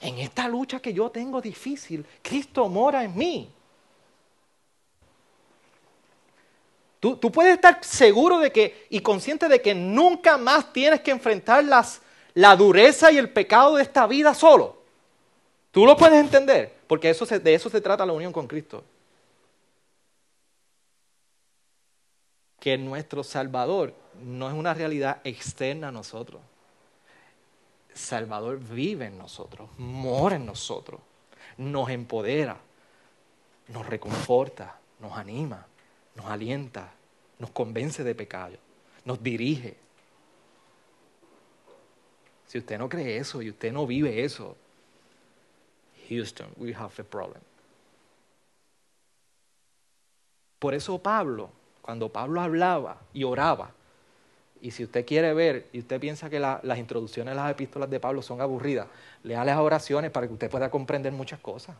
En 0.00 0.18
esta 0.18 0.48
lucha 0.48 0.80
que 0.80 0.94
yo 0.94 1.10
tengo 1.10 1.40
difícil, 1.40 2.06
Cristo 2.22 2.66
mora 2.68 3.04
en 3.04 3.14
mí. 3.14 3.50
Tú, 7.00 7.18
puedes 7.20 7.54
estar 7.54 7.84
seguro 7.84 8.38
de 8.38 8.50
que 8.50 8.86
y 8.90 9.00
consciente 9.00 9.48
de 9.48 9.60
que 9.60 9.74
nunca 9.74 10.36
más 10.36 10.72
tienes 10.72 11.00
que 11.00 11.10
enfrentar 11.10 11.62
las, 11.62 12.00
la 12.34 12.56
dureza 12.56 13.12
y 13.12 13.18
el 13.18 13.30
pecado 13.30 13.76
de 13.76 13.82
esta 13.82 14.06
vida 14.06 14.34
solo. 14.34 14.78
Tú 15.70 15.84
lo 15.84 15.96
puedes 15.96 16.18
entender, 16.18 16.74
porque 16.86 17.12
de 17.12 17.54
eso 17.54 17.70
se 17.70 17.80
trata 17.80 18.06
la 18.06 18.14
unión 18.14 18.32
con 18.32 18.48
Cristo. 18.48 18.82
Que 22.60 22.76
nuestro 22.78 23.22
Salvador 23.22 23.94
no 24.22 24.48
es 24.48 24.54
una 24.54 24.74
realidad 24.74 25.20
externa 25.24 25.88
a 25.88 25.92
nosotros. 25.92 26.40
Salvador 27.94 28.58
vive 28.60 29.06
en 29.06 29.18
nosotros, 29.18 29.68
mora 29.78 30.36
en 30.36 30.46
nosotros, 30.46 31.00
nos 31.56 31.90
empodera, 31.90 32.56
nos 33.68 33.86
reconforta, 33.86 34.78
nos 35.00 35.16
anima, 35.16 35.66
nos 36.14 36.26
alienta, 36.26 36.92
nos 37.38 37.50
convence 37.50 38.04
de 38.04 38.14
pecado, 38.14 38.56
nos 39.04 39.22
dirige. 39.22 39.76
Si 42.46 42.58
usted 42.58 42.78
no 42.78 42.88
cree 42.88 43.18
eso 43.18 43.42
y 43.42 43.50
usted 43.50 43.72
no 43.72 43.86
vive 43.86 44.24
eso, 44.24 44.56
Houston, 46.08 46.48
we 46.56 46.72
have 46.72 46.94
a 46.98 47.04
problem. 47.04 47.42
Por 50.58 50.74
eso 50.74 50.98
Pablo, 50.98 51.50
cuando 51.88 52.10
Pablo 52.10 52.42
hablaba 52.42 52.98
y 53.14 53.24
oraba, 53.24 53.70
y 54.60 54.72
si 54.72 54.84
usted 54.84 55.06
quiere 55.06 55.32
ver 55.32 55.68
y 55.72 55.78
usted 55.78 55.98
piensa 55.98 56.28
que 56.28 56.38
las 56.38 56.78
introducciones 56.78 57.32
a 57.32 57.34
las 57.34 57.50
epístolas 57.50 57.88
de 57.88 57.98
Pablo 57.98 58.20
son 58.20 58.42
aburridas, 58.42 58.88
lea 59.22 59.42
las 59.42 59.56
oraciones 59.56 60.10
para 60.10 60.26
que 60.26 60.34
usted 60.34 60.50
pueda 60.50 60.70
comprender 60.70 61.14
muchas 61.14 61.40
cosas. 61.40 61.74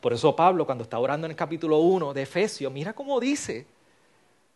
Por 0.00 0.12
eso 0.12 0.34
Pablo, 0.34 0.66
cuando 0.66 0.82
está 0.82 0.98
orando 0.98 1.28
en 1.28 1.30
el 1.30 1.36
capítulo 1.36 1.78
1 1.78 2.12
de 2.12 2.22
Efesios, 2.22 2.72
mira 2.72 2.92
cómo 2.92 3.20
dice. 3.20 3.64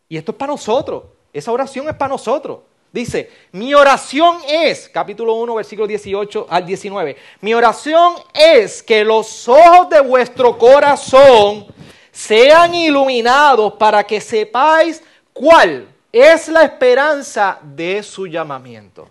Y 0.09 0.17
esto 0.17 0.33
es 0.33 0.37
para 0.37 0.51
nosotros. 0.51 1.05
Esa 1.33 1.53
oración 1.53 1.89
es 1.89 1.95
para 1.95 2.09
nosotros. 2.09 2.59
Dice, 2.91 3.31
mi 3.53 3.73
oración 3.73 4.39
es, 4.49 4.89
capítulo 4.89 5.35
1, 5.35 5.55
versículo 5.55 5.87
18 5.87 6.49
al 6.51 6.67
19, 6.67 7.17
mi 7.41 7.55
oración 7.55 8.15
es 8.35 8.83
que 8.83 9.05
los 9.05 9.49
ojos 9.49 9.91
de 9.91 10.01
vuestro 10.01 10.59
corazón 10.59 11.69
sean 12.15 12.73
iluminados 12.77 13.73
para 13.75 14.05
que 14.05 14.21
sepáis 14.21 15.03
cuál 15.33 15.89
es 16.13 16.47
la 16.47 16.63
esperanza 16.63 17.59
de 17.61 18.05
su 18.05 18.29
llamamiento. 18.29 19.11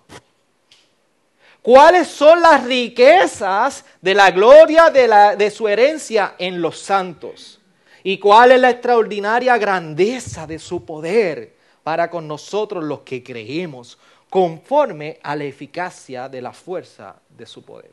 ¿Cuáles 1.62 2.08
son 2.08 2.42
las 2.42 2.64
riquezas 2.64 3.84
de 4.02 4.14
la 4.14 4.32
gloria 4.32 4.90
de, 4.90 5.36
de, 5.38 5.52
su 5.52 5.68
herencia 5.68 6.36
en 6.38 6.62
los 6.62 6.80
santos? 6.80 7.60
¿Y 8.04 8.18
cuál 8.20 8.54
es 8.54 8.62
la 8.62 8.70
extraordinaria 8.70 9.58
grandeza 9.58 10.48
de 10.48 10.60
su 10.60 10.86
poder 10.86 11.56
para 11.84 12.10
con 12.10 12.26
nosotros 12.26 12.86
los 12.86 13.02
que 13.02 13.22
creemos, 13.22 13.98
conforme 14.30 15.20
a 15.24 15.36
la 15.36 15.44
eficacia 15.44 16.30
de 16.30 16.42
la 16.42 16.54
fuerza 16.54 17.16
de 17.30 17.46
su 17.46 17.64
poder? 17.64 17.92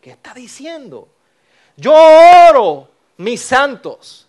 ¿Qué 0.00 0.10
está 0.10 0.34
diciendo? 0.34 1.08
Yo 1.76 1.94
oro, 1.94 2.91
mis 3.16 3.40
santos, 3.40 4.28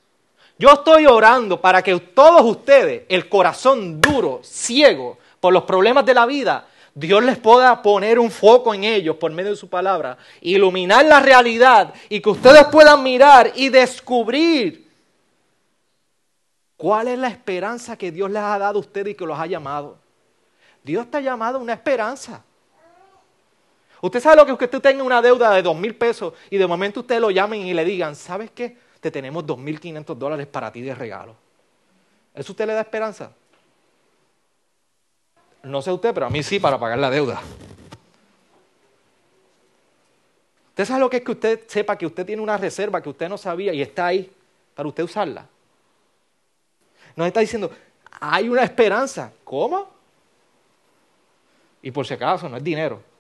yo 0.58 0.72
estoy 0.72 1.06
orando 1.06 1.60
para 1.60 1.82
que 1.82 2.00
todos 2.00 2.44
ustedes, 2.44 3.04
el 3.10 3.28
corazón 3.28 4.00
duro, 4.00 4.42
ciego 4.44 5.18
por 5.40 5.52
los 5.54 5.64
problemas 5.64 6.06
de 6.06 6.14
la 6.14 6.26
vida, 6.26 6.68
Dios 6.96 7.24
les 7.24 7.40
pueda 7.40 7.82
poner 7.82 8.20
un 8.20 8.30
foco 8.30 8.74
en 8.74 8.84
ellos 8.84 9.16
por 9.16 9.32
medio 9.32 9.52
de 9.52 9.58
su 9.58 9.68
palabra, 9.68 10.18
iluminar 10.42 11.06
la 11.06 11.20
realidad 11.20 11.94
y 12.08 12.22
que 12.22 12.30
ustedes 12.30 12.66
puedan 12.66 13.02
mirar 13.02 13.52
y 13.56 13.70
descubrir 13.70 14.90
cuál 16.78 17.08
es 17.08 17.18
la 17.18 17.30
esperanza 17.30 17.98
que 17.98 18.12
Dios 18.12 18.30
les 18.30 18.44
ha 18.44 18.60
dado 18.60 18.78
a 18.78 18.82
ustedes 18.82 19.14
y 19.14 19.16
que 19.16 19.26
los 19.26 19.40
ha 19.40 19.48
llamado. 19.48 19.98
Dios 20.84 21.10
te 21.10 21.18
ha 21.18 21.22
llamado 21.22 21.60
una 21.60 21.74
esperanza. 21.74 22.44
Usted 24.04 24.20
sabe 24.20 24.36
lo 24.36 24.46
que 24.46 24.66
usted 24.66 24.82
tenga 24.82 25.02
una 25.02 25.22
deuda 25.22 25.52
de 25.52 25.62
dos 25.62 25.76
mil 25.76 25.96
pesos 25.96 26.34
y 26.50 26.58
de 26.58 26.68
momento 26.68 27.00
ustedes 27.00 27.22
lo 27.22 27.32
llamen 27.32 27.62
y 27.62 27.74
le 27.74 27.86
digan, 27.86 28.16
¿sabes 28.16 28.52
qué? 28.52 28.78
te 29.04 29.12
tenemos 29.12 29.46
2.500 29.46 30.16
dólares 30.16 30.48
para 30.48 30.72
ti 30.72 30.82
de 30.82 30.96
regalo. 30.96 31.36
¿Eso 32.34 32.54
usted 32.54 32.66
le 32.66 32.74
da 32.74 32.80
esperanza? 32.80 33.34
No 35.62 35.82
sé 35.82 35.92
usted, 35.92 36.14
pero 36.14 36.26
a 36.26 36.30
mí 36.30 36.42
sí 36.42 36.58
para 36.58 36.80
pagar 36.80 36.98
la 36.98 37.10
deuda. 37.10 37.42
¿Usted 40.70 40.86
sabe 40.86 41.02
lo 41.02 41.10
que 41.10 41.18
es 41.18 41.24
que 41.24 41.32
usted 41.32 41.68
sepa 41.68 41.98
que 41.98 42.06
usted 42.06 42.26
tiene 42.26 42.42
una 42.42 42.56
reserva 42.56 43.04
que 43.04 43.10
usted 43.10 43.28
no 43.28 43.38
sabía 43.38 43.74
y 43.74 43.82
está 43.82 44.08
ahí 44.08 44.32
para 44.74 44.88
usted 44.88 45.04
usarla? 45.04 45.46
Nos 47.18 47.28
está 47.28 47.42
diciendo, 47.42 47.72
hay 48.22 48.48
una 48.48 48.64
esperanza. 48.64 49.34
¿Cómo? 49.44 49.92
Y 51.82 51.92
por 51.92 52.08
si 52.08 52.14
acaso, 52.14 52.48
no 52.48 52.56
es 52.56 52.64
dinero. 52.64 53.13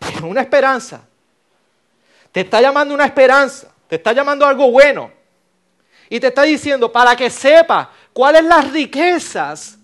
Es 0.00 0.20
una 0.20 0.40
esperanza. 0.40 1.02
Te 2.32 2.40
está 2.40 2.60
llamando 2.60 2.94
una 2.94 3.04
esperanza. 3.04 3.68
Te 3.88 3.96
está 3.96 4.12
llamando 4.12 4.46
algo 4.46 4.70
bueno. 4.70 5.10
Y 6.08 6.20
te 6.20 6.28
está 6.28 6.42
diciendo 6.42 6.90
para 6.90 7.14
que 7.16 7.30
sepa 7.30 7.90
cuáles 8.12 8.44
las 8.44 8.70
riquezas 8.72 9.78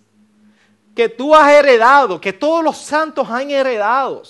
que 0.95 1.09
tú 1.09 1.35
has 1.35 1.51
heredado, 1.53 2.21
que 2.21 2.33
todos 2.33 2.63
los 2.63 2.79
santos 2.79 3.29
han 3.29 3.51
heredado. 3.51 4.23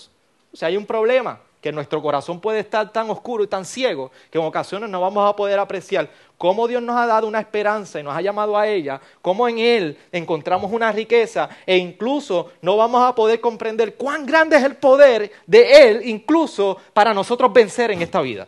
O 0.52 0.56
sea, 0.56 0.68
hay 0.68 0.76
un 0.76 0.86
problema, 0.86 1.40
que 1.64 1.72
nuestro 1.72 2.02
corazón 2.02 2.42
puede 2.42 2.58
estar 2.58 2.92
tan 2.92 3.08
oscuro 3.08 3.42
y 3.42 3.46
tan 3.46 3.64
ciego 3.64 4.10
que 4.30 4.36
en 4.36 4.44
ocasiones 4.44 4.90
no 4.90 5.00
vamos 5.00 5.26
a 5.26 5.34
poder 5.34 5.58
apreciar 5.58 6.10
cómo 6.36 6.68
Dios 6.68 6.82
nos 6.82 6.94
ha 6.94 7.06
dado 7.06 7.26
una 7.26 7.40
esperanza 7.40 7.98
y 7.98 8.02
nos 8.02 8.14
ha 8.14 8.20
llamado 8.20 8.54
a 8.58 8.68
ella, 8.68 9.00
cómo 9.22 9.48
en 9.48 9.56
Él 9.56 9.96
encontramos 10.12 10.70
una 10.70 10.92
riqueza 10.92 11.48
e 11.64 11.78
incluso 11.78 12.52
no 12.60 12.76
vamos 12.76 13.02
a 13.02 13.14
poder 13.14 13.40
comprender 13.40 13.94
cuán 13.94 14.26
grande 14.26 14.58
es 14.58 14.62
el 14.62 14.76
poder 14.76 15.32
de 15.46 15.88
Él 15.88 16.02
incluso 16.04 16.76
para 16.92 17.14
nosotros 17.14 17.50
vencer 17.50 17.92
en 17.92 18.02
esta 18.02 18.20
vida. 18.20 18.46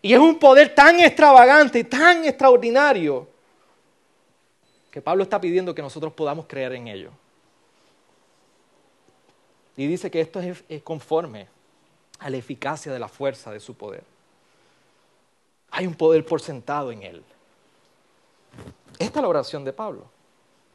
Y 0.00 0.14
es 0.14 0.18
un 0.18 0.38
poder 0.38 0.74
tan 0.74 0.98
extravagante, 0.98 1.84
tan 1.84 2.24
extraordinario, 2.24 3.28
que 4.90 5.02
Pablo 5.02 5.24
está 5.24 5.38
pidiendo 5.38 5.74
que 5.74 5.82
nosotros 5.82 6.10
podamos 6.14 6.46
creer 6.46 6.72
en 6.72 6.88
ello. 6.88 7.10
Y 9.80 9.86
dice 9.86 10.10
que 10.10 10.20
esto 10.20 10.40
es, 10.40 10.62
conforme 10.82 11.48
a 12.18 12.28
la 12.28 12.36
eficacia 12.36 12.92
de 12.92 12.98
la 12.98 13.08
fuerza 13.08 13.50
de 13.50 13.60
su 13.60 13.74
poder. 13.74 14.04
Hay 15.70 15.86
un 15.86 15.94
poder 15.94 16.22
por 16.22 16.42
sentado 16.42 16.92
en 16.92 17.02
él. 17.02 17.24
Esta 18.98 19.20
es 19.20 19.22
la 19.22 19.28
oración 19.28 19.64
de 19.64 19.72
Pablo. 19.72 20.04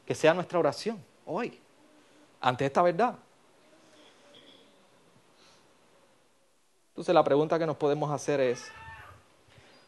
Que 0.04 0.12
sea 0.12 0.34
nuestra 0.34 0.58
oración 0.58 1.00
hoy, 1.24 1.56
ante 2.40 2.66
esta 2.66 2.82
verdad. 2.82 3.16
Entonces 6.88 7.14
la 7.14 7.22
pregunta 7.22 7.60
que 7.60 7.66
nos 7.66 7.76
podemos 7.76 8.10
hacer 8.10 8.40
es, 8.40 8.64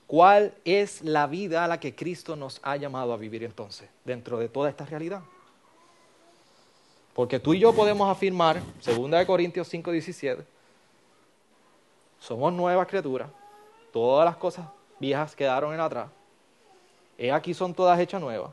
¿Cuál 0.06 0.54
es 0.64 1.02
la 1.02 1.26
vida 1.26 1.64
a 1.64 1.66
la 1.66 1.80
que 1.80 1.96
Cristo 1.96 2.36
nos 2.36 2.60
ha 2.62 2.76
llamado 2.76 3.12
a 3.12 3.16
vivir 3.16 3.42
entonces, 3.42 3.90
dentro 4.04 4.38
de 4.38 4.48
toda 4.48 4.70
esta 4.70 4.86
realidad? 4.86 5.22
Porque 7.18 7.40
tú 7.40 7.52
y 7.52 7.58
yo 7.58 7.72
podemos 7.72 8.08
afirmar, 8.08 8.62
2 8.86 9.26
Corintios 9.26 9.66
5, 9.66 9.90
17, 9.90 10.46
somos 12.20 12.52
nuevas 12.52 12.86
criaturas, 12.86 13.28
todas 13.92 14.24
las 14.24 14.36
cosas 14.36 14.68
viejas 15.00 15.34
quedaron 15.34 15.74
en 15.74 15.80
atrás, 15.80 16.10
he 17.18 17.32
aquí 17.32 17.54
son 17.54 17.74
todas 17.74 17.98
hechas 17.98 18.20
nuevas. 18.20 18.52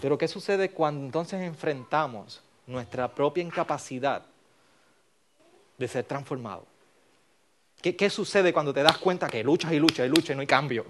Pero 0.00 0.16
¿qué 0.16 0.28
sucede 0.28 0.70
cuando 0.70 1.04
entonces 1.06 1.42
enfrentamos 1.42 2.40
nuestra 2.68 3.12
propia 3.12 3.42
incapacidad 3.42 4.22
de 5.76 5.88
ser 5.88 6.04
transformados? 6.04 6.66
¿Qué, 7.82 8.10
sucede 8.10 8.52
cuando 8.52 8.72
te 8.72 8.84
das 8.84 8.96
cuenta 8.96 9.26
que 9.26 9.42
luchas 9.42 9.72
y 9.72 9.80
luchas 9.80 10.06
y 10.06 10.08
luchas 10.08 10.30
y 10.30 10.34
no 10.36 10.40
hay 10.42 10.46
cambio? 10.46 10.86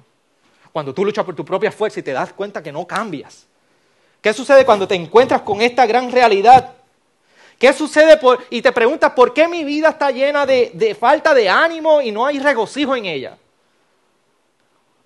Cuando 0.74 0.92
tú 0.92 1.06
luchas 1.06 1.24
por 1.24 1.34
tu 1.34 1.46
propia 1.46 1.72
fuerza 1.72 2.00
y 2.00 2.02
te 2.02 2.12
das 2.12 2.34
cuenta 2.34 2.62
que 2.62 2.70
no 2.70 2.86
cambias. 2.86 3.48
¿Qué 4.20 4.32
sucede 4.32 4.64
cuando 4.64 4.88
te 4.88 4.94
encuentras 4.94 5.42
con 5.42 5.60
esta 5.60 5.86
gran 5.86 6.10
realidad? 6.10 6.72
¿Qué 7.58 7.72
sucede 7.72 8.18
y 8.50 8.62
te 8.62 8.72
preguntas 8.72 9.12
por 9.12 9.34
qué 9.34 9.48
mi 9.48 9.64
vida 9.64 9.90
está 9.90 10.10
llena 10.10 10.46
de, 10.46 10.96
falta 10.98 11.34
de 11.34 11.48
ánimo 11.48 12.00
y 12.00 12.12
no 12.12 12.24
hay 12.24 12.38
regocijo 12.38 12.94
en 12.94 13.06
ella? 13.06 13.36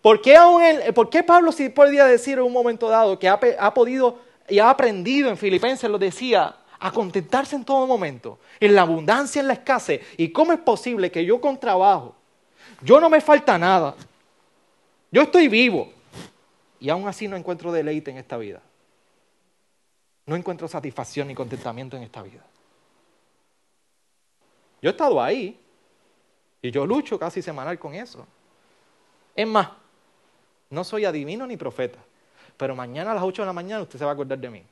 ¿Por 0.02 0.20
qué, 0.20 0.36
aún 0.36 0.62
¿por 0.94 1.08
qué 1.08 1.22
Pablo 1.22 1.52
sí 1.52 1.68
podía 1.68 2.04
decir 2.04 2.38
en 2.38 2.44
un 2.44 2.52
momento 2.52 2.88
dado 2.88 3.18
que 3.18 3.28
ha, 3.28 3.38
ha 3.58 3.72
podido 3.72 4.18
y 4.48 4.58
ha 4.58 4.68
aprendido 4.68 5.30
en 5.30 5.36
Filipenses, 5.36 5.88
lo 5.88 5.98
decía, 5.98 6.56
a 6.78 6.90
contentarse 6.90 7.54
en 7.56 7.64
todo 7.64 7.86
momento, 7.86 8.38
en 8.58 8.74
la 8.74 8.82
abundancia, 8.82 9.40
en 9.40 9.46
la 9.46 9.54
escasez. 9.54 10.02
¿Y 10.16 10.30
cómo 10.30 10.52
es 10.52 10.58
posible 10.58 11.10
que 11.10 11.24
yo 11.24 11.40
con 11.40 11.58
trabajo, 11.58 12.14
yo 12.82 13.00
no 13.00 13.08
me 13.08 13.20
falta 13.20 13.56
nada, 13.56 13.94
yo 15.10 15.22
estoy 15.22 15.48
vivo 15.48 15.92
y 16.80 16.90
aún 16.90 17.06
así 17.06 17.28
no 17.28 17.36
encuentro 17.36 17.70
deleite 17.70 18.10
en 18.10 18.18
esta 18.18 18.36
vida? 18.36 18.60
No 20.26 20.36
encuentro 20.36 20.68
satisfacción 20.68 21.28
ni 21.28 21.34
contentamiento 21.34 21.96
en 21.96 22.04
esta 22.04 22.22
vida. 22.22 22.44
Yo 24.80 24.90
he 24.90 24.92
estado 24.92 25.22
ahí 25.22 25.58
y 26.60 26.70
yo 26.70 26.86
lucho 26.86 27.18
casi 27.18 27.42
semanal 27.42 27.78
con 27.78 27.94
eso. 27.94 28.26
Es 29.34 29.46
más, 29.46 29.68
no 30.70 30.84
soy 30.84 31.04
adivino 31.04 31.46
ni 31.46 31.56
profeta, 31.56 31.98
pero 32.56 32.74
mañana 32.74 33.12
a 33.12 33.14
las 33.14 33.22
8 33.22 33.42
de 33.42 33.46
la 33.46 33.52
mañana 33.52 33.82
usted 33.82 33.98
se 33.98 34.04
va 34.04 34.10
a 34.10 34.14
acordar 34.14 34.38
de 34.38 34.50
mí 34.50 34.64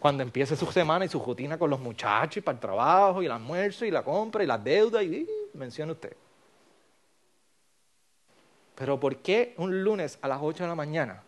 cuando 0.00 0.22
empiece 0.22 0.56
su 0.56 0.66
semana 0.72 1.04
y 1.04 1.08
su 1.08 1.22
rutina 1.22 1.58
con 1.58 1.68
los 1.68 1.78
muchachos 1.78 2.38
y 2.38 2.40
para 2.40 2.54
el 2.56 2.60
trabajo 2.60 3.22
y 3.22 3.26
el 3.26 3.32
almuerzo 3.32 3.84
y 3.84 3.90
la 3.90 4.02
compra 4.02 4.42
y 4.42 4.46
las 4.46 4.64
deudas 4.64 5.04
y, 5.04 5.28
mencione 5.52 5.92
usted. 5.92 6.16
Pero 8.74 8.98
¿por 8.98 9.16
qué 9.18 9.54
un 9.58 9.84
lunes 9.84 10.18
a 10.22 10.28
las 10.28 10.38
8 10.40 10.64
de 10.64 10.68
la 10.68 10.74
mañana 10.74 11.22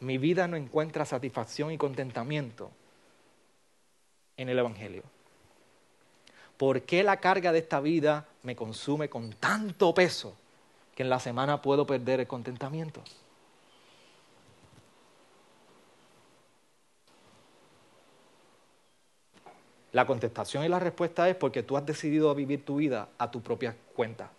mi 0.00 0.18
vida 0.18 0.46
no 0.48 0.56
encuentra 0.56 1.04
satisfacción 1.04 1.72
y 1.72 1.78
contentamiento 1.78 2.70
en 4.36 4.48
el 4.48 4.58
Evangelio? 4.58 5.02
¿Por 6.56 6.82
qué 6.82 7.02
la 7.02 7.18
carga 7.18 7.52
de 7.52 7.58
esta 7.58 7.80
vida 7.80 8.26
me 8.42 8.56
consume 8.56 9.08
con 9.08 9.32
tanto 9.32 9.92
peso 9.94 10.36
que 10.94 11.02
en 11.02 11.10
la 11.10 11.20
semana 11.20 11.60
puedo 11.60 11.86
perder 11.86 12.20
el 12.20 12.26
contentamiento? 12.26 13.02
La 19.96 20.06
contestación 20.06 20.62
y 20.62 20.68
la 20.68 20.78
respuesta 20.78 21.26
es 21.26 21.36
porque 21.36 21.62
tú 21.62 21.76
has 21.76 21.86
decidido 21.86 22.34
vivir 22.34 22.64
tu 22.64 22.76
vida 22.76 23.08
a 23.16 23.30
tu 23.30 23.40
propia 23.40 23.74
cuenta. 23.94 24.30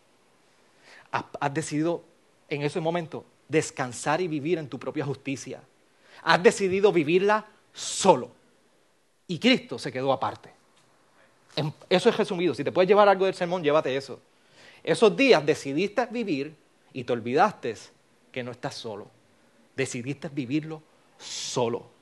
Has, 1.12 1.52
decidido 1.52 2.04
en 2.48 2.62
ese 2.62 2.80
momento 2.80 3.26
descansar 3.48 4.22
y 4.22 4.28
vivir 4.28 4.58
en 4.58 4.68
tu 4.68 4.80
propia 4.80 5.06
justicia. 5.06 5.62
Has 6.24 6.42
decidido 6.42 6.92
vivirla 6.92 7.46
solo. 7.74 8.32
Y 9.28 9.40
Cristo 9.40 9.78
se 9.78 9.92
quedó 9.92 10.12
aparte. 10.12 10.50
Eso 11.90 12.10
es 12.10 12.18
resumido. 12.18 12.54
Si 12.54 12.64
te 12.64 12.72
puedes 12.72 12.88
llevar 12.88 13.10
algo 13.10 13.26
del 13.26 13.34
sermón, 13.34 13.64
llévate 13.64 13.96
eso. 13.96 14.20
Esos 14.84 15.16
días 15.16 15.46
decidiste 15.46 16.06
vivir 16.08 16.56
y 16.94 17.04
te 17.04 17.14
olvidaste 17.14 17.76
que 18.32 18.44
no 18.44 18.52
estás 18.52 18.76
solo. 18.76 19.08
Decidiste 19.76 20.30
vivirlo 20.30 20.82
solo. 21.18 21.97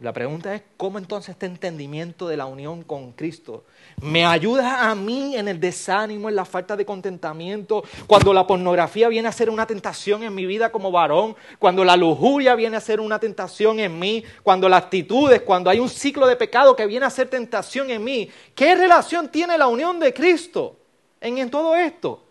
La 0.00 0.12
pregunta 0.12 0.54
es, 0.54 0.60
¿cómo 0.76 0.98
entonces 0.98 1.30
este 1.30 1.46
entendimiento 1.46 2.28
de 2.28 2.36
la 2.36 2.44
unión 2.44 2.82
con 2.82 3.12
Cristo 3.12 3.64
me 4.02 4.26
ayuda 4.26 4.90
a 4.90 4.94
mí 4.94 5.34
en 5.36 5.48
el 5.48 5.58
desánimo, 5.58 6.28
en 6.28 6.36
la 6.36 6.44
falta 6.44 6.76
de 6.76 6.84
contentamiento, 6.84 7.82
cuando 8.06 8.34
la 8.34 8.46
pornografía 8.46 9.08
viene 9.08 9.28
a 9.28 9.32
ser 9.32 9.48
una 9.48 9.66
tentación 9.66 10.22
en 10.22 10.34
mi 10.34 10.44
vida 10.44 10.70
como 10.70 10.92
varón, 10.92 11.34
cuando 11.58 11.82
la 11.82 11.96
lujuria 11.96 12.54
viene 12.54 12.76
a 12.76 12.80
ser 12.80 13.00
una 13.00 13.18
tentación 13.18 13.80
en 13.80 13.98
mí, 13.98 14.22
cuando 14.42 14.68
las 14.68 14.82
actitudes, 14.82 15.40
cuando 15.40 15.70
hay 15.70 15.80
un 15.80 15.88
ciclo 15.88 16.26
de 16.26 16.36
pecado 16.36 16.76
que 16.76 16.84
viene 16.84 17.06
a 17.06 17.10
ser 17.10 17.28
tentación 17.28 17.90
en 17.90 18.04
mí? 18.04 18.28
¿Qué 18.54 18.74
relación 18.74 19.30
tiene 19.30 19.56
la 19.56 19.66
unión 19.66 19.98
de 19.98 20.12
Cristo 20.12 20.76
en, 21.22 21.38
en 21.38 21.50
todo 21.50 21.74
esto? 21.74 22.22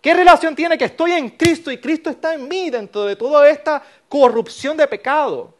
¿Qué 0.00 0.14
relación 0.14 0.56
tiene 0.56 0.78
que 0.78 0.86
estoy 0.86 1.12
en 1.12 1.28
Cristo 1.28 1.70
y 1.70 1.76
Cristo 1.76 2.08
está 2.08 2.32
en 2.32 2.48
mí 2.48 2.70
dentro 2.70 3.04
de 3.04 3.14
toda 3.14 3.46
esta 3.50 3.82
corrupción 4.08 4.74
de 4.78 4.86
pecado? 4.86 5.59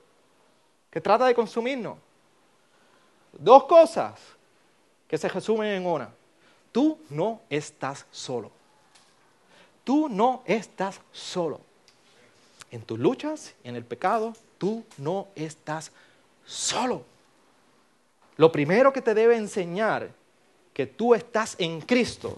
Que 0.90 1.00
trata 1.00 1.26
de 1.26 1.34
consumirnos. 1.34 1.98
Dos 3.32 3.64
cosas 3.64 4.18
que 5.06 5.18
se 5.18 5.28
resumen 5.28 5.68
en 5.68 5.86
una. 5.86 6.10
Tú 6.72 6.98
no 7.10 7.40
estás 7.48 8.06
solo. 8.10 8.50
Tú 9.84 10.08
no 10.08 10.42
estás 10.44 11.00
solo. 11.12 11.60
En 12.70 12.82
tus 12.82 12.98
luchas, 12.98 13.54
en 13.64 13.76
el 13.76 13.84
pecado, 13.84 14.34
tú 14.58 14.84
no 14.98 15.28
estás 15.34 15.90
solo. 16.44 17.04
Lo 18.36 18.52
primero 18.52 18.92
que 18.92 19.02
te 19.02 19.14
debe 19.14 19.36
enseñar 19.36 20.10
que 20.72 20.86
tú 20.86 21.14
estás 21.14 21.56
en 21.58 21.80
Cristo 21.80 22.36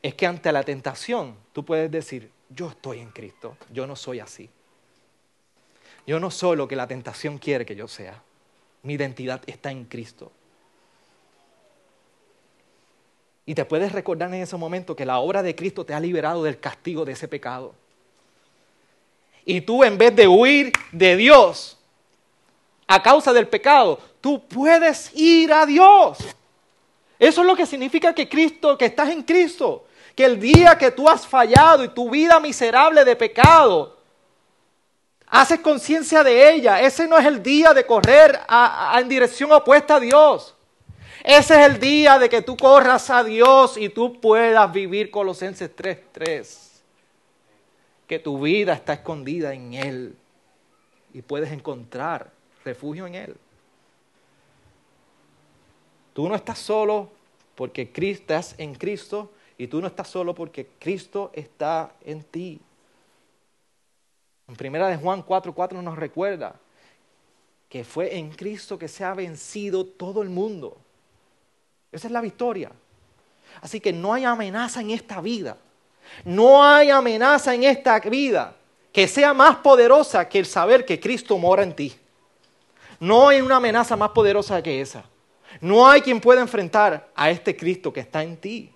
es 0.00 0.14
que 0.14 0.26
ante 0.26 0.52
la 0.52 0.62
tentación 0.62 1.34
tú 1.52 1.64
puedes 1.64 1.90
decir, 1.90 2.30
yo 2.48 2.68
estoy 2.68 3.00
en 3.00 3.10
Cristo, 3.10 3.56
yo 3.72 3.86
no 3.86 3.96
soy 3.96 4.20
así. 4.20 4.48
Yo 6.06 6.20
no 6.20 6.30
soy 6.30 6.56
lo 6.56 6.68
que 6.68 6.76
la 6.76 6.86
tentación 6.86 7.38
quiere 7.38 7.64
que 7.64 7.76
yo 7.76 7.88
sea. 7.88 8.22
Mi 8.82 8.94
identidad 8.94 9.40
está 9.46 9.70
en 9.70 9.84
Cristo. 9.84 10.30
Y 13.46 13.54
te 13.54 13.64
puedes 13.64 13.92
recordar 13.92 14.32
en 14.32 14.42
ese 14.42 14.56
momento 14.56 14.96
que 14.96 15.04
la 15.04 15.18
obra 15.18 15.42
de 15.42 15.54
Cristo 15.54 15.84
te 15.84 15.94
ha 15.94 16.00
liberado 16.00 16.42
del 16.42 16.58
castigo 16.58 17.04
de 17.04 17.12
ese 17.12 17.28
pecado. 17.28 17.74
Y 19.44 19.60
tú 19.60 19.84
en 19.84 19.98
vez 19.98 20.14
de 20.16 20.26
huir 20.26 20.72
de 20.92 21.16
Dios 21.16 21.78
a 22.86 23.02
causa 23.02 23.32
del 23.32 23.48
pecado, 23.48 23.98
tú 24.20 24.46
puedes 24.46 25.10
ir 25.14 25.52
a 25.52 25.66
Dios. 25.66 26.18
Eso 27.18 27.40
es 27.42 27.46
lo 27.46 27.56
que 27.56 27.66
significa 27.66 28.14
que 28.14 28.28
Cristo, 28.28 28.76
que 28.76 28.86
estás 28.86 29.10
en 29.10 29.22
Cristo. 29.22 29.86
Que 30.14 30.24
el 30.24 30.40
día 30.40 30.78
que 30.78 30.90
tú 30.90 31.08
has 31.08 31.26
fallado 31.26 31.84
y 31.84 31.88
tu 31.88 32.08
vida 32.08 32.38
miserable 32.40 33.04
de 33.04 33.16
pecado, 33.16 33.93
Haces 35.36 35.58
conciencia 35.58 36.22
de 36.22 36.52
ella. 36.52 36.80
Ese 36.80 37.08
no 37.08 37.18
es 37.18 37.26
el 37.26 37.42
día 37.42 37.74
de 37.74 37.84
correr 37.84 38.38
en 38.96 39.08
dirección 39.08 39.50
opuesta 39.50 39.96
a 39.96 40.00
Dios. 40.00 40.54
Ese 41.24 41.60
es 41.60 41.66
el 41.66 41.80
día 41.80 42.20
de 42.20 42.28
que 42.28 42.40
tú 42.40 42.56
corras 42.56 43.10
a 43.10 43.24
Dios 43.24 43.76
y 43.76 43.88
tú 43.88 44.20
puedas 44.20 44.72
vivir 44.72 45.10
Colosenses 45.10 45.74
3:3. 45.74 46.80
Que 48.06 48.20
tu 48.20 48.40
vida 48.40 48.74
está 48.74 48.92
escondida 48.92 49.52
en 49.52 49.74
Él 49.74 50.16
y 51.12 51.20
puedes 51.20 51.50
encontrar 51.50 52.30
refugio 52.64 53.04
en 53.08 53.16
Él. 53.16 53.36
Tú 56.12 56.28
no 56.28 56.36
estás 56.36 56.60
solo 56.60 57.10
porque 57.56 57.90
Cristo 57.90 58.22
estás 58.22 58.54
en 58.56 58.76
Cristo 58.76 59.32
y 59.58 59.66
tú 59.66 59.80
no 59.80 59.88
estás 59.88 60.06
solo 60.06 60.32
porque 60.32 60.68
Cristo 60.78 61.32
está 61.34 61.90
en 62.04 62.22
ti. 62.22 62.60
En 64.48 64.56
primera 64.56 64.88
de 64.88 64.96
Juan 64.96 65.24
4:4 65.24 65.82
nos 65.82 65.96
recuerda 65.96 66.54
que 67.68 67.84
fue 67.84 68.16
en 68.16 68.30
Cristo 68.30 68.78
que 68.78 68.88
se 68.88 69.04
ha 69.04 69.14
vencido 69.14 69.84
todo 69.84 70.22
el 70.22 70.28
mundo. 70.28 70.76
Esa 71.90 72.08
es 72.08 72.12
la 72.12 72.20
victoria. 72.20 72.70
Así 73.60 73.80
que 73.80 73.92
no 73.92 74.12
hay 74.12 74.24
amenaza 74.24 74.80
en 74.80 74.90
esta 74.90 75.20
vida. 75.20 75.56
No 76.24 76.62
hay 76.62 76.90
amenaza 76.90 77.54
en 77.54 77.64
esta 77.64 77.98
vida 78.00 78.54
que 78.92 79.08
sea 79.08 79.32
más 79.32 79.56
poderosa 79.56 80.28
que 80.28 80.38
el 80.38 80.46
saber 80.46 80.84
que 80.84 81.00
Cristo 81.00 81.38
mora 81.38 81.62
en 81.62 81.74
ti. 81.74 81.94
No 83.00 83.28
hay 83.28 83.40
una 83.40 83.56
amenaza 83.56 83.96
más 83.96 84.10
poderosa 84.10 84.62
que 84.62 84.80
esa. 84.80 85.04
No 85.60 85.88
hay 85.88 86.00
quien 86.00 86.20
pueda 86.20 86.40
enfrentar 86.40 87.10
a 87.14 87.30
este 87.30 87.56
Cristo 87.56 87.92
que 87.92 88.00
está 88.00 88.22
en 88.22 88.36
ti. 88.36 88.73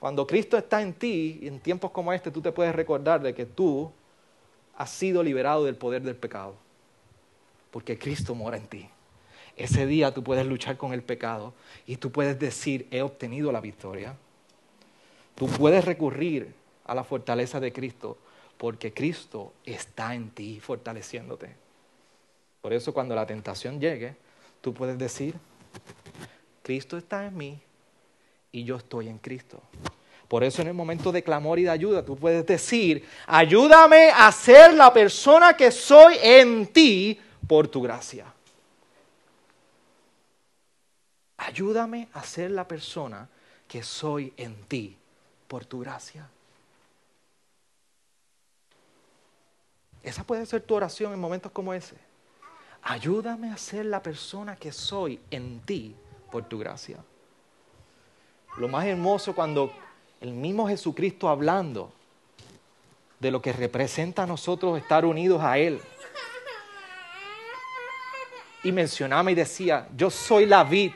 Cuando 0.00 0.26
Cristo 0.26 0.56
está 0.56 0.80
en 0.80 0.94
ti, 0.94 1.40
en 1.42 1.60
tiempos 1.60 1.90
como 1.90 2.12
este, 2.14 2.30
tú 2.30 2.40
te 2.40 2.52
puedes 2.52 2.74
recordar 2.74 3.20
de 3.20 3.34
que 3.34 3.44
tú 3.44 3.92
has 4.74 4.88
sido 4.88 5.22
liberado 5.22 5.66
del 5.66 5.76
poder 5.76 6.00
del 6.02 6.16
pecado. 6.16 6.54
Porque 7.70 7.98
Cristo 7.98 8.34
mora 8.34 8.56
en 8.56 8.66
ti. 8.66 8.88
Ese 9.56 9.84
día 9.84 10.14
tú 10.14 10.24
puedes 10.24 10.46
luchar 10.46 10.78
con 10.78 10.94
el 10.94 11.02
pecado 11.02 11.52
y 11.86 11.96
tú 11.96 12.10
puedes 12.10 12.38
decir, 12.38 12.88
he 12.90 13.02
obtenido 13.02 13.52
la 13.52 13.60
victoria. 13.60 14.16
Tú 15.34 15.46
puedes 15.48 15.84
recurrir 15.84 16.54
a 16.86 16.94
la 16.94 17.04
fortaleza 17.04 17.60
de 17.60 17.70
Cristo 17.70 18.16
porque 18.56 18.94
Cristo 18.94 19.52
está 19.66 20.14
en 20.14 20.30
ti 20.30 20.60
fortaleciéndote. 20.60 21.54
Por 22.62 22.72
eso 22.72 22.94
cuando 22.94 23.14
la 23.14 23.26
tentación 23.26 23.78
llegue, 23.78 24.16
tú 24.62 24.72
puedes 24.72 24.96
decir, 24.96 25.34
Cristo 26.62 26.96
está 26.96 27.26
en 27.26 27.36
mí 27.36 27.60
y 28.52 28.64
yo 28.64 28.76
estoy 28.76 29.08
en 29.08 29.18
Cristo. 29.18 29.62
Por 30.28 30.44
eso 30.44 30.62
en 30.62 30.68
el 30.68 30.74
momento 30.74 31.10
de 31.10 31.24
clamor 31.24 31.58
y 31.58 31.64
de 31.64 31.70
ayuda 31.70 32.04
tú 32.04 32.16
puedes 32.16 32.46
decir, 32.46 33.04
ayúdame 33.26 34.10
a 34.10 34.30
ser 34.30 34.74
la 34.74 34.92
persona 34.92 35.56
que 35.56 35.72
soy 35.72 36.16
en 36.22 36.68
ti 36.68 37.20
por 37.48 37.66
tu 37.66 37.82
gracia. 37.82 38.32
Ayúdame 41.36 42.08
a 42.12 42.22
ser 42.22 42.50
la 42.52 42.68
persona 42.68 43.28
que 43.66 43.82
soy 43.82 44.32
en 44.36 44.54
ti 44.66 44.96
por 45.48 45.64
tu 45.64 45.80
gracia. 45.80 46.28
Esa 50.02 50.22
puede 50.22 50.46
ser 50.46 50.62
tu 50.62 50.74
oración 50.74 51.12
en 51.12 51.18
momentos 51.18 51.50
como 51.50 51.74
ese. 51.74 51.96
Ayúdame 52.82 53.50
a 53.52 53.56
ser 53.56 53.86
la 53.86 54.02
persona 54.02 54.56
que 54.56 54.70
soy 54.70 55.20
en 55.30 55.60
ti 55.60 55.94
por 56.30 56.48
tu 56.48 56.58
gracia. 56.58 56.98
Lo 58.56 58.68
más 58.68 58.84
hermoso 58.86 59.34
cuando 59.34 59.72
el 60.20 60.32
mismo 60.32 60.68
Jesucristo 60.68 61.28
hablando 61.28 61.92
de 63.18 63.30
lo 63.30 63.40
que 63.40 63.52
representa 63.52 64.22
a 64.24 64.26
nosotros 64.26 64.78
estar 64.78 65.04
unidos 65.04 65.42
a 65.42 65.58
Él. 65.58 65.80
Y 68.62 68.72
mencionaba 68.72 69.30
y 69.30 69.34
decía, 69.34 69.88
yo 69.96 70.10
soy 70.10 70.46
la 70.46 70.64
vid 70.64 70.92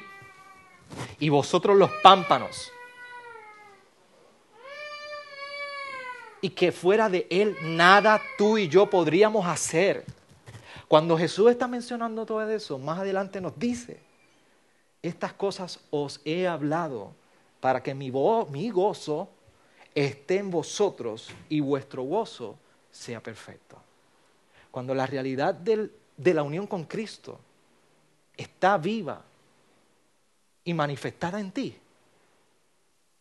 y 1.19 1.29
vosotros 1.29 1.77
los 1.77 1.91
pámpanos. 2.03 2.71
Y 6.41 6.51
que 6.51 6.73
fuera 6.73 7.09
de 7.09 7.27
Él 7.31 7.57
nada 7.63 8.21
tú 8.37 8.59
y 8.59 8.69
yo 8.69 8.91
podríamos 8.91 9.47
hacer. 9.47 10.05
Cuando 10.89 11.17
Jesús 11.17 11.51
está 11.51 11.67
mencionando 11.67 12.27
todo 12.27 12.47
eso, 12.51 12.79
más 12.79 12.99
adelante 12.99 13.41
nos 13.41 13.59
dice, 13.59 14.03
estas 15.03 15.33
cosas 15.33 15.81
os 15.91 16.21
he 16.25 16.47
hablado 16.47 17.15
para 17.65 17.83
que 17.83 17.95
mi, 17.95 18.11
gozo 18.11 19.31
esté 19.95 20.37
en 20.37 20.51
vosotros 20.51 21.31
y 21.49 21.61
vuestro 21.61 22.03
gozo 22.03 22.59
sea 22.93 23.23
perfecto. 23.23 23.79
Cuando 24.71 24.95
la 24.95 25.07
realidad 25.07 25.55
de 25.55 26.35
la 26.35 26.43
unión 26.43 26.67
con 26.67 26.85
Cristo 26.85 27.41
está 28.37 28.77
viva 28.77 29.23
y 30.63 30.75
manifestada 30.75 31.41
en 31.41 31.53
ti, 31.53 31.75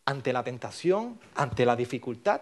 ante 0.04 0.34
la 0.34 0.44
tentación, 0.44 1.18
ante 1.36 1.66
la 1.66 1.78
dificultad, 1.78 2.41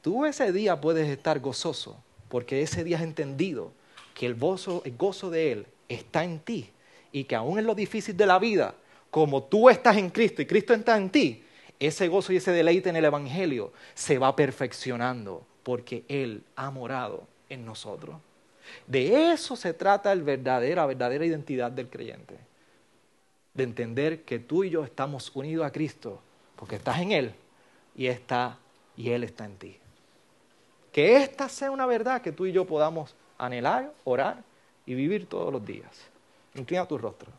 tú 0.00 0.24
ese 0.24 0.52
día 0.52 0.80
puedes 0.80 1.06
estar 1.06 1.38
gozoso, 1.38 2.02
porque 2.30 2.62
ese 2.62 2.82
día 2.82 2.96
has 2.96 3.02
entendido 3.02 3.72
que 4.14 4.24
el 4.24 4.36
gozo, 4.36 4.80
el 4.86 4.96
gozo 4.96 5.28
de 5.28 5.52
Él 5.52 5.66
está 5.86 6.24
en 6.24 6.40
ti 6.40 6.70
y 7.12 7.24
que 7.24 7.36
aún 7.36 7.58
en 7.58 7.66
lo 7.66 7.74
difícil 7.74 8.16
de 8.16 8.24
la 8.24 8.38
vida, 8.38 8.74
como 9.10 9.42
tú 9.44 9.68
estás 9.68 9.96
en 9.96 10.10
Cristo 10.10 10.42
y 10.42 10.46
Cristo 10.46 10.72
está 10.72 10.96
en 10.96 11.10
ti, 11.10 11.42
ese 11.78 12.08
gozo 12.08 12.32
y 12.32 12.36
ese 12.36 12.52
deleite 12.52 12.90
en 12.90 12.96
el 12.96 13.04
Evangelio 13.06 13.72
se 13.94 14.18
va 14.18 14.36
perfeccionando 14.36 15.46
porque 15.62 16.04
Él 16.08 16.44
ha 16.56 16.70
morado 16.70 17.26
en 17.48 17.64
nosotros. 17.64 18.16
De 18.86 19.32
eso 19.32 19.56
se 19.56 19.74
trata 19.74 20.12
el 20.12 20.22
verdadera, 20.22 20.86
verdadera 20.86 21.24
identidad 21.24 21.70
del 21.70 21.88
creyente. 21.88 22.38
de 23.52 23.64
entender 23.64 24.22
que 24.22 24.38
tú 24.38 24.62
y 24.62 24.70
yo 24.70 24.84
estamos 24.84 25.34
unidos 25.34 25.66
a 25.66 25.72
Cristo, 25.72 26.22
porque 26.54 26.76
estás 26.76 27.00
en 27.00 27.10
Él 27.10 27.34
y, 27.96 28.06
está, 28.06 28.58
y 28.96 29.10
Él 29.10 29.24
está 29.24 29.44
en 29.44 29.56
ti. 29.56 29.76
Que 30.92 31.16
esta 31.16 31.48
sea 31.48 31.72
una 31.72 31.84
verdad 31.84 32.22
que 32.22 32.30
tú 32.30 32.46
y 32.46 32.52
yo 32.52 32.64
podamos 32.64 33.16
anhelar, 33.38 33.92
orar 34.04 34.44
y 34.86 34.94
vivir 34.94 35.26
todos 35.26 35.52
los 35.52 35.66
días. 35.66 35.90
Inclina 36.54 36.86
tu 36.86 36.96
rostro. 36.96 37.32